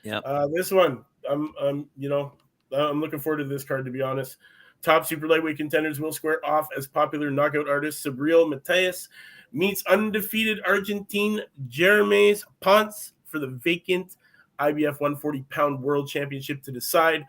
Yep. 0.05 0.22
Uh, 0.24 0.46
this 0.53 0.70
one, 0.70 1.05
I'm, 1.29 1.53
I'm, 1.61 1.87
you 1.96 2.09
know, 2.09 2.33
I'm 2.72 3.00
looking 3.00 3.18
forward 3.18 3.38
to 3.38 3.44
this 3.44 3.64
card. 3.64 3.85
To 3.85 3.90
be 3.90 4.03
honest, 4.03 4.37
top 4.83 5.07
super 5.07 5.27
lightweight 5.27 5.57
contenders 5.57 6.00
will 6.00 6.12
square 6.12 6.44
off 6.44 6.68
as 6.77 6.87
popular 6.87 7.31
knockout 7.31 7.68
artist 7.68 8.05
Subriel 8.05 8.53
Matías 8.53 9.09
meets 9.53 9.85
undefeated 9.87 10.61
Argentine 10.66 11.40
Jeremías 11.68 12.44
Ponce 12.61 13.12
for 13.27 13.38
the 13.38 13.46
vacant 13.46 14.16
IBF 14.61 15.00
140 15.00 15.42
pound 15.50 15.83
world 15.83 16.09
championship 16.09 16.62
to 16.62 16.70
decide 16.72 17.24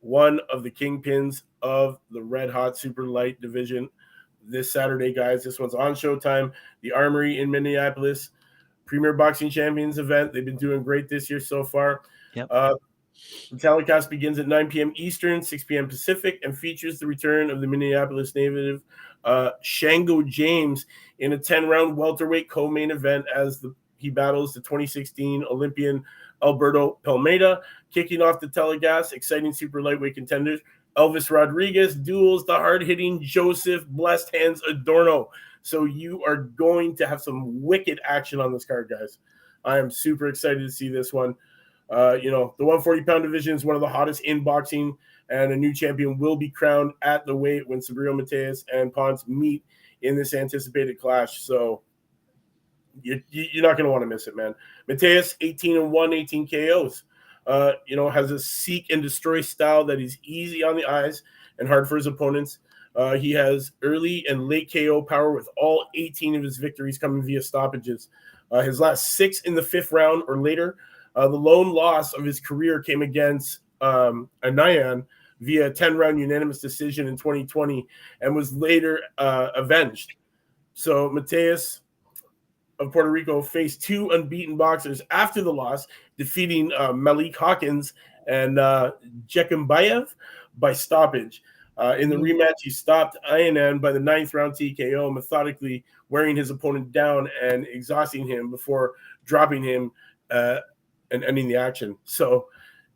one 0.00 0.40
of 0.52 0.62
the 0.62 0.70
kingpins 0.70 1.42
of 1.62 1.98
the 2.10 2.22
red 2.22 2.50
hot 2.50 2.76
super 2.76 3.04
light 3.04 3.40
division 3.40 3.88
this 4.42 4.72
Saturday, 4.72 5.12
guys. 5.12 5.44
This 5.44 5.58
one's 5.58 5.74
on 5.74 5.92
Showtime, 5.92 6.52
the 6.80 6.92
Armory 6.92 7.40
in 7.40 7.50
Minneapolis, 7.50 8.30
Premier 8.86 9.12
Boxing 9.12 9.50
Champions 9.50 9.98
event. 9.98 10.32
They've 10.32 10.44
been 10.44 10.56
doing 10.56 10.82
great 10.82 11.08
this 11.08 11.28
year 11.30 11.40
so 11.40 11.62
far. 11.62 12.02
Yep. 12.34 12.48
Uh, 12.50 12.74
the 13.50 13.58
telecast 13.58 14.08
begins 14.08 14.38
at 14.38 14.48
9 14.48 14.68
p.m. 14.68 14.92
Eastern, 14.96 15.42
6 15.42 15.64
p.m. 15.64 15.88
Pacific, 15.88 16.40
and 16.42 16.56
features 16.56 16.98
the 16.98 17.06
return 17.06 17.50
of 17.50 17.60
the 17.60 17.66
Minneapolis 17.66 18.34
native 18.34 18.82
uh, 19.24 19.50
Shango 19.60 20.22
James 20.22 20.86
in 21.18 21.34
a 21.34 21.38
10-round 21.38 21.96
welterweight 21.96 22.48
co-main 22.48 22.90
event 22.90 23.26
as 23.34 23.60
the, 23.60 23.74
he 23.98 24.08
battles 24.08 24.54
the 24.54 24.60
2016 24.60 25.44
Olympian 25.50 26.02
Alberto 26.42 26.98
Palmetta 27.04 27.60
kicking 27.92 28.22
off 28.22 28.40
the 28.40 28.48
telecast, 28.48 29.12
exciting 29.12 29.52
super 29.52 29.82
lightweight 29.82 30.14
contenders. 30.14 30.60
Elvis 30.96 31.30
Rodriguez 31.30 31.94
duels 31.94 32.44
the 32.44 32.54
hard 32.54 32.82
hitting 32.82 33.22
Joseph 33.22 33.86
Blessed 33.86 34.34
Hands 34.34 34.60
Adorno. 34.68 35.30
So 35.62 35.84
you 35.84 36.24
are 36.24 36.36
going 36.36 36.96
to 36.96 37.06
have 37.06 37.20
some 37.20 37.62
wicked 37.62 38.00
action 38.04 38.40
on 38.40 38.52
this 38.52 38.64
card, 38.64 38.90
guys. 38.90 39.18
I 39.64 39.78
am 39.78 39.90
super 39.90 40.28
excited 40.28 40.60
to 40.60 40.70
see 40.70 40.88
this 40.88 41.12
one. 41.12 41.34
Uh, 41.90 42.14
you 42.20 42.30
know, 42.30 42.54
the 42.58 42.64
140 42.64 43.02
pound 43.02 43.22
division 43.24 43.54
is 43.54 43.64
one 43.64 43.74
of 43.74 43.80
the 43.80 43.88
hottest 43.88 44.22
in 44.22 44.42
boxing, 44.42 44.96
and 45.28 45.52
a 45.52 45.56
new 45.56 45.74
champion 45.74 46.18
will 46.18 46.36
be 46.36 46.48
crowned 46.48 46.92
at 47.02 47.26
the 47.26 47.34
weight 47.34 47.68
when 47.68 47.80
Subriel 47.80 48.18
Matías 48.18 48.64
and 48.72 48.92
Ponce 48.92 49.26
meet 49.26 49.64
in 50.02 50.16
this 50.16 50.32
anticipated 50.32 51.00
clash. 51.00 51.40
So 51.40 51.82
you, 53.02 53.22
you're 53.30 53.62
not 53.62 53.76
going 53.76 53.84
to 53.84 53.90
want 53.90 54.02
to 54.02 54.06
miss 54.06 54.26
it, 54.26 54.36
man. 54.36 54.54
Matías, 54.88 55.36
18 55.40 55.76
and 55.76 55.92
1, 55.92 56.12
18 56.12 56.48
KOs. 56.48 57.04
Uh, 57.46 57.72
you 57.86 57.96
know, 57.96 58.08
has 58.08 58.30
a 58.30 58.38
seek 58.38 58.90
and 58.90 59.02
destroy 59.02 59.40
style 59.40 59.84
that 59.84 60.00
is 60.00 60.18
easy 60.22 60.62
on 60.62 60.76
the 60.76 60.84
eyes 60.84 61.22
and 61.58 61.66
hard 61.66 61.88
for 61.88 61.96
his 61.96 62.06
opponents. 62.06 62.58
Uh, 62.94 63.14
he 63.14 63.30
has 63.30 63.72
early 63.82 64.24
and 64.28 64.48
late 64.48 64.70
KO 64.72 65.02
power 65.02 65.32
with 65.32 65.48
all 65.56 65.86
18 65.94 66.34
of 66.34 66.42
his 66.42 66.58
victories 66.58 66.98
coming 66.98 67.22
via 67.22 67.42
stoppages. 67.42 68.08
Uh, 68.50 68.60
his 68.60 68.80
last 68.80 69.16
six 69.16 69.40
in 69.42 69.54
the 69.54 69.62
fifth 69.62 69.92
round 69.92 70.22
or 70.28 70.40
later. 70.40 70.76
Uh, 71.14 71.28
the 71.28 71.36
lone 71.36 71.72
loss 71.72 72.12
of 72.12 72.24
his 72.24 72.40
career 72.40 72.82
came 72.82 73.02
against 73.02 73.60
um, 73.80 74.28
Ananyan 74.42 75.04
via 75.40 75.70
10 75.70 75.96
round 75.96 76.18
unanimous 76.18 76.60
decision 76.60 77.08
in 77.08 77.16
2020 77.16 77.86
and 78.20 78.34
was 78.34 78.52
later 78.52 79.00
uh, 79.18 79.48
avenged. 79.56 80.14
So 80.74 81.08
Matías 81.10 81.80
of 82.80 82.92
Puerto 82.92 83.10
Rico 83.10 83.42
faced 83.42 83.82
two 83.82 84.10
unbeaten 84.10 84.56
boxers 84.56 85.00
after 85.10 85.42
the 85.42 85.52
loss, 85.52 85.86
defeating 86.18 86.72
uh, 86.76 86.92
Malik 86.92 87.36
Hawkins 87.36 87.92
and 88.26 88.58
uh, 88.58 88.92
Jukembayev 89.28 90.14
by 90.58 90.72
stoppage. 90.72 91.42
Uh, 91.76 91.96
in 91.98 92.08
the 92.10 92.16
Mhm. 92.16 92.40
rematch, 92.40 92.54
he 92.62 92.70
stopped 92.70 93.16
Ananyan 93.30 93.80
by 93.80 93.92
the 93.92 94.00
ninth 94.00 94.34
round 94.34 94.54
TKO, 94.54 95.10
methodically 95.12 95.84
wearing 96.08 96.36
his 96.36 96.50
opponent 96.50 96.90
down 96.92 97.28
and 97.40 97.66
exhausting 97.66 98.26
him 98.26 98.50
before 98.50 98.94
dropping 99.24 99.62
him 99.62 99.92
uh, 100.30 100.60
and 101.10 101.24
ending 101.24 101.48
the 101.48 101.56
action. 101.56 101.96
So 102.04 102.48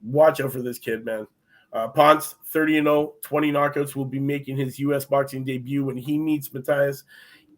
watch 0.02 0.40
out 0.40 0.52
for 0.52 0.62
this 0.62 0.78
kid, 0.78 1.04
man. 1.04 1.26
Uh, 1.72 1.88
Ponce, 1.88 2.36
30 2.46 2.78
and 2.78 2.86
0, 2.86 3.14
20 3.22 3.50
knockouts, 3.50 3.96
will 3.96 4.04
be 4.04 4.20
making 4.20 4.56
his 4.56 4.78
U.S. 4.78 5.04
boxing 5.04 5.44
debut 5.44 5.84
when 5.84 5.96
he 5.96 6.18
meets 6.18 6.48
Matías 6.50 7.02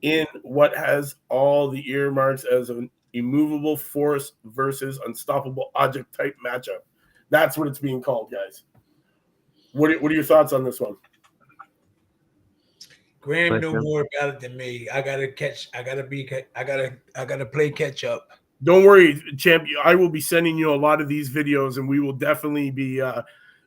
in 0.03 0.27
what 0.43 0.77
has 0.77 1.17
all 1.29 1.69
the 1.69 1.91
earmarks 1.91 2.45
as 2.45 2.71
an 2.71 2.91
immovable 3.13 3.77
force 3.77 4.33
versus 4.45 5.01
unstoppable 5.07 5.71
object 5.75 6.15
type 6.15 6.37
matchup. 6.45 6.81
That's 7.31 7.57
what 7.59 7.69
it's 7.69 7.79
being 7.79 8.03
called, 8.03 8.31
guys. 8.31 8.65
What 9.73 9.91
are, 9.91 9.99
what 9.99 10.13
are 10.13 10.15
your 10.15 10.25
thoughts 10.25 10.53
on 10.53 10.65
this 10.65 10.81
one? 10.81 10.97
Graham 13.21 13.55
Right, 13.55 13.63
know 13.63 13.81
more 13.81 14.07
about 14.17 14.35
it 14.35 14.41
than 14.41 14.57
me. 14.57 14.89
I 14.89 15.03
gotta 15.03 15.27
catch. 15.27 15.69
I 15.75 15.83
gotta 15.83 16.05
be. 16.05 16.31
I 16.55 16.63
gotta. 16.63 16.97
I 17.17 17.25
gotta 17.25 17.47
play 17.47 17.71
catch 17.71 18.05
up. 18.05 18.29
Don't 18.63 18.85
worry, 18.85 19.21
champ. 19.37 19.67
I 19.85 19.97
will 19.97 20.09
be 20.09 20.21
sending 20.21 20.57
you 20.57 20.73
a 20.73 20.77
lot 20.77 21.01
of 21.01 21.09
these 21.09 21.29
videos, 21.29 21.77
and 21.77 21.89
we 21.89 21.99
will 21.99 22.13
definitely 22.13 22.71
be 22.71 23.01
uh, 23.01 23.23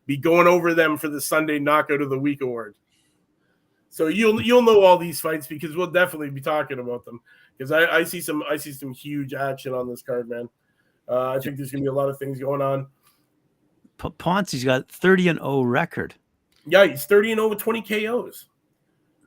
be 0.05 0.15
going 0.15 0.47
over 0.47 0.73
them 0.73 0.97
for 0.97 1.09
the 1.09 1.19
Sunday 1.19 1.59
Knockout 1.59 2.01
of 2.01 2.09
the 2.09 2.17
Week 2.17 2.41
award. 2.41 2.73
So 3.89 4.07
you'll 4.07 4.41
you'll 4.41 4.61
know 4.61 4.81
all 4.83 4.97
these 4.97 5.19
fights 5.19 5.47
because 5.47 5.75
we'll 5.75 5.91
definitely 5.91 6.29
be 6.29 6.41
talking 6.41 6.79
about 6.79 7.05
them. 7.05 7.21
Because 7.57 7.71
I, 7.71 7.85
I 7.97 8.03
see 8.03 8.21
some 8.21 8.43
I 8.49 8.55
see 8.57 8.71
some 8.71 8.93
huge 8.93 9.33
action 9.33 9.73
on 9.73 9.89
this 9.89 10.01
card, 10.01 10.29
man. 10.29 10.47
Uh, 11.07 11.29
I 11.31 11.39
think 11.39 11.57
there's 11.57 11.71
gonna 11.71 11.81
be 11.83 11.87
a 11.89 11.93
lot 11.93 12.07
of 12.09 12.17
things 12.19 12.39
going 12.39 12.61
on. 12.61 12.87
P- 13.97 14.09
Ponce's 14.17 14.63
got 14.63 14.89
30 14.91 15.27
and 15.29 15.39
0 15.39 15.63
record. 15.63 16.13
Yeah, 16.65 16.85
he's 16.85 17.05
30 17.05 17.31
and 17.33 17.41
over 17.41 17.55
20 17.55 17.81
KOs. 17.81 18.45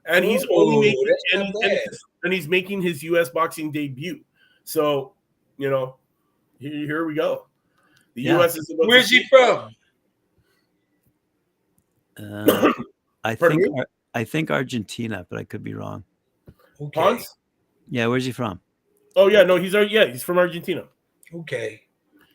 And 0.07 0.25
he's 0.25 0.47
only 0.51 0.81
making 0.89 1.15
and, 1.35 1.55
and, 1.63 1.81
and 2.25 2.33
he's 2.33 2.49
making 2.49 2.83
his 2.83 3.03
US 3.03 3.29
boxing 3.31 3.71
debut. 3.71 4.21
So, 4.65 5.13
you 5.59 5.69
know, 5.71 5.97
here, 6.59 6.73
here 6.73 7.05
we 7.07 7.15
go. 7.15 7.49
The 8.15 8.23
Yeah. 8.23 8.41
US 8.41 8.57
is 8.57 8.71
about 8.71 8.89
Where's 8.89 9.09
see- 9.09 9.23
he 9.23 9.29
from? 9.29 9.71
Uh, 12.17 12.73
I 13.25 13.35
Pardon 13.35 13.59
think 13.61 13.73
me? 13.75 13.81
Ar- 13.81 13.87
I 14.15 14.25
think 14.25 14.51
Argentina, 14.51 15.27
but 15.29 15.39
I 15.39 15.45
could 15.45 15.63
be 15.63 15.75
wrong. 15.75 16.05
Okay. 16.81 17.01
Ponce? 17.01 17.37
Yeah, 17.91 18.07
where's 18.07 18.25
he 18.25 18.33
from? 18.33 18.61
Oh 19.17 19.29
yeah, 19.29 19.43
no, 19.43 19.57
he's 19.57 19.75
Ar- 19.75 19.85
yeah, 19.85 20.07
he's 20.07 20.23
from 20.23 20.39
Argentina. 20.39 20.85
Okay. 21.35 21.83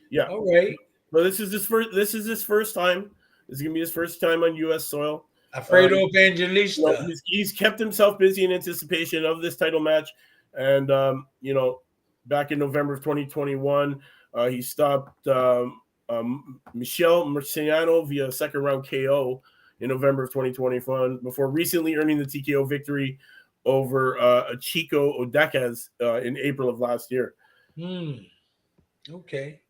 Yeah. 0.10 0.28
All 0.28 0.52
right. 0.52 0.76
But 1.12 1.24
this 1.24 1.40
is 1.40 1.52
his 1.52 1.66
first 1.66 1.90
this 1.94 2.14
is 2.14 2.26
his 2.26 2.44
first 2.44 2.74
time. 2.76 3.12
This 3.48 3.58
is 3.58 3.62
gonna 3.62 3.74
be 3.74 3.80
his 3.80 3.92
first 3.92 4.20
time 4.20 4.44
on 4.44 4.56
US 4.56 4.86
soil. 4.86 5.26
Alfredo 5.54 5.96
Um, 5.96 6.10
Evangelista. 6.10 6.82
You 6.82 6.88
know, 6.88 7.06
he's, 7.08 7.22
he's 7.26 7.52
kept 7.52 7.80
himself 7.80 8.20
busy 8.20 8.44
in 8.44 8.52
anticipation 8.52 9.26
of 9.26 9.42
this 9.42 9.56
title 9.56 9.80
match. 9.80 10.10
And 10.54 10.92
um, 10.92 11.28
you 11.42 11.54
know, 11.54 11.82
back 12.26 12.52
in 12.52 12.60
November 12.60 12.94
of 12.94 13.00
2021, 13.00 14.02
uh, 14.34 14.48
he 14.48 14.62
stopped 14.62 15.28
um, 15.28 15.82
um, 16.10 16.60
Michelle 16.74 17.26
Marciano 17.26 18.08
via 18.08 18.32
second 18.32 18.64
round 18.64 18.88
KO 18.88 19.42
in 19.80 19.90
November 19.90 20.24
of 20.24 20.32
2021 20.32 21.20
before 21.24 21.50
recently 21.50 21.96
earning 21.96 22.18
the 22.18 22.26
TKO 22.26 22.68
victory 22.68 23.20
over 23.66 24.20
uh, 24.20 24.56
Chico 24.60 25.24
Odekez 25.24 25.90
uh, 26.02 26.22
in 26.22 26.38
April 26.38 26.70
of 26.70 26.80
last 26.80 27.12
year. 27.12 27.34
Hmm. 27.78 28.14
Okay. 29.10 29.62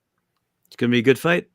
It's 0.67 0.75
gonna 0.75 0.91
be 0.91 0.99
a 0.99 1.03
good 1.03 1.19
fight. 1.19 1.47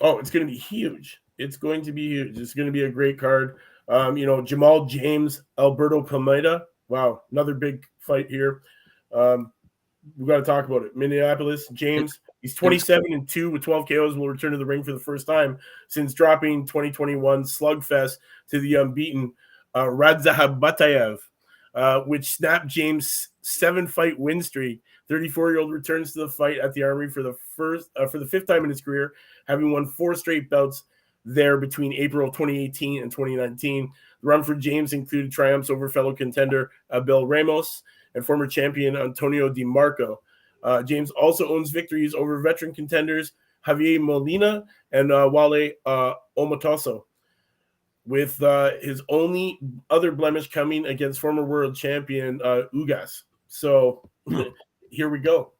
Oh, 0.00 0.18
it's 0.18 0.30
going 0.30 0.46
to 0.46 0.52
be 0.52 0.58
huge. 0.58 1.20
It's 1.38 1.56
going 1.56 1.82
to 1.82 1.92
be 1.92 2.06
huge. 2.06 2.38
It's 2.38 2.54
going 2.54 2.66
to 2.66 2.72
be 2.72 2.84
a 2.84 2.90
great 2.90 3.18
card. 3.18 3.56
Um, 3.88 4.16
you 4.16 4.26
know, 4.26 4.42
Jamal 4.42 4.84
James, 4.84 5.42
Alberto 5.58 6.02
Palmetta. 6.02 6.62
Wow, 6.88 7.22
another 7.30 7.54
big 7.54 7.84
fight 8.00 8.28
here. 8.28 8.62
Um, 9.14 9.52
we 10.16 10.26
got 10.26 10.36
to 10.36 10.42
talk 10.42 10.66
about 10.66 10.82
it. 10.82 10.96
Minneapolis, 10.96 11.68
James. 11.72 12.20
He's 12.46 12.54
27 12.54 13.12
and 13.12 13.28
2 13.28 13.50
with 13.50 13.62
12 13.62 13.88
KOs. 13.88 14.14
Will 14.14 14.28
return 14.28 14.52
to 14.52 14.58
the 14.58 14.64
ring 14.64 14.84
for 14.84 14.92
the 14.92 15.00
first 15.00 15.26
time 15.26 15.58
since 15.88 16.14
dropping 16.14 16.64
2021 16.64 17.42
slugfest 17.42 18.18
to 18.50 18.60
the 18.60 18.76
unbeaten 18.76 19.32
uh, 19.74 19.86
Radzhab 19.86 20.60
Butaev, 20.60 21.18
uh, 21.74 22.00
which 22.02 22.36
snapped 22.36 22.68
James' 22.68 23.30
seven 23.42 23.88
fight 23.88 24.16
win 24.16 24.40
streak. 24.40 24.80
34 25.08 25.50
year 25.50 25.58
old 25.58 25.72
returns 25.72 26.12
to 26.12 26.20
the 26.20 26.28
fight 26.28 26.58
at 26.58 26.72
the 26.72 26.84
Armory 26.84 27.10
for 27.10 27.24
the 27.24 27.36
first 27.56 27.90
uh, 27.96 28.06
for 28.06 28.20
the 28.20 28.26
fifth 28.26 28.46
time 28.46 28.62
in 28.62 28.70
his 28.70 28.80
career, 28.80 29.14
having 29.48 29.72
won 29.72 29.84
four 29.84 30.14
straight 30.14 30.48
bouts 30.48 30.84
there 31.24 31.58
between 31.58 31.92
April 31.94 32.30
2018 32.30 33.02
and 33.02 33.10
2019. 33.10 33.90
The 34.22 34.26
run 34.28 34.44
for 34.44 34.54
James 34.54 34.92
included 34.92 35.32
triumphs 35.32 35.68
over 35.68 35.88
fellow 35.88 36.14
contender 36.14 36.70
Abel 36.92 37.26
Ramos 37.26 37.82
and 38.14 38.24
former 38.24 38.46
champion 38.46 38.96
Antonio 38.96 39.52
DeMarco. 39.52 40.18
Uh, 40.66 40.82
James 40.82 41.12
also 41.12 41.48
owns 41.48 41.70
victories 41.70 42.12
over 42.12 42.40
veteran 42.40 42.74
contenders 42.74 43.32
Javier 43.66 44.00
Molina 44.00 44.64
and 44.92 45.12
uh, 45.12 45.28
Wale 45.32 45.70
uh, 45.86 46.14
Omotoso, 46.36 47.04
with 48.04 48.40
uh, 48.42 48.72
his 48.80 49.00
only 49.08 49.58
other 49.90 50.12
blemish 50.12 50.50
coming 50.50 50.86
against 50.86 51.20
former 51.20 51.44
world 51.44 51.74
champion 51.74 52.40
uh, 52.44 52.62
Ugas. 52.74 53.22
So 53.48 54.08
here 54.90 55.08
we 55.08 55.20
go. 55.20 55.52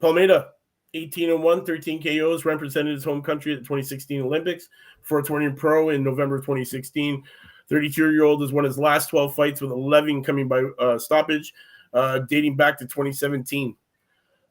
Palmetta, 0.00 0.48
18 0.94 1.30
and 1.30 1.42
1, 1.42 1.64
13 1.64 2.02
KOs, 2.02 2.44
represented 2.44 2.94
his 2.94 3.04
home 3.04 3.22
country 3.22 3.52
at 3.52 3.58
the 3.58 3.64
2016 3.64 4.22
Olympics 4.22 4.68
for 5.02 5.22
turning 5.22 5.54
pro 5.54 5.90
in 5.90 6.02
November 6.02 6.38
2016. 6.38 7.22
32 7.68 8.12
year 8.12 8.24
old 8.24 8.40
has 8.42 8.52
won 8.52 8.64
his 8.64 8.78
last 8.78 9.08
12 9.08 9.34
fights 9.34 9.60
with 9.60 9.70
11 9.70 10.22
coming 10.22 10.48
by 10.48 10.62
uh, 10.78 10.98
stoppage, 10.98 11.52
uh, 11.92 12.20
dating 12.28 12.56
back 12.56 12.78
to 12.78 12.84
2017. 12.84 13.74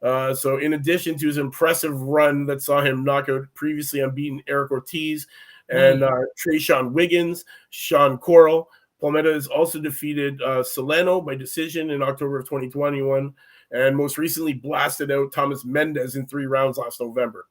Uh, 0.02 0.34
so, 0.36 0.58
in 0.58 0.74
addition 0.74 1.18
to 1.18 1.28
his 1.28 1.38
impressive 1.38 2.00
run 2.02 2.46
that 2.46 2.62
saw 2.62 2.82
him 2.82 3.04
knock 3.04 3.30
out 3.30 3.43
previously 3.54 4.02
unbeaten 4.02 4.41
Eric 4.48 4.72
Ortiz 4.72 5.26
and 5.70 6.04
uh, 6.04 6.12
Tre'Sean 6.38 6.91
Wiggins, 6.91 7.43
Sean 7.72 8.18
Coral, 8.18 8.70
Palmetta 9.02 9.34
has 9.34 9.48
also 9.48 9.80
defeated 9.80 10.41
uh, 10.41 10.64
Solano 10.64 11.22
by 11.22 11.36
decision 11.36 11.89
in 11.91 12.04
October 12.04 12.39
of 12.39 12.46
2021, 12.46 13.34
and 13.72 13.96
most 13.98 14.18
recently 14.18 14.54
blasted 14.54 15.12
out 15.12 15.32
Thomas 15.34 15.66
Mendez 15.66 16.16
in 16.16 16.28
three 16.28 16.46
rounds 16.46 16.78
last 16.78 17.02
November. 17.02 17.48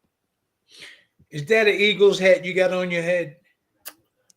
Is 1.30 1.45
that 1.47 1.66
an 1.66 1.74
Eagles 1.74 2.18
hat 2.18 2.45
you 2.45 2.55
got 2.55 2.72
on 2.72 2.90
your 2.90 3.03
head? 3.03 3.36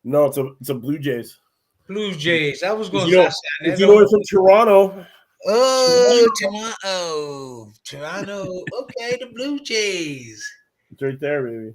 No, 0.02 0.26
it's 0.26 0.38
a 0.38 0.48
it's 0.60 0.70
a 0.70 0.74
Blue 0.74 0.98
Jays. 0.98 1.38
Blue 1.86 2.14
Jays. 2.14 2.62
I 2.62 2.72
was 2.72 2.88
going 2.88 3.06
You 3.08 3.16
to 3.16 3.22
know- 3.24 3.28
say 3.28 3.36
If 3.60 3.70
that. 3.74 3.80
you 3.80 3.86
know 3.86 3.98
it's 4.00 4.10
from 4.10 4.22
Toronto, 4.28 5.06
Oh, 5.46 6.28
Toronto. 6.40 7.72
Toronto. 7.84 8.64
Okay, 8.80 9.16
the 9.20 9.30
Blue 9.34 9.60
Jays. 9.60 10.44
it's 10.90 11.02
right 11.02 11.18
there, 11.20 11.42
baby. 11.44 11.74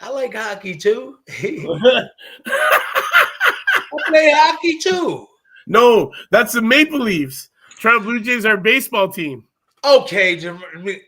I 0.00 0.10
like 0.10 0.34
hockey 0.34 0.76
too. 0.76 1.18
I 1.42 2.08
play 4.08 4.30
hockey 4.34 4.78
too. 4.78 5.26
no, 5.66 6.12
that's 6.30 6.52
the 6.52 6.62
Maple 6.62 7.00
Leafs. 7.00 7.48
Toronto 7.80 8.04
Blue 8.04 8.20
Jays 8.20 8.44
are 8.44 8.54
a 8.54 8.60
baseball 8.60 9.08
team. 9.10 9.44
Okay, 9.84 10.40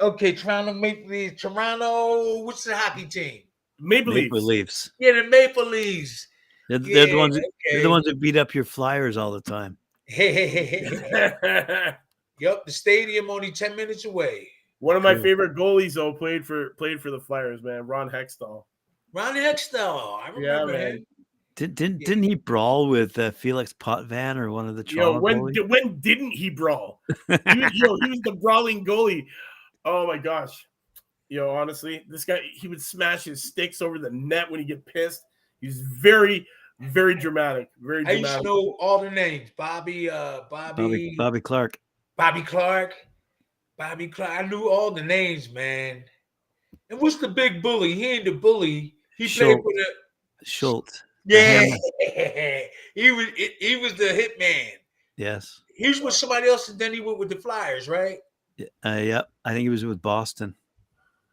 okay, 0.01 0.33
Toronto 0.33 0.73
Maple 0.73 1.11
Leafs. 1.11 1.43
Toronto, 1.43 2.45
what's 2.45 2.65
the 2.65 2.77
hockey 2.77 3.07
team? 3.07 3.43
Maple, 3.81 4.15
Maple 4.15 4.41
Leafs. 4.41 4.47
Leafs. 4.47 4.91
Yeah, 4.99 5.23
the 5.23 5.29
Maple 5.29 5.67
Leafs. 5.67 6.29
They're, 6.69 6.79
they're 6.79 7.07
the 7.07 7.13
Yeah, 7.13 7.17
ones. 7.17 7.39
They're 7.71 7.83
the 7.83 7.91
ones 7.91 8.05
that 8.05 8.21
beat 8.21 8.37
up 8.37 8.55
your 8.55 8.65
Flyers 8.65 9.17
all 9.17 9.33
the 9.33 9.41
time. 9.41 9.77
yep, 12.41 12.65
the 12.67 12.73
stadium 12.73 13.31
only 13.31 13.51
10 13.53 13.77
minutes 13.77 14.05
away. 14.05 14.49
One 14.81 14.97
of 14.97 15.03
my 15.03 15.15
Cool. 15.15 15.23
favorite 15.23 15.55
goalies 15.55 15.95
though 15.95 16.13
played 16.13 16.47
for 16.47 16.71
played 16.71 17.01
for 17.01 17.11
the 17.11 17.21
Flyers, 17.21 17.63
man. 17.63 17.87
Ron 17.87 18.09
Hextall. 18.11 18.65
Ron 19.13 19.35
Hextall. 19.35 20.21
I 20.21 20.31
Yeah, 20.39 20.61
remember 20.63 20.73
man. 20.73 20.93
him. 20.97 21.07
Did, 21.57 21.75
didn't 21.75 22.01
Yeah. 22.01 22.07
didn't 22.09 22.23
he 22.25 22.35
brawl 22.35 22.89
with 22.89 23.19
uh, 23.19 23.31
Felix 23.33 23.73
Potvin 23.75 24.39
or 24.39 24.51
one 24.51 24.69
of 24.69 24.77
the 24.77 24.85
Yo, 24.89 25.21
when 25.21 25.41
goalies? 25.41 25.55
di- 25.55 25.61
when 25.61 26.01
didn't 26.01 26.31
he 26.31 26.49
brawl? 26.49 27.01
He 27.29 27.59
was, 27.61 27.71
yo, 27.75 27.97
he 28.03 28.09
was 28.11 28.21
the 28.25 28.33
brawling 28.41 28.85
goalie. 28.87 29.27
Oh 29.85 30.07
my 30.07 30.17
gosh. 30.17 30.67
Yo, 31.29 31.51
honestly, 31.51 32.03
this 32.09 32.25
guy 32.25 32.41
he 32.55 32.67
would 32.67 32.81
smash 32.81 33.25
his 33.25 33.43
sticks 33.45 33.83
over 33.83 33.99
the 33.99 34.11
net 34.11 34.51
when 34.51 34.59
he 34.61 34.67
get 34.67 34.85
pissed. 34.87 35.23
He's 35.61 35.83
very, 35.83 36.47
very 36.81 37.15
dramatic. 37.15 37.71
Very 37.81 38.07
I 38.07 38.13
used 38.13 38.39
to 38.39 38.43
know 38.43 38.77
all 38.79 38.99
the 39.01 39.11
names. 39.11 39.51
Bobby, 39.57 40.11
uh, 40.11 40.43
Bobby, 40.51 40.83
Bobby, 40.83 41.15
Bobby 41.17 41.41
Clarke. 41.41 41.79
Bobby 42.17 42.43
Clarke, 42.43 42.95
Bobby 43.79 44.09
Clarke. 44.09 44.31
I 44.31 44.47
knew 44.47 44.69
all 44.69 44.91
the 44.91 45.03
names, 45.03 45.51
man. 45.53 46.05
And 46.89 47.01
what's 47.01 47.17
the 47.17 47.29
big 47.29 47.63
bully? 47.63 47.95
He 47.95 48.07
ain't 48.07 48.25
the 48.25 48.33
bully. 48.33 48.97
He 49.17 49.25
played 49.25 49.31
Schultz. 49.31 49.63
for 49.63 49.73
the 49.73 49.87
Schultz. 50.45 51.03
yeah. 51.25 51.61
hammer. 51.61 51.77
he 52.95 53.11
was 53.11 53.27
he, 53.37 53.51
he 53.61 53.77
was 53.77 53.95
the 53.95 54.05
hitman. 54.05 54.71
Yes. 55.17 55.61
He 55.75 55.89
was 55.89 56.01
with 56.01 56.15
somebody 56.15 56.49
else, 56.49 56.69
and 56.69 56.79
then 56.79 56.93
he 56.93 57.01
went 57.01 57.19
with 57.19 57.29
the 57.29 57.37
Flyers, 57.37 57.89
right? 57.89 58.19
Uh, 58.85 59.01
yep. 59.03 59.31
I 59.45 59.53
think 59.53 59.63
he 59.63 59.69
was 59.69 59.85
with 59.85 60.03
Boston. 60.03 60.55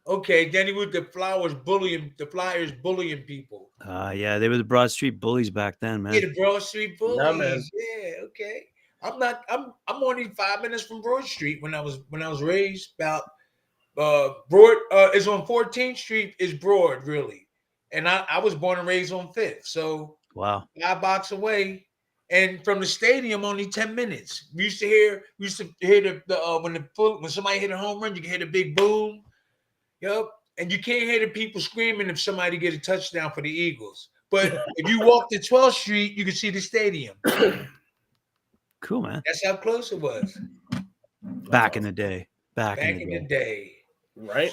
Okay, 0.08 0.48
then 0.48 0.66
he 0.66 0.72
was 0.72 0.90
the 0.90 1.04
Flowers 1.04 1.52
bullying 1.54 2.14
the 2.16 2.26
Flyers 2.26 2.72
bullying 2.72 3.22
people. 3.24 3.70
Uh, 3.84 4.12
yeah, 4.16 4.38
they 4.38 4.48
were 4.48 4.56
the 4.56 4.64
Broad 4.64 4.90
Street 4.90 5.20
Bullies 5.20 5.50
back 5.50 5.78
then, 5.80 6.02
man. 6.02 6.14
Yeah, 6.14 6.20
the 6.20 6.34
Broad 6.34 6.62
Street 6.62 6.98
bullies. 6.98 7.18
Yeah, 7.22 7.32
man. 7.32 7.62
Yeah, 7.74 8.12
okay. 8.24 8.66
I'm 9.02 9.18
not. 9.18 9.44
I'm. 9.50 9.74
I'm 9.86 10.02
only 10.02 10.28
five 10.28 10.62
minutes 10.62 10.84
from 10.84 11.02
Broad 11.02 11.24
Street 11.24 11.62
when 11.62 11.74
I 11.74 11.80
was 11.80 12.00
when 12.08 12.22
I 12.22 12.28
was 12.28 12.42
raised. 12.42 12.94
About 12.98 13.22
uh 13.98 14.30
Broad. 14.48 14.78
Uh, 14.90 15.10
it's 15.12 15.26
on 15.26 15.46
14th 15.46 15.98
Street. 15.98 16.34
Is 16.38 16.54
Broad 16.54 17.04
really? 17.06 17.46
And 17.92 18.08
I 18.08 18.24
I 18.30 18.38
was 18.38 18.54
born 18.54 18.78
and 18.78 18.88
raised 18.88 19.12
on 19.12 19.32
Fifth, 19.34 19.66
so 19.66 20.18
Wow. 20.34 20.68
five 20.80 21.00
blocks 21.00 21.32
away. 21.32 21.84
And 22.30 22.62
from 22.62 22.78
the 22.80 22.86
stadium, 22.86 23.44
only 23.44 23.66
10 23.66 23.94
minutes. 23.94 24.50
We 24.54 24.64
used 24.64 24.80
to 24.80 24.86
hear, 24.86 25.24
we 25.38 25.46
used 25.46 25.56
to 25.58 25.68
hear 25.80 26.02
the, 26.02 26.22
the 26.26 26.38
uh, 26.38 26.60
when 26.60 26.74
the 26.74 26.84
when 26.96 27.30
somebody 27.30 27.58
hit 27.58 27.70
a 27.70 27.76
home 27.76 28.02
run, 28.02 28.14
you 28.14 28.20
can 28.20 28.30
hear 28.30 28.38
the 28.38 28.46
big 28.46 28.76
boom. 28.76 29.22
Yup. 30.00 30.30
And 30.58 30.72
you 30.72 30.78
can't 30.80 31.02
hear 31.04 31.20
the 31.20 31.28
people 31.28 31.60
screaming 31.60 32.08
if 32.10 32.20
somebody 32.20 32.56
get 32.58 32.74
a 32.74 32.78
touchdown 32.78 33.30
for 33.32 33.42
the 33.42 33.50
Eagles. 33.50 34.08
But 34.30 34.64
if 34.76 34.88
you 34.88 35.00
walk 35.00 35.30
to 35.30 35.38
12th 35.38 35.72
Street, 35.74 36.12
you 36.18 36.24
can 36.24 36.34
see 36.34 36.50
the 36.50 36.60
stadium. 36.60 37.16
Cool, 38.80 39.02
man. 39.02 39.22
That's 39.26 39.44
how 39.44 39.56
close 39.56 39.90
it 39.90 40.00
was 40.00 40.38
Back 41.22 41.76
in 41.76 41.82
the 41.82 41.90
day. 41.92 42.28
Back, 42.54 42.78
back 42.78 42.88
in 42.94 43.00
in 43.00 43.08
the 43.08 43.18
the 43.20 43.26
day. 43.26 43.26
day. 43.26 43.72
right? 44.16 44.52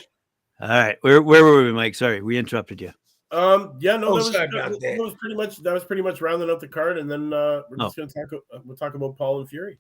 All 0.62 0.68
right. 0.70 0.98
Where 1.02 1.22
where 1.22 1.44
were 1.44 1.64
we, 1.64 1.72
Mike? 1.72 1.94
Sorry, 1.96 2.22
we 2.22 2.38
interrupted 2.38 2.82
you. 2.82 2.92
Um, 3.32 3.78
yeah, 3.80 3.98
no, 3.98 4.08
Oh, 4.08 4.10
that, 4.12 4.16
was, 4.16 4.32
sorry 4.34 4.48
that, 4.48 4.56
about 4.56 4.70
was- 4.72 4.80
that. 4.80 4.96
that 4.98 5.04
was 5.04 5.14
pretty 5.20 5.36
much 5.36 5.58
that 5.58 5.74
was 5.74 5.84
pretty 5.84 6.02
much 6.02 6.22
rounding 6.22 6.50
out 6.50 6.60
the 6.60 6.68
card, 6.68 6.98
and 6.98 7.10
then 7.10 7.34
uh, 7.34 7.62
we're 7.70 7.78
Oh. 7.80 7.86
just 7.86 7.98
gonna 7.98 8.10
talk. 8.10 8.34
uh, 8.54 8.60
We'll 8.66 8.76
talk 8.78 8.96
about 8.96 9.16
Paul 9.18 9.42
and 9.42 9.50
Fury. 9.50 9.78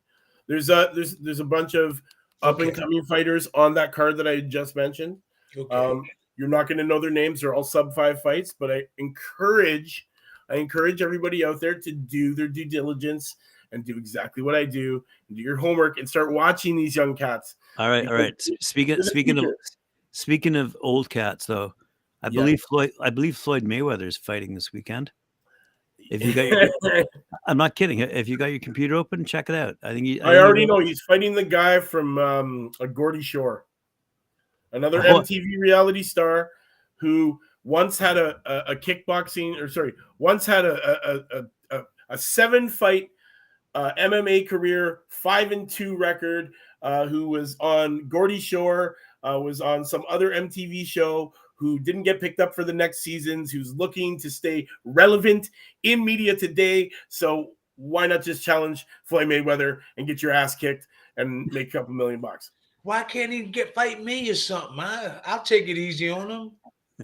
There's 0.48 0.70
uh 0.70 0.92
there's 0.94 1.18
there's 1.18 1.40
a 1.40 1.44
bunch 1.46 1.74
of 1.74 2.02
up 2.44 2.60
and 2.60 2.70
Okay. 2.70 2.82
coming 2.82 3.04
fighters 3.06 3.48
on 3.56 3.74
that 3.76 3.94
card 3.94 4.18
that 4.18 4.28
I 4.28 4.42
just 4.42 4.76
mentioned. 4.76 5.18
Okay. 5.58 5.74
Um, 5.76 6.04
you're 6.38 6.48
not 6.50 6.68
going 6.68 6.78
to 6.80 6.84
know 6.84 7.00
their 7.00 7.10
names; 7.12 7.42
they're 7.42 7.54
all 7.56 7.64
sub 7.64 7.94
five 7.96 8.22
fights. 8.22 8.54
But 8.58 8.72
I 8.72 8.84
encourage, 8.98 10.08
I 10.50 10.56
encourage 10.56 11.02
everybody 11.02 11.46
out 11.46 11.60
there 11.62 11.80
to 11.80 11.92
do 11.92 12.36
their 12.36 12.48
due 12.48 12.66
diligence 12.66 13.36
and 13.72 13.84
do 13.84 13.98
exactly 13.98 14.44
what 14.44 14.56
I 14.56 14.66
do, 14.66 15.04
and 15.28 15.38
do 15.38 15.44
your 15.44 15.56
homework, 15.58 15.98
and 15.98 16.08
start 16.08 16.32
watching 16.34 16.76
these 16.76 16.96
young 16.96 17.16
cats. 17.16 17.56
All 17.78 17.90
right, 17.90 18.08
all 18.08 18.14
right. 18.14 18.34
S- 18.40 18.50
Speaking 18.62 18.96
They're 18.96 19.04
speaking 19.04 19.38
of 19.38 19.46
speaking 20.12 20.56
of 20.56 20.76
old 20.82 21.10
cats, 21.10 21.46
though, 21.46 21.74
I 22.22 22.28
Yeah. 22.28 22.42
believe 22.42 22.62
Floyd 22.70 22.92
I 23.00 23.10
believe 23.10 23.38
Floyd 23.38 23.64
Mayweather 23.64 24.08
is 24.08 24.18
fighting 24.18 24.54
this 24.54 24.72
weekend. 24.74 25.12
If 26.12 26.24
you 26.24 26.34
got 26.34 26.46
your, 26.48 26.70
I'm 27.48 27.58
not 27.58 27.76
kidding. 27.76 28.00
If 28.00 28.28
you 28.28 28.38
got 28.38 28.48
your 28.48 28.60
computer 28.60 28.96
open, 28.96 29.26
check 29.26 29.50
it 29.50 29.56
out. 29.56 29.76
I 29.82 29.94
think 29.94 30.06
he, 30.06 30.22
I 30.22 30.34
think 30.34 30.44
already 30.44 30.60
he- 30.62 30.66
know 30.68 30.80
he's 30.80 31.02
fighting 31.02 31.34
the 31.34 31.44
guy 31.44 31.80
from 31.80 32.18
um, 32.18 32.72
a 32.80 32.88
Geordie 32.88 33.24
Shore, 33.24 33.66
another. 34.76 35.02
MTV 35.02 35.58
reality 35.60 36.04
star 36.04 36.52
who 36.98 37.40
once 37.64 37.98
had 37.98 38.18
a, 38.18 38.38
a, 38.46 38.72
a 38.72 38.76
kickboxing 38.76 39.60
or 39.60 39.68
sorry, 39.68 39.94
once 40.20 40.46
had 40.46 40.66
a 40.66 41.00
a, 41.10 41.40
a, 41.40 41.78
a, 41.78 41.84
a 42.10 42.18
seven 42.18 42.70
fight 42.70 43.10
uh, 43.74 43.92
MMA 44.00 44.48
career, 44.48 45.00
five 45.10 45.52
and 45.52 45.70
two 45.70 45.98
record. 45.98 46.52
Uh, 46.82 47.08
who 47.08 47.28
was 47.28 47.58
on 47.62 48.08
Geordie 48.12 48.40
Shore, 48.40 48.96
uh, 49.24 49.40
was 49.40 49.60
on 49.60 49.84
some 49.84 50.04
other 50.08 50.30
MTV 50.30 50.86
show. 50.86 51.34
Who 51.56 51.80
didn't 51.80 52.04
get 52.04 52.22
picked 52.22 52.40
up 52.40 52.54
for 52.54 52.64
the 52.64 52.74
next 52.74 53.02
seasons? 53.02 53.50
Who's 53.50 53.74
looking 53.74 54.20
to 54.20 54.30
stay 54.30 54.68
relevant 54.84 55.50
in 55.82 56.06
media 56.06 56.36
today? 56.36 56.92
So 57.08 57.54
why 57.78 58.06
not 58.06 58.22
just 58.22 58.44
challenge 58.44 58.86
Floyd 59.04 59.28
Mayweather 59.28 59.80
and 59.98 60.06
get 60.06 60.22
your 60.22 60.32
ass 60.32 60.56
kicked 60.56 60.88
and 61.18 61.48
make 61.52 61.70
a 61.70 61.72
couple 61.72 61.96
million 61.96 62.22
bucks? 62.22 62.52
Why 62.86 63.02
can't 63.02 63.32
he 63.32 63.42
get 63.42 63.74
fight 63.74 64.04
me 64.04 64.30
or 64.30 64.36
something? 64.36 64.80
I, 64.80 65.20
I'll 65.26 65.42
take 65.42 65.68
it 65.68 65.76
easy 65.76 66.08
on 66.12 66.30
him. 66.30 66.52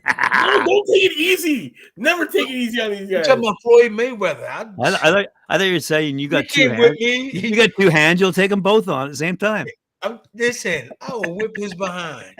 No, 0.05 0.63
don't 0.63 0.85
take 0.85 1.05
it 1.05 1.17
easy. 1.17 1.73
Never 1.97 2.27
take 2.27 2.47
it 2.47 2.53
easy 2.53 2.79
on 2.79 2.91
these 2.91 3.09
You 3.09 3.17
guys. 3.17 3.25
talking 3.25 3.43
about 3.43 3.55
Floyd 3.63 3.91
Mayweather? 3.91 4.47
I, 4.47 4.61
I, 4.61 4.87
I, 4.87 4.91
thought, 4.91 5.25
I 5.49 5.57
thought 5.57 5.63
you 5.63 5.73
were 5.73 5.79
saying 5.79 6.19
you 6.19 6.27
got 6.27 6.47
two 6.49 6.69
hands. 6.69 6.99
me. 6.99 7.31
You 7.33 7.55
got 7.55 7.71
two 7.79 7.89
hands. 7.89 8.21
You'll 8.21 8.31
take 8.31 8.51
them 8.51 8.61
both 8.61 8.87
on 8.87 9.07
at 9.07 9.09
the 9.09 9.17
same 9.17 9.37
time. 9.37 9.65
I'm 10.03 10.19
listen. 10.35 10.91
I 11.01 11.13
will 11.13 11.35
whip 11.35 11.57
his 11.57 11.73
behind. 11.73 12.35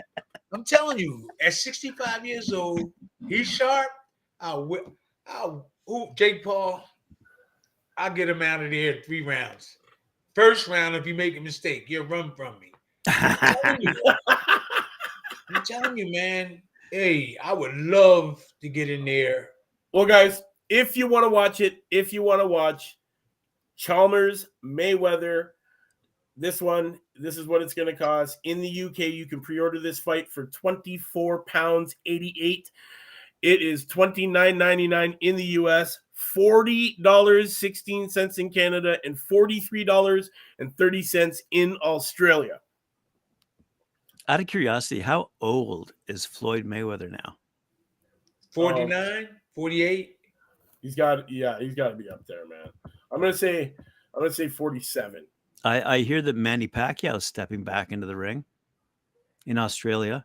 I'm 0.52 0.62
telling 0.62 1.00
you, 1.00 1.28
at 1.44 1.52
65 1.52 2.24
years 2.24 2.52
old, 2.52 2.92
he's 3.28 3.48
sharp. 3.48 3.88
I'll 4.40 4.66
whip. 4.66 4.86
I'll 5.26 5.68
ooh, 5.90 6.10
Jake 6.14 6.44
Paul. 6.44 6.84
I'll 7.96 8.10
get 8.14 8.28
him 8.28 8.40
out 8.40 8.62
of 8.62 8.70
there 8.70 8.92
in 8.92 9.02
three 9.02 9.22
rounds. 9.22 9.78
First 10.36 10.68
round, 10.68 10.94
if 10.94 11.08
you 11.08 11.14
make 11.14 11.36
a 11.36 11.40
mistake, 11.40 11.86
you'll 11.88 12.06
run 12.06 12.30
from 12.36 12.60
me. 12.60 12.71
I'm 13.06 13.56
telling 13.62 13.82
you, 13.82 13.94
I'm 14.28 15.62
telling 15.64 15.98
you, 15.98 16.10
man. 16.10 16.62
Hey, 16.90 17.36
I 17.42 17.52
would 17.52 17.74
love 17.74 18.44
to 18.60 18.68
get 18.68 18.90
in 18.90 19.04
there. 19.04 19.50
well, 19.92 20.04
guys, 20.04 20.42
if 20.68 20.96
you 20.96 21.06
want 21.06 21.24
to 21.24 21.30
watch 21.30 21.60
it, 21.60 21.84
if 21.90 22.12
you 22.12 22.22
want 22.22 22.40
to 22.40 22.46
watch 22.46 22.98
Chalmers 23.76 24.46
Mayweather, 24.64 25.48
this 26.36 26.62
one, 26.62 26.98
this 27.16 27.36
is 27.36 27.46
what 27.46 27.62
it's 27.62 27.74
going 27.74 27.88
to 27.88 27.96
cost. 27.96 28.38
In 28.44 28.60
the 28.60 28.82
UK, 28.84 28.98
you 28.98 29.26
can 29.26 29.40
pre-order 29.40 29.80
this 29.80 29.98
fight 29.98 30.30
for 30.30 30.46
24 30.46 31.44
pounds 31.44 31.96
88. 32.06 32.70
It 33.42 33.60
is 33.60 33.84
29.99 33.86 35.16
in 35.20 35.36
the 35.36 35.44
US, 35.44 35.98
$40.16 36.36 38.38
in 38.38 38.50
Canada, 38.50 38.98
and 39.04 39.18
$43.30 39.18 41.36
in 41.50 41.76
Australia. 41.78 42.60
Out 44.28 44.40
of 44.40 44.46
curiosity, 44.46 45.00
how 45.00 45.30
old 45.40 45.92
is 46.06 46.24
Floyd 46.24 46.64
Mayweather 46.64 47.10
now? 47.10 47.18
Um, 47.26 47.36
49, 48.52 49.28
48. 49.54 50.16
He's 50.80 50.94
got 50.94 51.30
yeah, 51.30 51.58
he's 51.58 51.74
got 51.74 51.88
to 51.90 51.96
be 51.96 52.08
up 52.08 52.26
there, 52.26 52.46
man. 52.46 52.70
I'm 53.10 53.20
gonna 53.20 53.32
say 53.32 53.74
I'm 54.14 54.20
gonna 54.20 54.32
say 54.32 54.48
47. 54.48 55.26
I, 55.64 55.94
I 55.94 55.98
hear 56.00 56.20
that 56.22 56.34
Manny 56.34 56.66
Pacquiao 56.66 57.16
is 57.16 57.24
stepping 57.24 57.62
back 57.62 57.92
into 57.92 58.06
the 58.06 58.16
ring 58.16 58.44
in 59.46 59.58
Australia. 59.58 60.24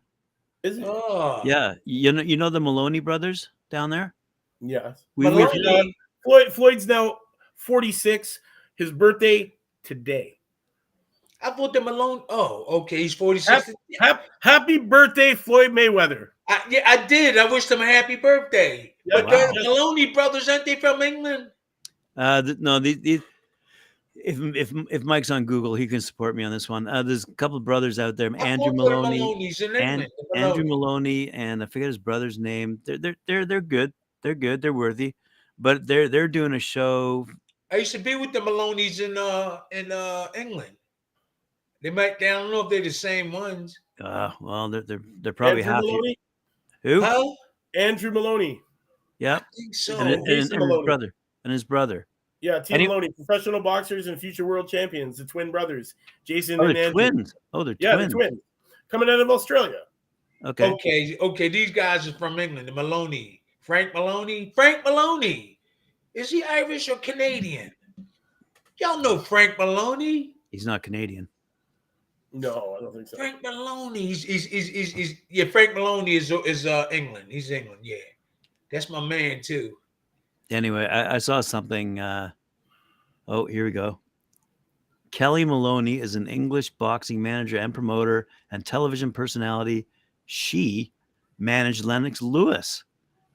Is 0.63 0.79
it? 0.79 0.83
Oh, 0.85 1.07
ah. 1.11 1.41
Yeah, 1.43 1.75
you 1.85 2.11
know 2.11 2.21
you 2.21 2.37
know 2.37 2.49
the 2.49 2.59
Maloney 2.59 2.99
brothers 2.99 3.49
down 3.69 3.89
there. 3.89 4.15
Yes. 4.59 5.05
We, 5.15 5.29
we 5.29 5.43
Maloney, 5.43 5.95
Floyd 6.23 6.51
Floyd's 6.51 6.87
now 6.87 7.17
46. 7.55 8.39
His 8.75 8.91
birthday 8.91 9.53
today. 9.83 10.36
I 11.41 11.51
thought 11.51 11.73
the 11.73 11.81
Malone. 11.81 12.23
Oh, 12.29 12.65
okay. 12.81 12.97
He's 12.97 13.13
46. 13.13 13.71
Hap- 13.99 14.25
happy 14.41 14.77
birthday, 14.77 15.35
Floyd 15.35 15.71
Mayweather. 15.71 16.29
I, 16.49 16.61
yeah, 16.69 16.83
I 16.85 17.05
did. 17.05 17.37
I 17.37 17.51
wished 17.51 17.69
him 17.69 17.81
a 17.81 17.85
happy 17.85 18.15
birthday. 18.15 18.93
Yeah, 19.05 19.21
but 19.21 19.27
wow. 19.27 19.51
the 19.53 19.63
Maloney 19.63 20.13
brothers, 20.13 20.49
aren't 20.49 20.65
they 20.65 20.75
from 20.75 21.01
England? 21.01 21.51
Uh, 22.15 22.41
th- 22.41 22.57
no, 22.59 22.79
the, 22.79 22.95
the, 22.95 23.21
if 24.15 24.39
if 24.55 24.73
if 24.89 25.03
Mike's 25.03 25.29
on 25.29 25.45
Google, 25.45 25.75
he 25.75 25.87
can 25.87 26.01
support 26.01 26.35
me 26.35 26.43
on 26.43 26.51
this 26.51 26.67
one. 26.67 26.87
Uh, 26.87 27.03
there's 27.03 27.23
a 27.25 27.31
couple 27.31 27.57
of 27.57 27.63
brothers 27.63 27.99
out 27.99 28.17
there, 28.17 28.27
Andrew 28.27 28.65
thought 28.65 28.77
they 28.77 28.83
were 28.83 28.89
Maloney, 28.89 29.19
Maloney's 29.19 29.61
and 29.61 29.75
England. 29.75 30.07
Andrew 30.35 30.63
Moloney. 30.63 31.27
Maloney, 31.27 31.31
and 31.31 31.63
I 31.63 31.65
forget 31.67 31.87
his 31.87 31.97
brother's 31.97 32.39
name. 32.39 32.79
They're 32.85 32.97
they're 32.97 33.15
they're 33.27 33.45
they're 33.45 33.61
good. 33.61 33.93
They're 34.23 34.35
good. 34.35 34.61
They're 34.61 34.73
worthy, 34.73 35.13
but 35.59 35.85
they're 35.85 36.09
they're 36.09 36.27
doing 36.27 36.53
a 36.53 36.59
show. 36.59 37.27
I 37.71 37.77
used 37.77 37.91
to 37.91 37.99
be 37.99 38.15
with 38.15 38.33
the 38.33 38.41
Maloney's 38.41 38.99
in 38.99 39.17
uh 39.17 39.59
in 39.71 39.91
uh 39.91 40.27
England. 40.35 40.76
They 41.81 41.89
might. 41.89 42.15
I 42.21 42.29
don't 42.29 42.51
know 42.51 42.61
if 42.61 42.69
they're 42.69 42.81
the 42.81 42.89
same 42.89 43.31
ones. 43.31 43.79
Uh, 44.01 44.31
well, 44.41 44.69
they're 44.69 44.81
they're 44.81 45.01
they're 45.21 45.33
probably 45.33 45.61
Andrew 45.63 45.73
happy. 45.73 45.87
Maloney. 45.87 46.19
Who? 46.83 47.01
Huh? 47.01 47.25
Andrew 47.75 48.11
Moloney. 48.11 48.61
Yeah, 49.19 49.39
so. 49.71 49.97
and, 49.99 50.09
and, 50.09 50.15
and 50.17 50.25
Jason 50.27 50.59
his 50.61 50.83
brother 50.85 51.13
and 51.43 51.51
his 51.53 51.63
brother. 51.63 52.05
Yeah, 52.41 52.59
Team 52.59 52.75
Any- 52.75 52.87
Maloney, 52.87 53.09
professional 53.09 53.59
boxers 53.61 54.05
and 54.07 54.19
future 54.19 54.45
world 54.45 54.67
champions, 54.69 55.17
the 55.17 55.25
twin 55.25 55.49
brothers, 55.51 55.95
Jason 56.23 56.59
Oh, 56.59 56.65
and 56.65 56.77
Andrew. 56.77 56.91
twins. 56.93 57.33
Oh, 57.53 57.63
they're 57.63 57.75
Yeah, 57.79 57.95
twins. 57.95 58.13
the 58.13 58.17
twins. 58.19 58.39
Coming 58.89 59.09
out 59.09 59.19
of 59.19 59.29
Australia. 59.31 59.81
Okay. 60.45 60.69
Okay, 60.69 61.17
okay. 61.19 61.49
These 61.49 61.71
guys 61.71 62.07
are 62.07 62.13
from 62.13 62.39
England. 62.39 62.67
The 62.67 62.71
Maloney, 62.71 63.41
Frank 63.61 63.93
Maloney. 63.95 64.51
Frank 64.53 64.85
Maloney. 64.85 65.57
Is 66.13 66.29
he 66.29 66.43
Irish 66.43 66.87
or 66.89 66.97
Canadian? 66.97 67.71
Y'all 68.79 69.01
know 69.01 69.17
Frank 69.17 69.57
Maloney. 69.57 70.33
He's 70.51 70.65
not 70.67 70.83
Canadian. 70.83 71.27
No, 72.33 72.75
I 72.77 72.83
don't 72.83 72.93
think 72.93 73.07
so. 73.07 73.17
Frank 73.17 73.41
Maloney. 73.41 74.05
He's, 74.05 74.23
he's, 74.23 74.45
he's, 74.45 74.67
he's, 74.67 74.93
he's 74.93 75.15
yeah. 75.29 75.45
Frank 75.45 75.73
Maloney 75.75 76.15
is 76.15 76.31
is 76.45 76.65
uh 76.65 76.85
England. 76.91 77.27
He's 77.29 77.51
England. 77.51 77.81
Yeah, 77.83 77.97
that's 78.71 78.89
my 78.89 78.99
man 78.99 79.41
too. 79.41 79.77
Anyway, 80.49 80.85
I, 80.85 81.15
I 81.15 81.17
saw 81.17 81.41
something. 81.41 81.99
Uh, 81.99 82.31
oh, 83.27 83.45
here 83.45 83.65
we 83.65 83.71
go. 83.71 83.99
Kelly 85.11 85.45
Maloney 85.45 85.99
is 85.99 86.15
an 86.15 86.27
English 86.27 86.69
boxing 86.71 87.21
manager 87.21 87.57
and 87.57 87.73
promoter 87.73 88.27
and 88.51 88.65
television 88.65 89.11
personality. 89.11 89.87
She 90.25 90.91
managed 91.39 91.85
Lennox 91.85 92.21
Lewis. 92.21 92.83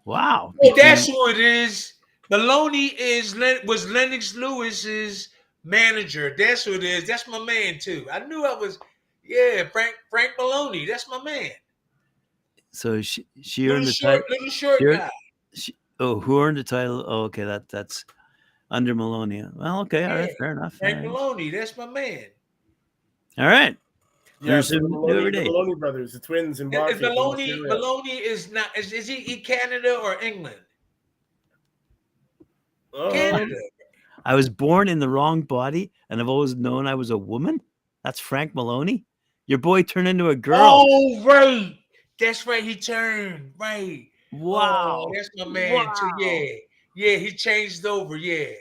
Wow. 0.05 0.53
Oh, 0.63 0.77
that's 0.77 1.07
who 1.07 1.29
it 1.29 1.39
is. 1.39 1.95
Maloney 2.31 2.87
is 2.99 3.35
Len- 3.37 3.67
was 3.67 3.89
Lennox 3.91 4.35
Lewis's 4.35 5.29
manager. 5.65 6.35
That's 6.37 6.65
who 6.65 6.75
it 6.75 6.85
is. 6.85 7.07
That's 7.07 7.27
my 7.29 7.39
man 7.39 7.79
too. 7.79 8.07
I 8.13 8.21
knew 8.21 8.45
I 8.45 8.55
was. 8.55 8.79
Yeah, 9.25 9.69
Frank 9.69 9.95
Frank 10.11 10.33
Maloney. 10.39 10.85
That's 10.87 11.09
my 11.09 11.23
man. 11.23 11.51
so 12.73 13.01
she 13.03 13.27
she 13.41 13.63
Little 13.63 13.77
earned 13.79 13.87
the 13.87 13.93
short, 13.93 14.15
title. 14.15 14.27
little 14.31 14.51
short 14.51 14.79
Here- 14.81 14.97
guy. 14.97 15.11
She, 15.55 15.77
oh, 16.01 16.19
who 16.19 16.41
earned 16.41 16.57
the 16.57 16.65
title? 16.65 17.05
Oh, 17.07 17.23
okay, 17.25 17.45
that 17.45 17.69
that's 17.69 18.05
under 18.71 18.95
Maloney. 18.95 19.45
Well, 19.55 19.81
okay, 19.83 20.05
all 20.05 20.17
right, 20.17 20.31
fair 20.39 20.53
enough. 20.53 20.75
Frank 20.75 20.97
right. 20.97 21.05
Maloney. 21.07 21.51
That's 21.51 21.77
my 21.77 21.87
man. 21.87 22.25
All 23.39 23.47
right. 23.47 23.77
Yeah, 24.41 24.53
There's 24.55 24.71
the 24.71 24.81
Maloney, 24.81 25.31
the. 25.31 25.45
Maloney 25.45 25.75
brothers, 25.77 26.13
the 26.15 26.19
twins 26.19 26.59
in 26.61 26.73
Is- 26.73 26.79
boxing. 26.79 26.97
Is 26.97 27.01
from 27.03 27.15
Maloney 27.15 27.61
Maloney 27.61 28.17
is 28.17 28.51
not 28.51 28.77
is, 28.77 28.93
is 28.93 29.07
he, 29.07 29.17
he 29.17 29.37
Canada 29.37 29.97
or 30.03 30.21
England? 30.21 30.57
Um, 32.99 33.13
Canada. 33.13 33.55
I 34.25 34.35
was 34.35 34.49
born 34.49 34.89
in 34.89 34.99
the 34.99 35.09
wrong 35.09 35.43
body, 35.43 35.93
and 36.09 36.21
I've 36.21 36.29
always 36.29 36.55
known 36.55 36.87
I 36.87 36.95
was 36.95 37.11
a 37.11 37.19
woman. 37.19 37.61
That's 38.05 38.21
Frank 38.21 38.55
Maloney. 38.55 39.05
Your 39.47 39.59
boy 39.59 39.83
turned 39.83 40.09
into 40.09 40.29
a 40.29 40.37
girl. 40.37 40.85
Oh 40.89 41.25
right. 41.25 41.77
That's 42.19 42.47
right. 42.47 42.63
He 42.63 42.77
turned 42.77 43.53
right. 43.59 44.09
Oh, 44.35 44.39
wow. 44.39 45.07
Oh, 45.09 45.13
that's 45.15 45.29
my 45.37 45.45
man 45.47 45.87
too. 45.99 46.11
Yeah, 46.19 46.45
yeah. 46.97 47.17
He 47.17 47.33
changed 47.33 47.85
over. 47.85 48.17
Yeah, 48.17 48.53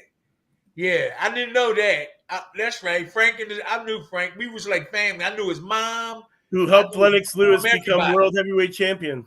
yeah. 0.76 1.09
I 1.20 1.34
didn't 1.34 1.53
know 1.53 1.74
that. 1.74 2.07
I, 2.30 2.41
that's 2.57 2.82
right. 2.84 3.12
Frank 3.12 3.39
and 3.39 3.51
his, 3.51 3.59
I 3.68 3.84
knew 3.84 4.03
Frank. 4.03 4.34
We 4.38 4.47
was 4.47 4.68
like 4.68 4.91
family. 4.91 5.24
I 5.24 5.36
knew 5.36 5.49
his 5.49 5.62
mom. 5.62 6.24
who 6.49 6.68
helped 6.68 6.95
Lennox 6.95 7.36
Lewis 7.36 7.64
everybody. 7.64 7.80
become 7.80 8.14
world 8.14 8.34
heavyweight 8.36 8.74
champion. 8.74 9.26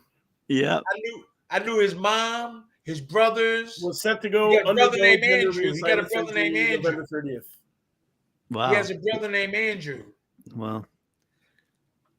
yeah. 0.49 0.79
I 0.79 0.99
knew 0.99 1.25
I 1.51 1.59
knew 1.61 1.79
his 1.79 1.95
mom, 1.95 2.65
his 2.85 3.01
brothers. 3.01 3.81
Was 3.83 4.01
set 4.01 4.23
to 4.23 4.29
go 4.31 4.51
He 4.51 4.57
got 4.59 4.71
a 4.71 4.75
brother 4.75 4.99
named 4.99 5.25
Andrew. 5.25 5.73
He 5.73 5.81
got 5.81 5.99
a 5.99 6.03
brother 6.05 6.33
named 6.35 6.57
Andrew. 6.57 6.83
November 6.83 7.07
30th. 7.11 7.45
Wow. 8.51 8.71
He 8.71 8.77
has 8.77 8.91
a 8.91 8.95
brother 8.97 9.29
named 9.31 9.55
Andrew. 9.55 10.03
well, 10.55 10.87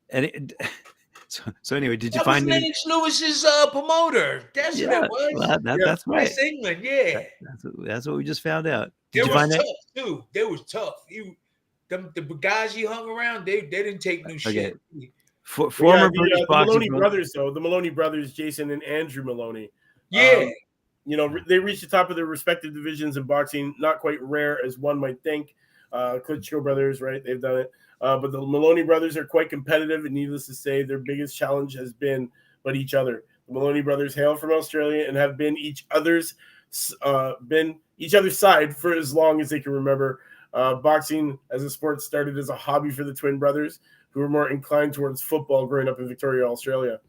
and 0.10 0.26
it, 0.26 0.54
so, 1.28 1.44
so 1.62 1.76
anyway, 1.76 1.96
did 1.98 2.14
you 2.14 2.20
That 2.20 2.28
was 2.28 2.36
find 2.36 2.52
any? 2.52 2.62
Lennox 2.62 2.84
Lewis's 2.86 3.46
uh, 3.46 3.70
promoter. 3.70 4.50
That's 4.54 4.78
who 4.80 4.86
Yeah, 4.86 5.02
that 5.02 5.10
was. 5.10 5.34
well, 5.36 5.48
that, 5.48 5.78
Yeah. 5.80 5.86
that's 5.86 6.08
right. 6.08 6.22
West 6.24 6.40
England, 6.40 6.80
yeah. 6.84 7.22
That's 7.42 7.64
what, 7.64 7.74
that's 7.88 8.08
what 8.08 8.18
we 8.18 8.24
just 8.24 8.42
found 8.42 8.68
out. 8.68 8.92
They 9.14 9.20
Did 9.22 9.28
you 9.28 9.34
was 9.34 9.42
find 9.42 9.52
tough 9.52 9.62
that? 9.96 10.02
too. 10.04 10.24
They 10.34 10.44
was 10.44 10.64
tough. 10.66 10.96
He, 11.08 11.38
them, 11.90 12.12
the 12.16 12.22
guys 12.22 12.74
he 12.74 12.84
hung 12.86 13.08
around, 13.08 13.46
they 13.46 13.62
they 13.62 13.84
didn't 13.84 14.00
take 14.00 14.26
no 14.28 14.34
Okay. 14.34 14.40
shit. 14.52 14.80
For, 15.44 15.70
former 15.70 16.06
yeah, 16.06 16.10
the, 16.12 16.46
uh, 16.50 16.60
the 16.60 16.66
Maloney 16.66 16.90
brothers, 16.90 17.32
though, 17.36 17.52
the 17.52 17.60
Maloney 17.60 17.92
brothers, 17.92 18.34
Jason 18.34 18.72
and 18.72 18.82
Andrew 18.84 19.24
Moloney, 19.24 19.70
Yeah, 20.10 20.44
Um, 20.44 20.54
you 21.06 21.18
know, 21.18 21.38
they 21.48 21.60
reached 21.60 21.82
the 21.82 21.88
top 21.88 22.10
of 22.10 22.16
their 22.16 22.26
respective 22.26 22.74
divisions 22.74 23.18
in 23.18 23.24
boxing. 23.24 23.76
Not 23.80 24.00
quite 24.00 24.22
rare 24.22 24.64
as 24.66 24.78
one 24.78 25.00
might 25.00 25.22
think. 25.24 25.54
Uh, 25.94 26.20
Klitschko 26.26 26.64
brothers, 26.64 27.00
right? 27.02 27.24
They've 27.24 27.42
done 27.42 27.60
it. 27.60 27.72
Uh, 28.02 28.18
but 28.18 28.32
the 28.32 28.40
Maloney 28.40 28.84
brothers 28.84 29.16
are 29.16 29.26
quite 29.26 29.50
competitive, 29.50 30.06
and 30.06 30.14
needless 30.14 30.46
to 30.48 30.54
say, 30.54 30.84
their 30.84 31.00
biggest 31.00 31.38
challenge 31.38 31.76
has 31.76 31.94
been 31.94 32.30
but 32.64 32.76
each 32.76 32.94
other. 32.94 33.24
The 33.48 33.54
Maloney 33.54 33.82
brothers 33.82 34.16
hail 34.16 34.36
from 34.36 34.52
Australia 34.52 35.06
and 35.08 35.16
have 35.16 35.38
been 35.38 35.58
each 35.58 35.86
other's 35.92 36.36
uh, 37.04 37.34
been 37.48 37.80
each 37.98 38.16
other's 38.16 38.38
side 38.38 38.76
for 38.76 38.94
as 38.94 39.14
long 39.14 39.40
as 39.40 39.50
they 39.50 39.60
can 39.60 39.72
remember. 39.72 40.20
Uh, 40.54 40.76
boxing 40.76 41.38
as 41.52 41.64
a 41.64 41.70
sport 41.70 42.02
started 42.02 42.38
as 42.38 42.50
a 42.50 42.56
hobby 42.56 42.90
for 42.90 43.04
the 43.04 43.14
twin 43.14 43.38
brothers, 43.38 43.80
who 44.10 44.20
were 44.20 44.30
more 44.30 44.50
inclined 44.50 44.94
towards 44.94 45.22
football 45.22 45.66
growing 45.66 45.88
up 45.88 46.00
in 46.00 46.08
Victoria, 46.08 46.46
Australia. 46.46 47.00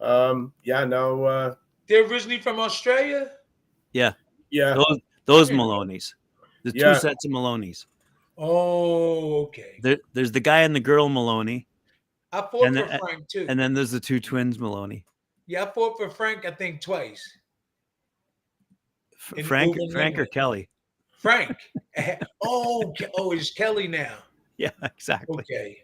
Um, 0.00 0.52
yeah, 0.64 0.84
now, 0.84 1.22
uh, 1.24 1.54
they're 1.90 2.06
originally 2.06 2.38
from 2.40 2.58
Australia. 2.60 3.32
yeah, 3.92 4.12
those, 4.50 4.98
those 5.26 5.48
Okay. 5.48 5.56
Maloney's, 5.56 6.14
the 6.62 6.72
Yeah. 6.74 6.94
two 6.94 7.00
sets 7.00 7.24
of 7.26 7.30
Maloney's. 7.32 7.86
Oh, 8.38 9.42
okay. 9.42 9.78
There, 9.82 9.98
there's 10.14 10.32
the 10.32 10.40
guy 10.40 10.60
and 10.62 10.74
the 10.74 10.80
girl 10.80 11.08
Maloney, 11.10 11.66
I 12.32 12.40
fought 12.40 12.68
And 12.68 12.76
for 12.78 12.86
then- 12.86 12.98
Frank 13.00 13.28
too. 13.28 13.44
and 13.48 13.58
then 13.60 13.74
there's 13.74 13.90
the 13.90 14.00
two 14.00 14.20
twins 14.20 14.58
Maloney. 14.58 15.04
yeah, 15.46 15.64
I 15.64 15.70
fought 15.70 15.98
for 15.98 16.08
Frank. 16.08 16.44
I 16.46 16.52
think 16.52 16.80
twice. 16.80 17.22
F- 19.36 19.44
Frank, 19.44 19.76
Uber 19.76 19.92
Frank 19.92 20.18
or 20.18 20.26
Kelly? 20.26 20.68
Frank. 21.10 21.56
Eh, 21.96 22.16
oh, 22.44 22.94
Ke- 22.96 23.10
oh, 23.18 23.32
it's 23.32 23.50
Kelly 23.50 23.88
now. 23.88 24.16
Yeah, 24.58 24.70
exactly. 24.84 25.40
Okay. 25.40 25.82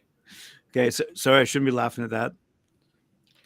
Okay, 0.70 0.88
so 0.90 1.02
sorry, 1.14 1.40
I 1.40 1.44
shouldn't 1.44 1.66
be 1.66 1.72
laughing 1.72 2.04
at 2.04 2.10
that. 2.10 2.30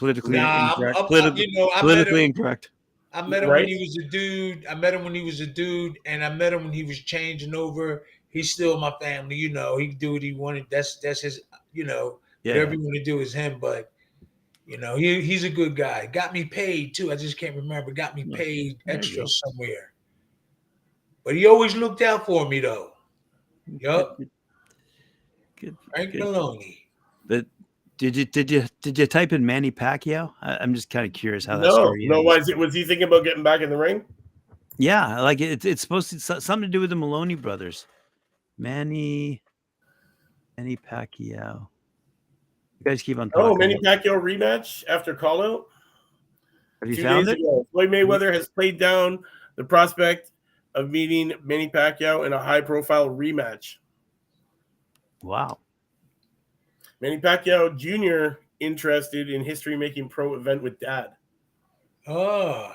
Politically 0.01 0.38
Nah, 0.38 0.48
I'm, 0.48 0.70
incorrect. 0.70 0.98
I'm, 0.98 1.07
Politi- 1.07 1.38
you 1.46 1.53
know, 1.53 1.70
I 1.76 1.80
politically 1.80 2.24
him. 2.24 2.30
incorrect. 2.30 2.70
I 3.12 3.20
met 3.26 3.42
him 3.42 3.51
Right. 3.51 3.61
when 3.61 3.68
he 3.68 3.76
was 3.78 3.98
a 3.98 4.09
dude. 4.09 4.66
I 4.66 4.74
met 4.74 4.94
him 4.94 5.05
when 5.05 5.14
he 5.14 5.22
was 5.22 5.40
a 5.40 5.46
dude, 5.46 5.98
and 6.07 6.24
I 6.24 6.30
met 6.34 6.53
him 6.55 6.64
when 6.64 6.72
he 6.72 6.84
was 6.84 6.98
changing 7.01 7.55
over. 7.55 8.05
He's 8.30 8.51
still 8.53 8.78
my 8.78 8.92
family, 9.01 9.36
you 9.36 9.51
know. 9.51 9.76
He 9.76 9.88
do 9.88 10.12
what 10.14 10.22
he 10.22 10.32
wanted. 10.32 10.64
That's 10.70 10.96
that's 11.01 11.20
his, 11.20 11.42
you 11.74 11.84
know. 11.84 12.18
Yeah, 12.44 12.55
Whatever 12.55 12.74
you 12.74 12.80
want 12.80 12.96
to 12.96 13.05
do 13.05 13.20
is 13.20 13.34
him, 13.34 13.59
but 13.61 13.92
you 14.66 14.78
know, 14.78 14.96
he 14.96 15.20
he's 15.20 15.44
a 15.44 15.51
good 15.51 15.76
guy. 15.76 16.07
Got 16.07 16.32
me 16.32 16.44
paid 16.44 16.94
too. 16.94 17.12
I 17.12 17.16
just 17.16 17.36
can't 17.38 17.55
remember. 17.57 17.92
Got 17.92 18.14
me 18.16 18.24
paid 18.24 18.78
extra 18.88 19.26
somewhere. 19.28 19.92
But 21.24 21.34
he 21.34 21.46
always 21.46 21.76
looked 21.76 22.01
out 22.01 22.24
for 22.24 22.48
me 22.48 22.61
though. 22.61 22.92
Yup, 23.80 24.16
Good, 24.16 24.30
good. 25.61 25.76
Frank 25.90 26.12
good. 26.12 26.20
Maloney. 26.22 26.86
But 27.26 27.44
did 28.01 28.16
you 28.16 28.24
did 28.24 28.51
you 28.51 28.64
did 28.80 28.98
you 28.98 29.07
type 29.07 29.30
in 29.30 29.44
Manny 29.44 29.70
Pacquiao? 29.70 30.32
I, 30.40 30.57
I'm 30.57 30.72
just 30.74 30.88
kind 30.88 31.05
of 31.05 31.12
curious 31.12 31.44
how 31.44 31.59
that 31.59 31.66
no, 31.66 31.74
story 31.74 32.09
no. 32.09 32.16
ends. 32.16 32.26
Was, 32.26 32.48
it, 32.48 32.57
was 32.57 32.72
he 32.72 32.82
thinking 32.82 33.07
about 33.07 33.24
getting 33.24 33.42
back 33.42 33.61
in 33.61 33.68
the 33.68 33.76
ring? 33.76 34.07
Yeah, 34.78 35.20
like 35.20 35.42
it, 35.42 35.66
it's 35.66 35.82
supposed 35.82 36.09
to 36.09 36.18
so- 36.18 36.38
something 36.38 36.66
to 36.66 36.72
do 36.72 36.80
with 36.80 36.88
the 36.88 36.96
Maloney 36.96 37.34
brothers. 37.34 37.86
Manny, 38.57 39.42
Manny 40.57 40.78
Pacquiao. 40.78 41.68
You 42.78 42.84
guys 42.86 43.03
keep 43.03 43.18
on 43.18 43.30
oh, 43.34 43.38
talking. 43.38 43.55
Oh, 43.55 43.59
Manny 43.59 43.78
Pacquiao 43.84 44.18
rematch 44.18 44.82
after 44.88 45.14
call 45.14 45.42
out. 45.42 45.66
Have 46.80 46.88
you 46.88 46.96
Two 46.96 47.03
found 47.03 47.28
it? 47.28 47.38
ago, 47.38 47.66
Floyd 47.70 47.90
Mayweather 47.90 48.32
has 48.32 48.48
played 48.48 48.78
down 48.78 49.18
the 49.57 49.64
prospect 49.64 50.32
of 50.74 50.88
meeting 50.88 51.34
Manny 51.44 51.68
Pacquiao 51.68 52.24
in 52.24 52.32
a 52.32 52.42
high-profile 52.42 53.11
rematch. 53.11 53.74
Wow. 55.22 55.59
Manny 57.01 57.18
Pacquiao 57.18 57.76
Jr. 57.76 58.40
interested 58.61 59.30
in 59.30 59.42
history-making 59.42 60.09
pro 60.09 60.34
event 60.34 60.62
with 60.62 60.78
dad. 60.80 61.11
Oh. 62.07 62.72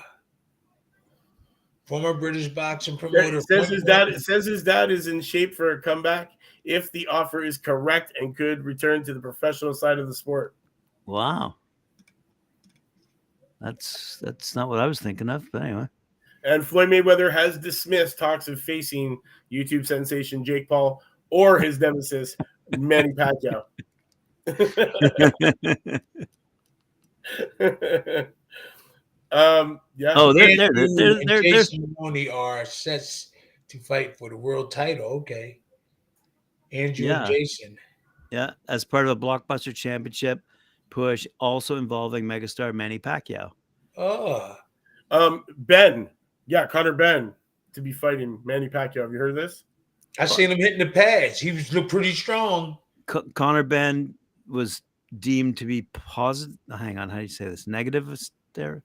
Former 1.86 2.14
British 2.14 2.48
boxing 2.48 2.96
promoter. 2.96 3.36
It 3.36 3.44
says 3.44 3.68
his 3.68 3.84
dad 3.84 4.08
it 4.08 4.20
says 4.20 4.44
his 4.44 4.64
dad 4.64 4.90
is 4.90 5.06
in 5.06 5.20
shape 5.20 5.54
for 5.54 5.72
a 5.72 5.82
comeback 5.82 6.32
if 6.64 6.90
the 6.90 7.06
offer 7.06 7.44
is 7.44 7.58
correct 7.58 8.12
and 8.20 8.36
could 8.36 8.64
return 8.64 9.04
to 9.04 9.14
the 9.14 9.20
professional 9.20 9.72
side 9.72 10.00
of 10.00 10.08
the 10.08 10.14
sport. 10.14 10.54
Wow. 11.06 11.54
That's 13.60 14.18
that's 14.20 14.56
not 14.56 14.68
what 14.68 14.80
I 14.80 14.86
was 14.86 15.00
thinking 15.00 15.28
of, 15.28 15.46
but 15.52 15.62
anyway. 15.62 15.88
And 16.44 16.66
Floyd 16.66 16.88
Mayweather 16.88 17.32
has 17.32 17.58
dismissed 17.58 18.18
talks 18.18 18.48
of 18.48 18.60
facing 18.60 19.20
YouTube 19.50 19.86
sensation 19.86 20.44
Jake 20.44 20.68
Paul 20.68 21.02
or 21.30 21.58
his 21.58 21.78
nemesis 21.78 22.36
Manny 22.76 23.12
Pacquiao. 23.12 23.62
um, 29.32 29.80
yeah. 29.96 30.12
oh, 30.14 30.32
they're 30.32 30.56
they're 30.56 30.66
Andrew 30.66 30.74
they're 30.74 30.84
and 30.84 30.96
they're, 30.98 31.20
they're, 31.26 31.42
Jason 31.42 31.94
Maloney 31.98 32.28
are 32.28 32.64
sets 32.64 33.30
to 33.68 33.78
fight 33.78 34.16
for 34.16 34.30
the 34.30 34.36
world 34.36 34.70
title. 34.70 35.06
Okay. 35.06 35.58
Andrew 36.72 37.06
Yeah. 37.06 37.24
and 37.24 37.32
Jason. 37.32 37.76
yeah, 38.30 38.50
as 38.68 38.84
part 38.84 39.06
of 39.06 39.16
a 39.16 39.20
blockbuster 39.20 39.74
championship 39.74 40.40
push, 40.90 41.26
also 41.40 41.76
involving 41.76 42.24
megastar 42.24 42.72
Manny 42.74 42.98
Pacquiao. 42.98 43.50
Oh. 43.96 44.56
Um, 45.10 45.44
Ben, 45.58 46.08
yeah, 46.46 46.66
Conor 46.66 46.92
Benn 46.92 47.32
to 47.72 47.80
be 47.80 47.92
fighting 47.92 48.40
Manny 48.44 48.68
Pacquiao. 48.68 49.02
Have 49.02 49.12
you 49.12 49.18
heard 49.18 49.30
of 49.30 49.36
this? 49.36 49.64
I 50.18 50.24
seen 50.24 50.50
him 50.50 50.58
hitting 50.58 50.78
the 50.78 50.86
pads. 50.86 51.38
He 51.38 51.52
was 51.52 51.72
look 51.72 51.88
pretty 51.88 52.12
strong. 52.14 52.78
Co- 53.06 53.24
Conor 53.34 53.62
Benn 53.62 54.14
was 54.48 54.82
deemed 55.18 55.56
to 55.58 55.64
be 55.64 55.82
positive. 55.92 56.56
Hang 56.70 56.98
on, 56.98 57.08
how 57.08 57.16
do 57.16 57.22
you 57.22 57.28
say 57.28 57.44
this? 57.46 57.66
Negative 57.66 58.08
is 58.10 58.30
there? 58.54 58.82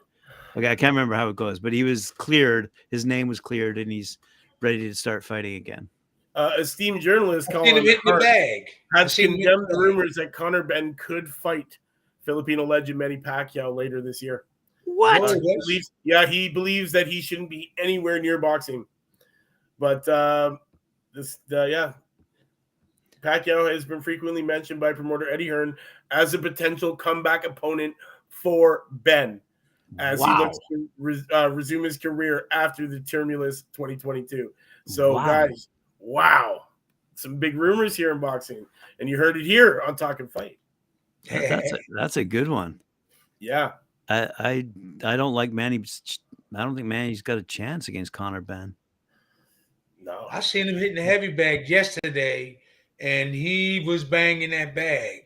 Okay, 0.56 0.70
I 0.70 0.76
can't 0.76 0.94
remember 0.94 1.16
how 1.16 1.30
it 1.30 1.36
goes, 1.36 1.60
but 1.60 1.72
he 1.74 1.84
was 1.84 2.12
cleared. 2.12 2.70
His 2.90 3.06
name 3.06 3.28
was 3.28 3.40
cleared, 3.40 3.78
and 3.78 3.92
he's 3.92 4.18
ready 4.62 4.80
to 4.88 4.94
start 4.94 5.24
fighting 5.24 5.56
again. 5.56 5.88
Uh, 6.36 6.52
esteemed 6.60 7.02
journalist 7.02 7.50
I 7.50 7.54
seen 7.54 7.66
him 7.66 7.72
Colin 7.74 7.86
hitting 7.86 8.02
the 8.06 8.18
bag. 8.20 8.64
I 8.96 9.00
had 9.00 9.12
seen 9.12 9.32
condemned 9.34 9.64
the 9.64 9.74
the 9.74 9.78
bag. 9.78 9.82
rumors 9.84 10.16
that 10.16 10.32
Conor 10.34 10.64
Benn 10.64 10.94
could 10.96 11.28
fight 11.30 11.78
Filipino 12.26 12.66
legend 12.66 12.98
Manny 13.00 13.18
Pacquiao 13.18 13.76
later 13.76 14.02
this 14.02 14.22
year. 14.22 14.44
What? 14.86 15.22
Uh, 15.22 15.34
he 15.34 15.58
believes- 15.60 15.92
yeah, 16.04 16.26
he 16.26 16.48
believes 16.50 16.92
that 16.94 17.08
he 17.08 17.22
shouldn't 17.22 17.50
be 17.50 17.72
anywhere 17.78 18.20
near 18.22 18.38
boxing. 18.38 18.86
But 19.80 20.08
um, 20.10 20.60
this, 21.14 21.40
uh, 21.52 21.66
yeah, 21.66 21.94
Pacquiao 23.22 23.72
has 23.72 23.86
been 23.86 24.02
frequently 24.02 24.42
mentioned 24.42 24.80
by 24.80 24.94
promoter 24.94 25.30
Eddie 25.30 25.48
Hearn 25.48 25.76
as 26.12 26.34
a 26.34 26.40
potential 26.40 26.96
comeback 26.96 27.46
opponent 27.46 27.96
for 28.30 28.84
Benn 28.92 29.40
as 30.00 30.20
he 30.20 30.26
Wow. 30.26 30.44
looks 30.44 30.58
to 30.72 30.90
res- 30.98 31.28
uh, 31.34 31.50
resume 31.52 31.84
his 31.84 31.98
career 31.98 32.48
after 32.52 32.88
the 32.88 33.00
tumulus 33.00 33.64
2022. 33.74 34.54
So, 34.88 35.14
Wow. 35.14 35.26
guys, 35.26 35.68
wow, 36.00 36.66
some 37.16 37.38
big 37.38 37.56
rumors 37.56 37.96
here 37.96 38.12
in 38.12 38.20
boxing, 38.20 38.66
and 39.00 39.08
you 39.10 39.18
heard 39.18 39.38
it 39.38 39.46
here 39.46 39.82
on 39.82 39.96
Talking 39.96 40.28
Fight. 40.28 40.58
That- 41.30 41.50
That's 41.50 41.72
a, 41.74 41.78
that's 41.96 42.18
a 42.18 42.24
good 42.24 42.48
one. 42.48 42.80
Yeah, 43.40 43.74
I 44.10 44.30
I 44.40 44.66
I 45.04 45.16
don't 45.18 45.34
like 45.34 45.52
Manny. 45.52 45.84
I 46.56 46.64
don't 46.64 46.76
think 46.76 46.88
Manny's 46.88 47.22
got 47.22 47.38
a 47.38 47.44
chance 47.44 47.88
against 47.88 48.12
Conor 48.12 48.42
Benn. 48.42 48.76
no, 50.04 50.28
I 50.32 50.40
seen 50.40 50.68
him 50.68 50.76
hitting 50.78 50.96
the 50.96 51.02
heavy 51.04 51.28
bag 51.32 51.70
yesterday, 51.70 52.60
and 53.02 53.34
he 53.34 53.84
was 53.86 54.04
banging 54.04 54.52
that 54.52 54.76
bag. 54.76 55.24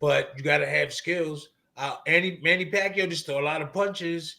But 0.00 0.32
you 0.36 0.42
got 0.42 0.58
to 0.58 0.66
have 0.66 0.92
skills. 0.92 1.50
Uh, 1.76 1.96
Andy, 2.06 2.40
Manny 2.42 2.66
Pacquiao 2.66 3.08
just 3.08 3.26
throw 3.26 3.38
a 3.38 3.44
lot 3.44 3.62
of 3.62 3.72
punches. 3.72 4.36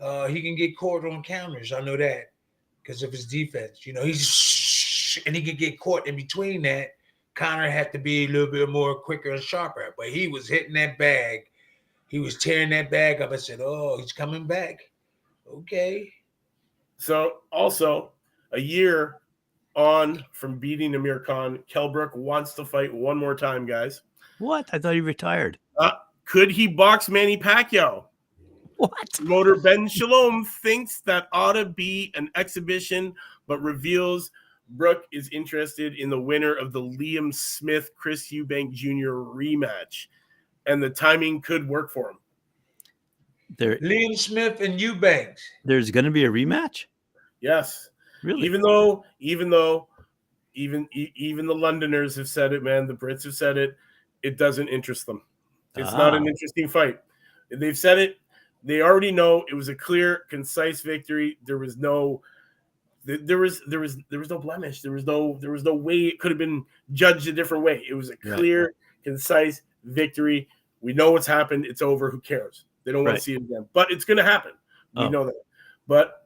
Uh, 0.00 0.26
he 0.26 0.42
can 0.42 0.56
get 0.56 0.76
caught 0.76 1.04
on 1.04 1.22
counters. 1.22 1.72
I 1.72 1.80
know 1.80 1.96
that 1.96 2.32
because 2.82 3.02
of 3.02 3.12
his 3.12 3.26
defense. 3.26 3.86
You 3.86 3.92
know, 3.92 4.04
he's 4.04 5.18
and 5.26 5.36
he 5.36 5.42
can 5.42 5.56
get 5.56 5.78
caught 5.78 6.06
in 6.08 6.16
between 6.16 6.62
that. 6.62 6.88
Conor 7.34 7.70
had 7.70 7.92
to 7.92 7.98
be 7.98 8.24
a 8.24 8.28
little 8.28 8.50
bit 8.50 8.68
more 8.68 8.94
quicker 8.94 9.30
and 9.30 9.42
sharper, 9.42 9.94
but 9.96 10.08
he 10.08 10.28
was 10.28 10.48
hitting 10.48 10.74
that 10.74 10.98
bag. 10.98 11.40
He 12.08 12.20
was 12.20 12.38
tearing 12.38 12.70
that 12.70 12.90
bag 12.90 13.20
up. 13.20 13.32
I 13.32 13.36
said, 13.36 13.60
"Oh, 13.60 13.98
he's 13.98 14.12
coming 14.12 14.46
back." 14.46 14.80
Okay. 15.48 16.12
So 16.96 17.38
also 17.50 18.12
a 18.52 18.60
year 18.60 19.20
on 19.74 20.24
from 20.32 20.58
beating 20.58 20.94
Amir 20.94 21.20
Khan, 21.20 21.58
Kell 21.68 21.88
Brook 21.88 22.12
wants 22.14 22.54
to 22.54 22.64
fight 22.64 22.92
one 22.92 23.16
more 23.16 23.34
time, 23.34 23.66
guys. 23.66 24.02
What? 24.38 24.68
I 24.72 24.78
thought 24.78 24.94
he 24.94 25.00
retired. 25.00 25.58
Uh, 25.78 25.92
could 26.24 26.50
he 26.50 26.66
box 26.66 27.08
Manny 27.08 27.36
Pacquiao? 27.36 28.04
What? 28.76 28.92
Promoter 29.14 29.56
Ben 29.56 29.86
Shalom 29.86 30.44
thinks 30.44 31.00
that 31.02 31.28
ought 31.32 31.52
to 31.52 31.64
be 31.64 32.12
an 32.16 32.28
exhibition, 32.34 33.14
but 33.46 33.60
reveals 33.62 34.30
Brooke 34.70 35.04
is 35.12 35.28
interested 35.30 35.94
in 35.94 36.10
the 36.10 36.20
winner 36.20 36.54
of 36.54 36.72
the 36.72 36.80
Liam 36.80 37.32
Smith 37.32 37.90
Chris 37.96 38.32
Eubank 38.32 38.72
Jr. 38.72 39.10
rematch, 39.10 40.06
and 40.66 40.82
the 40.82 40.90
timing 40.90 41.40
could 41.40 41.68
work 41.68 41.92
for 41.92 42.10
him. 42.10 42.18
There, 43.56 43.78
Liam 43.78 44.18
Smith 44.18 44.60
and 44.60 44.80
Eubanks. 44.80 45.42
there's 45.64 45.90
going 45.90 46.06
to 46.06 46.10
be 46.10 46.24
a 46.24 46.30
rematch. 46.30 46.86
Yes, 47.40 47.90
Really? 48.24 48.44
even 48.46 48.60
though, 48.62 49.04
even 49.20 49.50
though, 49.50 49.88
even 50.54 50.88
e- 50.92 51.12
even 51.14 51.46
the 51.46 51.54
Londoners 51.54 52.16
have 52.16 52.28
said 52.28 52.52
it, 52.52 52.62
man. 52.62 52.86
The 52.86 52.94
Brits 52.94 53.24
have 53.24 53.34
said 53.34 53.56
it. 53.58 53.76
It 54.22 54.38
doesn't 54.38 54.68
interest 54.68 55.04
them. 55.06 55.22
It's 55.76 55.92
not 55.92 56.14
an 56.14 56.22
Ah. 56.22 56.26
interesting 56.28 56.68
fight. 56.68 57.00
They've 57.50 57.76
said 57.76 57.98
it. 57.98 58.18
They 58.62 58.80
already 58.80 59.12
know 59.12 59.44
it 59.50 59.54
was 59.54 59.68
a 59.68 59.74
clear, 59.74 60.24
concise 60.30 60.80
victory. 60.80 61.36
There 61.44 61.58
was 61.58 61.76
no, 61.76 62.22
there 63.04 63.38
was 63.38 63.60
there 63.66 63.80
was 63.80 63.98
there 64.08 64.18
was 64.20 64.30
no 64.30 64.38
blemish. 64.38 64.80
There 64.80 64.92
was 64.92 65.04
no 65.04 65.36
there 65.40 65.50
was 65.50 65.64
no 65.64 65.74
way 65.74 66.06
it 66.06 66.18
could 66.20 66.30
have 66.30 66.38
been 66.38 66.64
judged 66.92 67.26
a 67.28 67.32
different 67.32 67.62
way. 67.64 67.84
It 67.88 67.94
was 67.94 68.10
a 68.10 68.14
Yeah. 68.24 68.36
clear, 68.36 68.74
concise 69.02 69.60
victory. 69.84 70.48
We 70.80 70.92
know 70.94 71.12
what's 71.12 71.26
happened. 71.26 71.66
It's 71.66 71.82
over. 71.82 72.10
Who 72.10 72.20
cares? 72.20 72.64
They 72.84 72.92
don't 72.92 73.02
want 73.04 73.14
Right. 73.14 73.18
to 73.18 73.22
see 73.22 73.32
it 73.34 73.42
again. 73.42 73.68
But 73.74 73.90
it's 73.90 74.04
going 74.04 74.16
to 74.18 74.22
happen. 74.24 74.52
We 74.96 75.04
Oh. 75.04 75.08
know 75.08 75.24
that. 75.26 75.34
But 75.86 76.23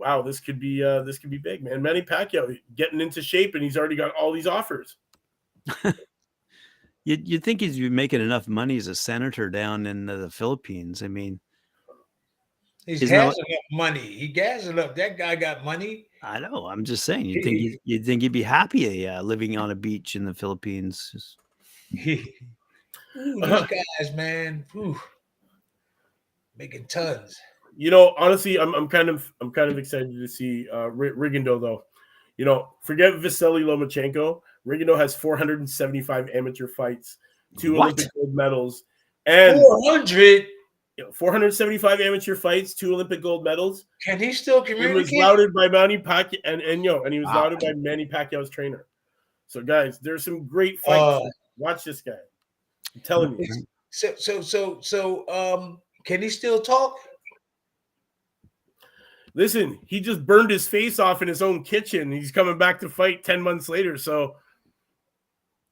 wow, 0.00 0.22
this 0.22 0.40
could 0.40 0.58
be 0.58 0.82
uh 0.82 1.02
this 1.02 1.18
could 1.18 1.30
be 1.30 1.38
big, 1.38 1.62
man. 1.62 1.82
Manny 1.82 2.02
Pacquiao 2.02 2.58
getting 2.74 3.00
into 3.00 3.22
shape, 3.22 3.54
and 3.54 3.62
he's 3.62 3.76
already 3.76 3.96
got 3.96 4.14
all 4.14 4.32
these 4.32 4.46
offers. 4.46 4.96
You'd, 7.04 7.26
you'd 7.26 7.42
think 7.42 7.62
he's 7.62 7.78
been 7.78 7.94
making 7.94 8.20
enough 8.20 8.46
money 8.46 8.76
as 8.76 8.86
a 8.86 8.94
senator 8.94 9.48
down 9.48 9.86
in 9.86 10.04
the, 10.04 10.16
the 10.16 10.30
Philippines. 10.30 11.02
I 11.02 11.08
mean, 11.08 11.40
He 12.84 12.92
Isn't 12.92 13.08
has 13.08 13.34
that 13.34 13.44
enough 13.48 13.62
money. 13.72 14.00
He 14.00 14.28
gas 14.28 14.66
it 14.66 14.78
up. 14.78 14.94
That 14.96 15.16
guy 15.16 15.34
got 15.34 15.64
money. 15.64 16.06
I 16.22 16.38
know. 16.40 16.66
I'm 16.66 16.84
just 16.84 17.04
saying. 17.04 17.24
You'd 17.24 17.42
think 17.42 17.58
he'd, 17.58 17.78
you'd 17.84 18.04
think 18.04 18.20
he'd 18.20 18.32
be 18.32 18.42
happy 18.42 19.08
uh, 19.08 19.22
living 19.22 19.56
on 19.56 19.70
a 19.70 19.74
beach 19.74 20.14
in 20.14 20.26
the 20.26 20.34
Philippines. 20.34 21.10
Just- 21.10 21.38
Ooh, 23.16 23.40
these 23.40 23.40
guys, 23.98 24.12
man, 24.14 24.66
Ooh. 24.76 25.00
making 26.56 26.84
tons. 26.84 27.40
You 27.76 27.90
know, 27.90 28.14
honestly, 28.18 28.58
I'm, 28.58 28.74
I'm 28.74 28.88
kind 28.88 29.08
of 29.08 29.32
I'm 29.40 29.50
kind 29.50 29.70
of 29.70 29.78
excited 29.78 30.12
to 30.12 30.28
see 30.28 30.68
uh 30.72 30.76
R- 30.76 31.14
Rigondeaux 31.16 31.60
though. 31.60 31.84
You 32.36 32.44
know, 32.44 32.74
forget 32.82 33.14
Vasily 33.16 33.62
Lomachenko. 33.62 34.40
Rigondeaux 34.66 34.96
has 34.98 35.14
475 35.14 36.28
amateur 36.34 36.66
fights, 36.66 37.16
two 37.56 37.74
What? 37.74 37.84
Olympic 37.84 38.08
gold 38.14 38.34
medals, 38.34 38.84
and 39.26 39.60
Four 39.62 39.80
hundred. 39.90 40.46
you 40.96 41.04
know, 41.04 41.12
475 41.12 42.00
amateur 42.00 42.34
fights, 42.34 42.74
two 42.74 42.92
Olympic 42.94 43.22
gold 43.22 43.44
medals. 43.44 43.86
Can 44.04 44.18
he 44.18 44.32
still 44.32 44.62
He 44.62 44.74
was 44.74 44.78
communicate? 44.78 45.18
lauded 45.18 45.54
by 45.54 45.68
Manny 45.68 45.98
Pacquiao 45.98 46.38
and, 46.44 46.60
and 46.62 46.84
yo, 46.84 47.04
and 47.04 47.12
he 47.14 47.20
was 47.20 47.28
Wow. 47.28 47.44
lauded 47.44 47.60
by 47.60 47.72
Manny 47.74 48.06
Pacquiao's 48.06 48.50
trainer. 48.50 48.86
So 49.46 49.62
guys, 49.62 49.98
there's 49.98 50.24
some 50.24 50.46
great 50.46 50.78
fights. 50.80 51.02
Uh, 51.02 51.20
Watch 51.58 51.84
this 51.84 52.00
guy. 52.02 52.12
I'm 52.94 53.00
telling 53.02 53.38
you. 53.38 53.46
so, 53.90 54.14
so, 54.16 54.40
so, 54.40 54.80
so, 54.80 55.28
um, 55.28 55.80
can 56.06 56.22
he 56.22 56.28
still 56.30 56.60
talk? 56.60 56.96
Listen, 59.34 59.78
he 59.86 60.00
just 60.00 60.26
burned 60.26 60.50
his 60.50 60.66
face 60.68 60.98
off 60.98 61.22
in 61.22 61.28
his 61.28 61.42
own 61.42 61.62
kitchen. 61.62 62.10
He's 62.10 62.32
coming 62.32 62.58
back 62.58 62.80
to 62.80 62.88
fight 62.88 63.24
10 63.24 63.40
months 63.40 63.68
later. 63.68 63.96
So 63.96 64.36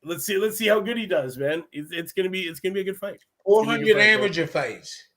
let's 0.05 0.25
see, 0.25 0.39
let's 0.39 0.57
see 0.57 0.69
how 0.69 0.81
good 0.81 0.97
he 0.97 1.07
does, 1.07 1.37
man. 1.39 1.65
It's, 1.73 1.91
it's 1.93 2.13
gonna 2.13 2.31
be 2.31 2.43
it's 2.43 2.61
gonna 2.61 2.75
be 2.75 2.81
a 2.81 2.85
good 2.85 2.97
fight. 2.99 3.21
Four 3.45 3.65
Can 3.65 3.81
you 3.85 3.95
hundred 3.95 4.01
amateur 4.01 4.47
fights. 4.47 5.09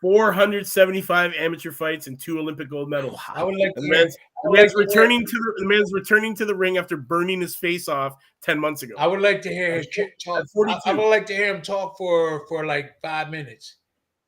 475 0.00 1.32
amateur 1.38 1.72
fights 1.72 2.08
and 2.08 2.20
two 2.20 2.38
Olympic 2.38 2.68
gold 2.68 2.90
medals. 2.90 3.18
Oh, 3.18 3.32
I 3.34 3.42
would 3.42 3.56
like 3.56 3.74
The 3.74 3.80
to. 3.80 3.88
man's, 3.88 4.14
the 4.42 4.50
man's 4.52 4.74
like 4.74 4.86
returning 4.86 5.24
to 5.24 5.32
the, 5.32 5.54
the 5.62 5.66
man's 5.66 5.94
returning 5.94 6.34
to 6.36 6.44
the 6.44 6.54
ring 6.54 6.76
after 6.76 6.98
burning 6.98 7.40
his 7.40 7.56
face 7.56 7.88
off 7.88 8.14
10 8.42 8.60
months 8.60 8.82
ago. 8.82 8.94
I 8.98 9.06
would 9.06 9.22
like 9.22 9.40
to 9.42 9.48
hear 9.48 9.76
his 9.76 9.88
talk. 10.22 10.44
I, 10.68 10.90
I 10.90 10.92
would 10.92 11.08
like 11.08 11.24
to 11.26 11.34
hear 11.34 11.54
him 11.54 11.62
talk 11.62 11.96
for 11.96 12.46
for 12.48 12.66
like 12.66 13.00
five 13.00 13.30
minutes. 13.30 13.76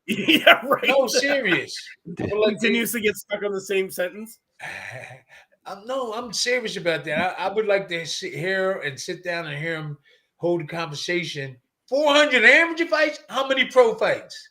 yeah, 0.18 0.60
right. 0.66 0.84
No, 0.88 1.06
serious. 1.06 1.76
I 2.20 2.22
like 2.24 2.54
to- 2.54 2.60
continues 2.60 2.92
to 2.92 3.00
get 3.00 3.16
stuck 3.16 3.42
on 3.42 3.52
the 3.52 3.60
same 3.60 3.90
sentence. 3.90 4.38
I'm, 5.66 5.84
no, 5.86 6.12
I'm 6.14 6.32
serious 6.32 6.76
about 6.76 7.04
that. 7.06 7.38
I, 7.38 7.46
I 7.46 7.52
would 7.52 7.66
like 7.66 7.88
to 7.88 8.06
sit 8.06 8.32
here 8.34 8.72
and 8.84 8.98
sit 8.98 9.24
down 9.24 9.46
and 9.46 9.58
hear 9.58 9.76
him 9.76 9.98
hold 10.36 10.62
a 10.62 10.66
conversation. 10.66 11.56
400 11.88 12.44
amateur 12.44 12.86
fights? 12.86 13.18
How 13.28 13.48
many 13.48 13.64
pro 13.64 13.94
fights? 13.96 14.50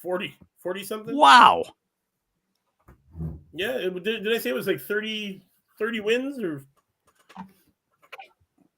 40, 0.00 0.34
40 0.62 0.84
something. 0.84 1.16
wow. 1.16 1.64
Yeah, 3.52 3.72
it, 3.76 3.94
did, 4.02 4.24
did 4.24 4.32
I 4.34 4.38
say 4.38 4.50
it 4.50 4.54
was 4.54 4.66
like 4.66 4.80
30, 4.80 5.44
30 5.78 6.00
wins 6.00 6.38
or 6.42 6.64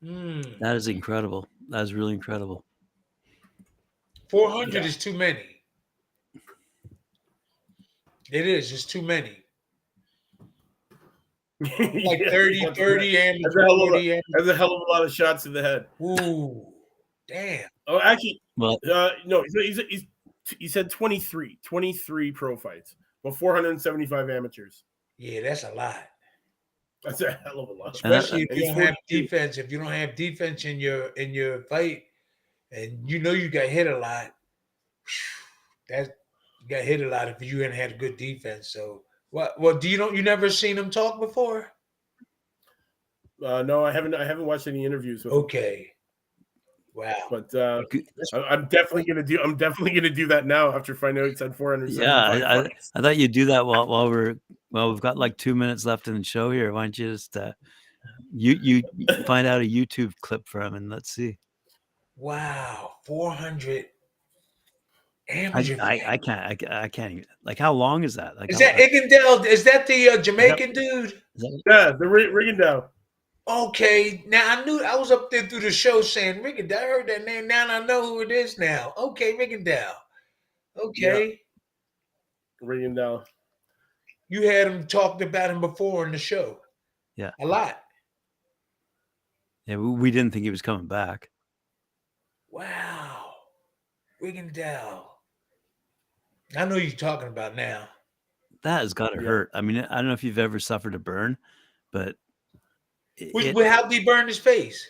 Hmm. 0.02 0.42
That 0.60 0.76
is 0.76 0.88
incredible. 0.88 1.48
That 1.70 1.82
is 1.82 1.94
really 1.94 2.12
incredible. 2.14 2.64
400 4.28 4.74
Yeah. 4.74 4.84
is 4.88 4.96
too 4.96 5.12
many. 5.12 5.60
It 8.32 8.46
is. 8.46 8.72
It's 8.72 8.84
too 8.84 9.02
many. 9.02 9.42
Like 11.60 12.18
Yeah, 12.20 12.30
30, 12.30 12.64
that's 12.66 12.78
30 12.78 13.16
amateur, 13.18 13.42
That's 13.44 13.56
a 13.56 13.62
hell 13.62 13.74
of 13.82 13.88
a- 13.88 13.90
40 13.92 14.12
amateur. 14.12 14.22
That's 14.32 14.48
a 14.48 14.56
hell 14.56 14.72
of 14.74 14.82
a 14.86 14.90
lot 14.92 15.04
of 15.04 15.12
shots 15.12 15.46
in 15.46 15.52
the 15.54 15.62
head. 15.62 15.86
Ooh, 16.02 16.66
damn. 17.26 17.68
Oh, 17.86 17.98
actually, 18.00 18.42
Well, 18.56 18.78
uh, 18.92 19.10
no, 19.24 19.42
he's, 19.42 19.78
he's, 19.78 19.80
he's, 19.88 20.04
he 20.58 20.68
said 20.68 20.90
23, 20.90 21.58
23 21.64 22.32
pro 22.32 22.56
fights, 22.56 22.96
but 23.22 23.36
475 23.36 24.28
amateurs. 24.28 24.84
Yeah, 25.18 25.40
that's 25.40 25.64
a 25.64 25.70
lot. 25.72 25.96
That's 27.02 27.20
a 27.22 27.32
hell 27.44 27.60
of 27.60 27.68
a 27.70 27.72
lot. 27.72 27.94
Especially 27.94 28.42
if 28.50 28.56
you 28.56 28.66
don't 28.66 28.82
have 28.82 28.96
defense. 29.08 29.56
If 29.58 29.72
you 29.72 29.78
don't 29.78 29.86
have 29.92 30.14
defense 30.14 30.64
in 30.64 30.78
your 30.78 31.06
in 31.10 31.32
your 31.32 31.62
fight, 31.64 32.04
and 32.72 33.08
you 33.08 33.18
know 33.18 33.32
you 33.32 33.48
got 33.48 33.68
hit 33.68 33.86
a 33.86 33.98
lot, 33.98 34.32
that 35.88 36.16
you 36.62 36.68
got 36.68 36.84
hit 36.84 37.00
a 37.00 37.08
lot 37.08 37.28
if 37.28 37.40
you 37.42 37.58
didn't 37.58 37.74
have 37.74 37.92
a 37.92 37.94
good 37.94 38.16
defense. 38.16 38.68
So 38.68 39.02
what? 39.30 39.58
Well, 39.60 39.76
do 39.76 39.88
you 39.88 39.96
don't 39.96 40.16
you 40.16 40.22
never 40.22 40.48
seen 40.50 40.76
him 40.78 40.90
talk 40.90 41.20
before? 41.20 41.72
Uh, 43.44 43.62
no, 43.62 43.84
I 43.84 43.92
haven't. 43.92 44.14
I 44.14 44.24
haven't 44.24 44.46
watched 44.46 44.66
any 44.66 44.84
interviews 44.84 45.24
with 45.24 45.32
him, 45.32 45.40
Okay. 45.40 45.92
Wow. 46.94 47.14
but 47.30 47.54
uh, 47.54 47.82
I, 48.32 48.38
I'm 48.38 48.64
definitely 48.68 49.04
gonna 49.04 49.22
do. 49.22 49.38
I'm 49.44 49.56
definitely 49.56 49.92
gonna 49.94 50.08
do 50.08 50.26
that 50.28 50.46
now 50.46 50.72
after 50.72 50.94
finding 50.94 51.22
out 51.22 51.28
it's 51.28 51.42
at 51.42 51.54
475. 51.54 52.02
yeah, 52.02 52.46
I, 52.48 52.60
I. 52.60 52.68
I 52.94 53.02
thought 53.02 53.18
you'd 53.18 53.32
do 53.32 53.44
that 53.46 53.66
while, 53.66 53.86
while 53.86 54.10
we're 54.10 54.36
well. 54.70 54.90
We've 54.90 55.00
got 55.02 55.18
like 55.18 55.36
two 55.36 55.54
minutes 55.54 55.84
left 55.84 56.08
in 56.08 56.16
the 56.16 56.24
show 56.24 56.50
here. 56.50 56.72
Why 56.72 56.84
don't 56.84 56.98
you 56.98 57.12
just 57.12 57.36
uh, 57.36 57.52
you 58.32 58.58
you 58.62 58.82
you 58.96 59.06
find 59.24 59.46
out 59.46 59.60
a 59.60 59.64
YouTube 59.64 60.14
clip 60.22 60.48
for 60.48 60.62
him 60.62 60.74
and 60.74 60.88
let's 60.88 61.10
see. 61.10 61.36
Wow. 62.16 62.94
Four 63.04 63.32
hundred 63.32 63.86
I. 65.28 65.76
I, 65.80 66.02
I 66.06 66.16
can't 66.18 66.40
I, 66.40 66.84
I 66.84 66.88
can't 66.88 67.12
even 67.12 67.26
like 67.42 67.58
how 67.58 67.72
long 67.72 68.04
is 68.04 68.14
that? 68.14 68.36
Like 68.38 68.50
is 68.50 68.58
that 68.58 68.76
Igendell? 68.76 69.44
Is 69.44 69.64
that 69.64 69.86
the 69.86 70.10
uh, 70.10 70.16
Jamaican 70.18 70.72
dude? 70.72 71.20
that- 71.36 71.62
yeah, 71.66 71.92
the 71.98 72.06
ri- 72.06 72.30
rigging. 72.30 72.60
Okay, 73.48 74.24
now 74.26 74.58
I 74.58 74.64
knew 74.64 74.82
I 74.84 74.96
was 74.96 75.12
up 75.12 75.30
there 75.30 75.46
through 75.46 75.60
the 75.60 75.70
show 75.70 76.00
saying 76.00 76.42
Rickendell. 76.42 76.78
I 76.78 76.86
heard 76.86 77.08
that 77.08 77.24
name. 77.24 77.46
Now 77.46 77.68
I 77.68 77.84
know 77.84 78.04
who 78.04 78.20
it 78.20 78.32
is. 78.32 78.58
Now, 78.58 78.92
okay, 78.96 79.34
Rickendell. 79.36 79.92
Okay, 80.76 81.40
Rigging 82.60 82.94
down. 82.94 83.22
you 84.28 84.48
had 84.48 84.66
him 84.66 84.86
talked 84.86 85.22
about 85.22 85.50
him 85.50 85.60
before 85.60 86.04
in 86.06 86.12
the 86.12 86.18
show. 86.18 86.58
Yeah. 87.16 87.30
a 87.40 87.46
lot. 87.46 87.80
yeah, 89.66 89.76
we, 89.76 89.90
we 89.90 90.10
didn't 90.10 90.32
think 90.32 90.42
he 90.44 90.50
was 90.50 90.62
coming 90.62 90.86
back. 90.86 91.30
Wow, 92.50 93.32
Rickendell. 94.22 95.04
I 96.56 96.64
know 96.64 96.76
you're 96.76 96.92
talking 96.92 97.28
about 97.28 97.54
now. 97.56 97.88
That 98.62 98.80
has 98.80 98.94
got 98.94 99.08
to 99.10 99.20
Yeah. 99.20 99.26
hurt. 99.28 99.50
I 99.52 99.60
mean, 99.60 99.78
I 99.78 99.96
don't 99.96 100.06
know 100.06 100.12
if 100.12 100.24
you've 100.24 100.38
ever 100.38 100.58
suffered 100.58 100.94
a 100.94 100.98
burn, 100.98 101.36
but 101.92 102.16
it, 103.16 103.34
Which, 103.34 103.46
it- 103.46 103.66
how 103.66 103.82
did 103.82 103.92
he 103.92 104.04
burn 104.04 104.26
his 104.28 104.38
face? 104.38 104.86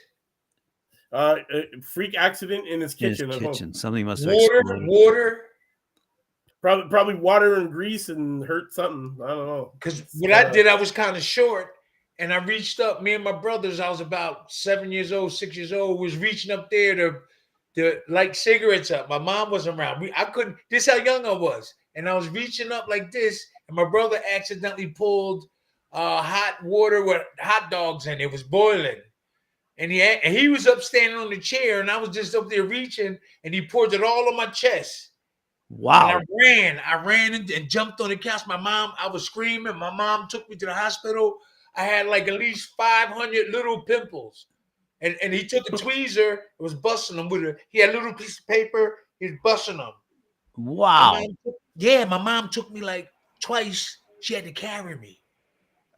Uh, 1.12 1.36
a 1.52 1.80
freak 1.82 2.14
accident 2.16 2.66
in 2.68 2.80
his 2.80 2.94
in 2.94 3.08
his 3.10 3.18
kitchen. 3.18 3.30
at 3.32 3.40
home. 3.42 3.52
kitchen, 3.52 3.74
something 3.74 4.04
must 4.04 4.24
have 4.24 4.34
Water, 4.34 4.58
exploded. 4.60 4.88
water. 4.88 5.42
Probably, 6.60 6.88
probably 6.90 7.14
water 7.14 7.54
and 7.56 7.70
grease 7.70 8.08
and 8.08 8.44
hurt 8.44 8.72
something. 8.74 9.16
I 9.24 9.28
don't 9.28 9.46
know. 9.46 9.70
Because 9.74 10.00
It's, 10.00 10.14
what 10.20 10.32
I 10.32 10.44
uh, 10.44 10.50
did, 10.52 10.66
I 10.66 10.74
was 10.74 10.90
kind 10.90 11.16
of 11.16 11.22
short, 11.22 11.74
and 12.18 12.32
I 12.32 12.38
reached 12.44 12.80
up. 12.80 13.02
Me 13.02 13.14
and 13.14 13.22
my 13.22 13.30
brothers, 13.32 13.78
I 13.78 13.88
was 13.88 14.00
about 14.00 14.50
seven 14.50 14.90
years 14.90 15.12
old, 15.12 15.32
six 15.32 15.56
years 15.56 15.72
old, 15.72 16.00
was 16.00 16.16
reaching 16.16 16.50
up 16.50 16.68
there 16.70 16.94
to 16.96 17.20
to 17.76 18.00
light 18.08 18.34
cigarettes 18.34 18.90
up. 18.90 19.08
My 19.08 19.18
mom 19.18 19.50
wasn't 19.50 19.78
around. 19.78 20.00
We, 20.00 20.12
I 20.16 20.24
couldn't. 20.24 20.56
This 20.70 20.86
how 20.86 20.96
young 20.96 21.26
I 21.26 21.32
was, 21.32 21.74
and 21.94 22.08
I 22.08 22.14
was 22.14 22.28
reaching 22.28 22.72
up 22.72 22.86
like 22.88 23.10
this, 23.10 23.44
and 23.68 23.76
my 23.76 23.84
brother 23.84 24.20
accidentally 24.34 24.88
pulled 24.88 25.48
uh, 25.92 26.22
hot 26.22 26.62
water 26.64 27.04
with 27.04 27.22
hot 27.38 27.70
dogs 27.70 28.06
in 28.06 28.14
it. 28.14 28.22
It 28.22 28.32
was 28.32 28.42
boiling. 28.42 29.00
And 29.78 29.92
he 29.92 29.98
had, 29.98 30.20
and 30.24 30.34
he 30.34 30.48
was 30.48 30.66
up 30.66 30.82
standing 30.82 31.18
on 31.18 31.28
the 31.28 31.38
chair, 31.38 31.80
and 31.80 31.90
I 31.90 31.98
was 31.98 32.10
just 32.10 32.34
up 32.34 32.48
there 32.48 32.64
reaching, 32.64 33.18
and 33.44 33.54
he 33.54 33.66
poured 33.66 33.92
it 33.92 34.02
all 34.02 34.28
on 34.28 34.36
my 34.36 34.46
chest. 34.46 35.10
Wow. 35.68 36.08
And 36.08 36.18
I 36.18 36.22
ran. 36.44 36.80
I 36.86 37.04
ran 37.04 37.34
and, 37.34 37.50
and 37.50 37.68
jumped 37.68 38.00
on 38.00 38.08
the 38.08 38.16
couch. 38.16 38.46
My 38.46 38.56
mom, 38.56 38.92
I 38.98 39.08
was 39.08 39.24
screaming. 39.24 39.76
My 39.76 39.94
mom 39.94 40.28
took 40.28 40.48
me 40.48 40.56
to 40.56 40.66
the 40.66 40.72
hospital. 40.72 41.38
I 41.74 41.82
had 41.82 42.06
like 42.06 42.28
at 42.28 42.38
least 42.38 42.74
500 42.76 43.48
little 43.48 43.82
pimples. 43.82 44.46
And, 45.02 45.16
and 45.22 45.32
he 45.32 45.44
took 45.46 45.68
a 45.68 45.72
tweezer 45.72 46.30
and 46.32 46.38
was 46.58 46.74
busting 46.74 47.16
them 47.16 47.28
with 47.28 47.44
it. 47.44 47.58
he 47.70 47.78
had 47.80 47.90
a 47.90 47.92
little 47.92 48.14
piece 48.14 48.38
of 48.38 48.46
paper. 48.46 48.96
He 49.20 49.26
was 49.26 49.38
busting 49.44 49.76
them. 49.76 49.92
My 50.56 50.72
Wow. 50.72 51.20
took- 51.44 51.54
yeah, 51.76 52.04
my 52.06 52.18
mom 52.18 52.48
took 52.48 52.70
me 52.70 52.80
like 52.80 53.08
twice. 53.42 53.98
She 54.22 54.32
had 54.34 54.44
to 54.44 54.52
carry 54.52 54.96
me. 54.96 55.20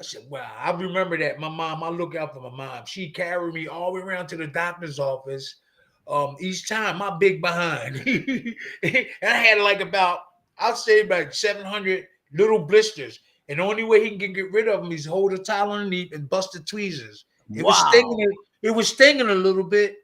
I 0.00 0.04
said, 0.04 0.22
wow, 0.28 0.50
I 0.56 0.70
remember 0.72 1.16
that. 1.18 1.38
My 1.40 1.48
mom, 1.48 1.82
I 1.82 1.88
look 1.88 2.14
out 2.14 2.34
for 2.34 2.40
my 2.40 2.50
mom. 2.56 2.84
She 2.86 3.10
carried 3.10 3.54
me 3.54 3.66
all 3.68 3.92
the 3.92 4.00
way 4.00 4.06
around 4.06 4.26
to 4.28 4.36
the 4.36 4.46
doctor's 4.46 4.98
office. 4.98 5.56
Um, 6.08 6.36
each 6.40 6.68
time, 6.68 6.98
my 6.98 7.16
big 7.18 7.40
behind. 7.40 7.96
and 8.06 8.54
I 9.22 9.26
had 9.26 9.60
like 9.60 9.80
about, 9.80 10.20
I'll 10.58 10.74
say 10.76 11.00
about 11.00 11.34
700 11.34 12.06
little 12.32 12.60
blisters. 12.60 13.20
And 13.48 13.58
the 13.58 13.62
only 13.64 13.84
way 13.84 14.08
he 14.08 14.16
can 14.18 14.32
get 14.32 14.52
rid 14.52 14.68
of 14.68 14.82
them 14.82 14.92
is 14.92 15.04
hold 15.04 15.32
a 15.32 15.38
towel 15.38 15.72
underneath 15.72 16.12
and 16.12 16.28
bust 16.28 16.52
the 16.52 16.60
tweezers. 16.60 17.24
It 17.54 17.64
was 17.64 17.76
stinging. 17.88 18.32
It 18.62 18.70
was 18.70 18.88
stinging 18.88 19.28
a 19.28 19.34
little 19.34 19.64
bit. 19.64 19.96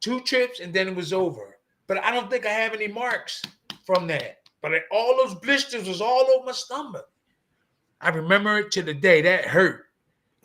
Two 0.00 0.20
trips 0.20 0.60
and 0.60 0.72
then 0.72 0.88
it 0.88 0.96
was 0.96 1.12
over. 1.12 1.58
But 1.86 2.02
I 2.02 2.10
don't 2.10 2.30
think 2.30 2.46
I 2.46 2.50
have 2.50 2.72
any 2.72 2.88
marks 2.88 3.42
from 3.84 4.06
that. 4.08 4.38
But 4.60 4.72
all 4.90 5.16
those 5.16 5.34
blisters 5.36 5.88
was 5.88 6.00
all 6.00 6.26
over 6.30 6.46
my 6.46 6.52
stomach. 6.52 7.08
I 8.00 8.08
remember 8.10 8.58
it 8.58 8.72
to 8.72 8.82
the 8.82 8.94
day 8.94 9.22
that 9.22 9.44
hurt. 9.44 9.86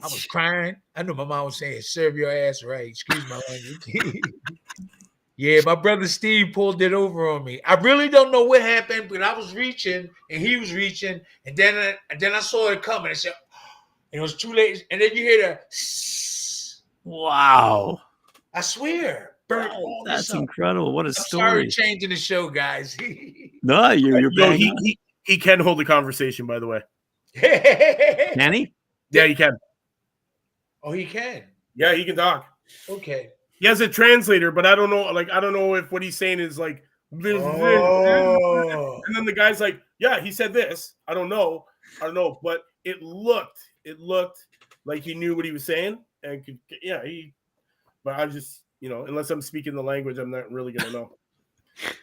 I 0.02 0.06
was 0.06 0.26
crying. 0.30 0.76
I 0.96 1.04
know 1.04 1.14
my 1.14 1.24
mom 1.24 1.46
was 1.46 1.58
saying, 1.58 1.82
"Serve 1.82 2.16
your 2.16 2.32
ass 2.32 2.64
right." 2.64 2.88
Excuse 2.88 3.28
my 3.30 3.42
language. 3.50 4.22
yeah, 5.38 5.62
my 5.66 5.76
brother 5.76 6.08
Steve 6.08 6.54
pulled 6.54 6.82
it 6.82 6.94
over 6.94 7.30
on 7.30 7.44
me. 7.44 7.62
I 7.64 7.76
really 7.76 8.10
don't 8.10 8.32
know 8.32 8.44
what 8.44 8.62
happened, 8.62 9.10
but 9.10 9.24
I 9.24 9.36
was 9.36 9.56
reaching 9.56 10.10
and 10.30 10.42
he 10.42 10.58
was 10.58 10.74
reaching, 10.74 11.22
and 11.46 11.58
then 11.58 11.76
I, 11.76 11.96
and 12.12 12.20
then 12.20 12.34
I 12.34 12.42
saw 12.42 12.70
it 12.72 12.84
coming. 12.84 13.10
I 13.10 13.14
said, 13.14 13.34
and 14.14 14.20
it 14.20 14.22
was 14.22 14.36
too 14.36 14.54
late. 14.54 14.86
And 14.92 15.02
then 15.02 15.12
you 15.16 15.24
hear 15.24 15.42
the. 15.48 15.60
Wow. 17.08 18.02
I 18.54 18.62
swear, 18.62 19.32
burnt 19.48 19.72
all 19.72 20.04
That's 20.06 20.34
incredible. 20.34 20.94
What 20.94 21.06
a 21.06 21.10
I'm 21.10 21.14
sorry, 21.14 21.70
story. 21.72 21.88
changing 21.88 22.10
the 22.10 22.16
show, 22.16 22.50
guys. 22.50 22.98
No, 23.64 23.92
you're, 23.92 24.20
you're 24.20 24.32
No, 24.32 24.52
he, 24.52 24.72
he 24.84 25.00
he 25.24 25.38
can 25.38 25.60
hold 25.60 25.82
a 25.82 25.86
conversation, 25.86 26.46
by 26.46 26.60
the 26.60 26.68
way. 26.68 26.82
Can 27.36 28.54
he? 28.54 28.72
Yeah, 29.12 29.26
he 29.26 29.36
can. 29.36 29.52
oh, 30.84 30.92
he 30.92 31.06
can. 31.06 31.44
Yeah, 31.76 31.94
he 31.96 32.06
can 32.06 32.16
talk. 32.16 32.46
Okay. 32.88 33.30
He 33.60 33.68
has 33.68 33.82
a 33.82 33.88
translator, 33.90 34.52
but 34.52 34.66
I 34.66 34.74
don't 34.76 34.90
know. 34.90 35.04
Like, 35.12 35.30
I 35.32 35.40
don't 35.40 35.54
know 35.54 35.76
if 35.76 35.92
what 35.92 36.02
he's 36.02 36.16
saying 36.18 36.40
is 36.40 36.58
like. 36.58 36.84
Oh. 37.14 39.02
And 39.08 39.16
then 39.16 39.26
the 39.26 39.34
guy's 39.34 39.60
like, 39.60 39.82
"Yeah, 40.00 40.22
he 40.22 40.32
said 40.32 40.54
this. 40.54 40.94
I 41.08 41.14
don't 41.14 41.30
know. 41.30 41.66
I 42.02 42.06
don't 42.06 42.16
know." 42.16 42.40
But 42.44 42.62
it 42.84 43.02
looked, 43.02 43.60
it 43.84 44.00
looked 44.00 44.46
like 44.86 45.04
he 45.04 45.14
knew 45.14 45.36
what 45.36 45.46
he 45.46 45.52
was 45.52 45.64
saying, 45.66 45.98
and 46.32 46.46
could, 46.46 46.60
yeah, 46.82 47.04
he. 47.04 47.34
But 48.04 48.20
I 48.20 48.26
just, 48.28 48.64
you 48.80 48.90
know, 48.90 49.06
unless 49.06 49.30
I'm 49.30 49.42
speaking 49.42 49.76
the 49.76 49.84
language, 49.84 50.18
I'm 50.18 50.32
not 50.32 50.52
really 50.52 50.72
gonna 50.74 50.92
know. 50.92 51.12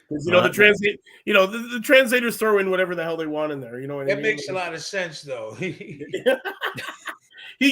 Because 0.09 0.25
you 0.27 0.33
know 0.33 0.41
the 0.43 0.51
translate, 0.51 1.01
you 1.25 1.35
know 1.35 1.47
the, 1.47 1.59
the 1.59 1.81
translators 1.81 2.37
throw 2.37 2.59
in 2.59 2.71
whatever 2.71 2.95
the 2.95 3.03
hell 3.03 3.17
they 3.17 3.27
want 3.27 3.51
in 3.51 3.61
there. 3.61 3.81
You 3.81 3.89
know 3.89 3.97
what 3.97 4.05
I 4.05 4.11
That 4.11 4.17
mean? 4.23 4.37
makes 4.37 4.49
a 4.49 4.53
lot 4.53 4.73
of 4.75 4.81
sense, 4.83 5.23
though. 5.23 5.55
he 5.59 5.99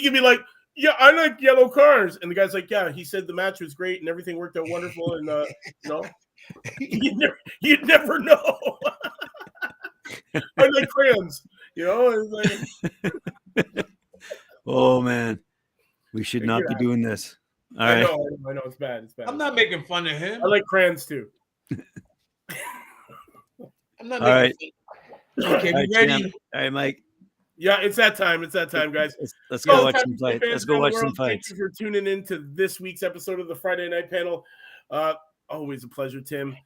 could 0.00 0.12
be 0.12 0.20
like, 0.20 0.40
"Yeah, 0.74 0.94
I 0.98 1.12
like 1.12 1.40
yellow 1.40 1.68
cars," 1.68 2.18
and 2.20 2.28
the 2.30 2.34
guy's 2.34 2.54
like, 2.54 2.68
"Yeah, 2.70 2.90
he 2.90 3.04
said 3.04 3.26
the 3.28 3.34
match 3.34 3.60
was 3.60 3.74
great 3.74 4.00
and 4.00 4.08
everything 4.08 4.36
worked 4.36 4.56
out 4.56 4.68
wonderful," 4.68 5.14
and 5.14 5.28
uh, 5.28 5.44
you 5.84 5.90
know, 5.90 6.02
you'd 6.80 7.18
never, 7.18 7.38
you'd 7.60 7.86
never 7.86 8.18
know. 8.18 8.78
I 10.34 10.66
like 10.66 10.88
crayons, 10.88 11.46
you 11.76 11.84
know. 11.84 12.10
It's 12.10 12.32
like, 13.54 13.86
Oh 14.66 15.00
man. 15.02 15.38
We 16.12 16.22
should 16.24 16.44
not 16.44 16.62
be 16.68 16.74
doing 16.76 17.02
this. 17.02 17.36
All 17.78 17.86
I 17.86 17.94
right. 17.94 18.02
know, 18.02 18.28
I 18.48 18.52
know, 18.52 18.62
it's 18.66 18.76
bad. 18.76 19.04
It's 19.04 19.14
bad. 19.14 19.28
I'm 19.28 19.38
not 19.38 19.54
making 19.54 19.84
fun 19.84 20.06
of 20.06 20.18
him. 20.18 20.42
I 20.42 20.46
like 20.46 20.64
crayons 20.64 21.06
too. 21.06 21.28
I'm 24.00 24.08
not 24.08 24.20
All 24.22 24.28
making 24.42 24.72
right. 25.38 25.44
fun. 25.44 25.54
Okay, 25.56 25.72
All 25.72 25.80
we 25.80 25.88
ready? 25.96 26.22
champ. 26.22 26.34
All 26.54 26.60
right, 26.60 26.72
Mike. 26.72 27.02
Yeah, 27.56 27.80
it's 27.80 27.96
that 27.96 28.16
time. 28.16 28.42
It's 28.42 28.54
that 28.54 28.70
time, 28.70 28.92
guys. 28.92 29.14
Let's, 29.20 29.34
let's 29.50 29.66
Yo, 29.66 29.76
go 29.76 29.84
watch 29.84 29.96
some 30.00 30.16
fights. 30.18 30.44
Let's 30.44 30.64
go 30.64 30.74
around 30.74 30.80
the 30.80 30.82
watch 30.84 30.92
some 30.94 31.02
world, 31.04 31.16
fights. 31.16 31.48
Thank 31.48 31.58
you 31.58 31.68
for 31.68 31.72
tuning 31.76 32.06
in 32.06 32.24
to 32.26 32.44
this 32.54 32.80
week's 32.80 33.02
episode 33.02 33.40
of 33.40 33.48
the 33.48 33.54
Friday 33.54 33.88
Night 33.88 34.10
Panel. 34.10 34.44
Uh, 34.90 35.14
always 35.48 35.84
a 35.84 35.88
pleasure, 35.88 36.20
Tim. 36.20 36.56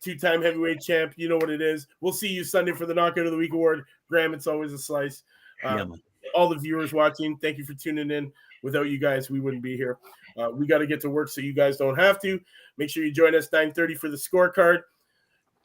Two-time 0.00 0.42
heavyweight 0.42 0.80
champ. 0.80 1.14
You 1.16 1.28
know 1.28 1.36
what 1.36 1.50
it 1.50 1.60
is. 1.60 1.86
We'll 2.00 2.12
see 2.12 2.28
you 2.28 2.44
Sunday 2.44 2.72
for 2.72 2.86
the 2.86 2.94
Knockout 2.94 3.26
of 3.26 3.32
the 3.32 3.38
Week 3.38 3.52
award. 3.52 3.84
Graham, 4.08 4.32
it's 4.32 4.46
always 4.46 4.72
a 4.72 4.78
slice. 4.78 5.22
Uh, 5.64 5.76
Yeah, 5.88 5.96
all 6.34 6.48
the 6.48 6.56
viewers 6.58 6.92
watching, 6.92 7.36
thank 7.38 7.58
you 7.58 7.64
for 7.64 7.74
tuning 7.74 8.10
in. 8.10 8.30
Without 8.64 8.88
you 8.88 8.98
guys, 8.98 9.30
we 9.30 9.40
wouldn't 9.40 9.62
be 9.62 9.76
here. 9.76 9.98
Uh, 10.38 10.48
we 10.50 10.66
got 10.66 10.78
to 10.78 10.86
get 10.86 10.98
to 11.02 11.10
work 11.10 11.28
so 11.28 11.42
you 11.42 11.52
guys 11.52 11.76
don't 11.76 11.98
have 11.98 12.20
to. 12.22 12.40
Make 12.78 12.88
sure 12.88 13.04
you 13.04 13.12
join 13.12 13.34
us 13.34 13.48
9:30 13.50 13.98
for 13.98 14.08
the 14.08 14.16
scorecard. 14.16 14.80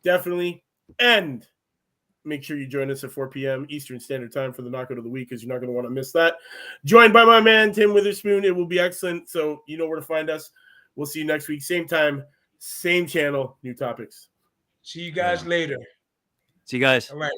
Definitely. 0.03 0.63
And 0.99 1.47
make 2.25 2.43
sure 2.43 2.57
you 2.57 2.67
join 2.67 2.91
us 2.91 3.05
at 3.05 3.11
4 3.11 3.29
p.m. 3.29 3.65
Eastern 3.69 4.01
Standard 4.01 4.33
Time 4.33 4.51
for 4.51 4.63
the 4.63 4.69
knockout 4.69 4.97
of 4.97 5.05
the 5.05 5.09
week 5.09 5.29
because 5.29 5.41
you're 5.41 5.51
not 5.51 5.59
going 5.59 5.69
to 5.69 5.73
want 5.73 5.87
to 5.87 5.91
miss 5.91 6.11
that. 6.11 6.35
Joined 6.83 7.13
by 7.13 7.23
my 7.23 7.39
man 7.39 7.71
Tim 7.71 7.93
Witherspoon. 7.93 8.43
It 8.43 8.53
will 8.53 8.67
be 8.67 8.79
excellent. 8.79 9.29
So 9.29 9.63
you 9.65 9.77
know 9.77 9.87
where 9.87 9.99
to 9.99 10.05
find 10.05 10.29
us. 10.29 10.51
We'll 10.97 11.05
see 11.05 11.19
you 11.19 11.25
next 11.25 11.47
week, 11.47 11.61
same 11.61 11.87
time, 11.87 12.25
same 12.57 13.07
channel, 13.07 13.57
new 13.63 13.73
topics. 13.73 14.27
See 14.81 15.01
you 15.01 15.13
guys 15.13 15.45
later. 15.45 15.77
See 16.65 16.77
you 16.77 16.83
guys. 16.83 17.09
All 17.09 17.17
right. 17.17 17.31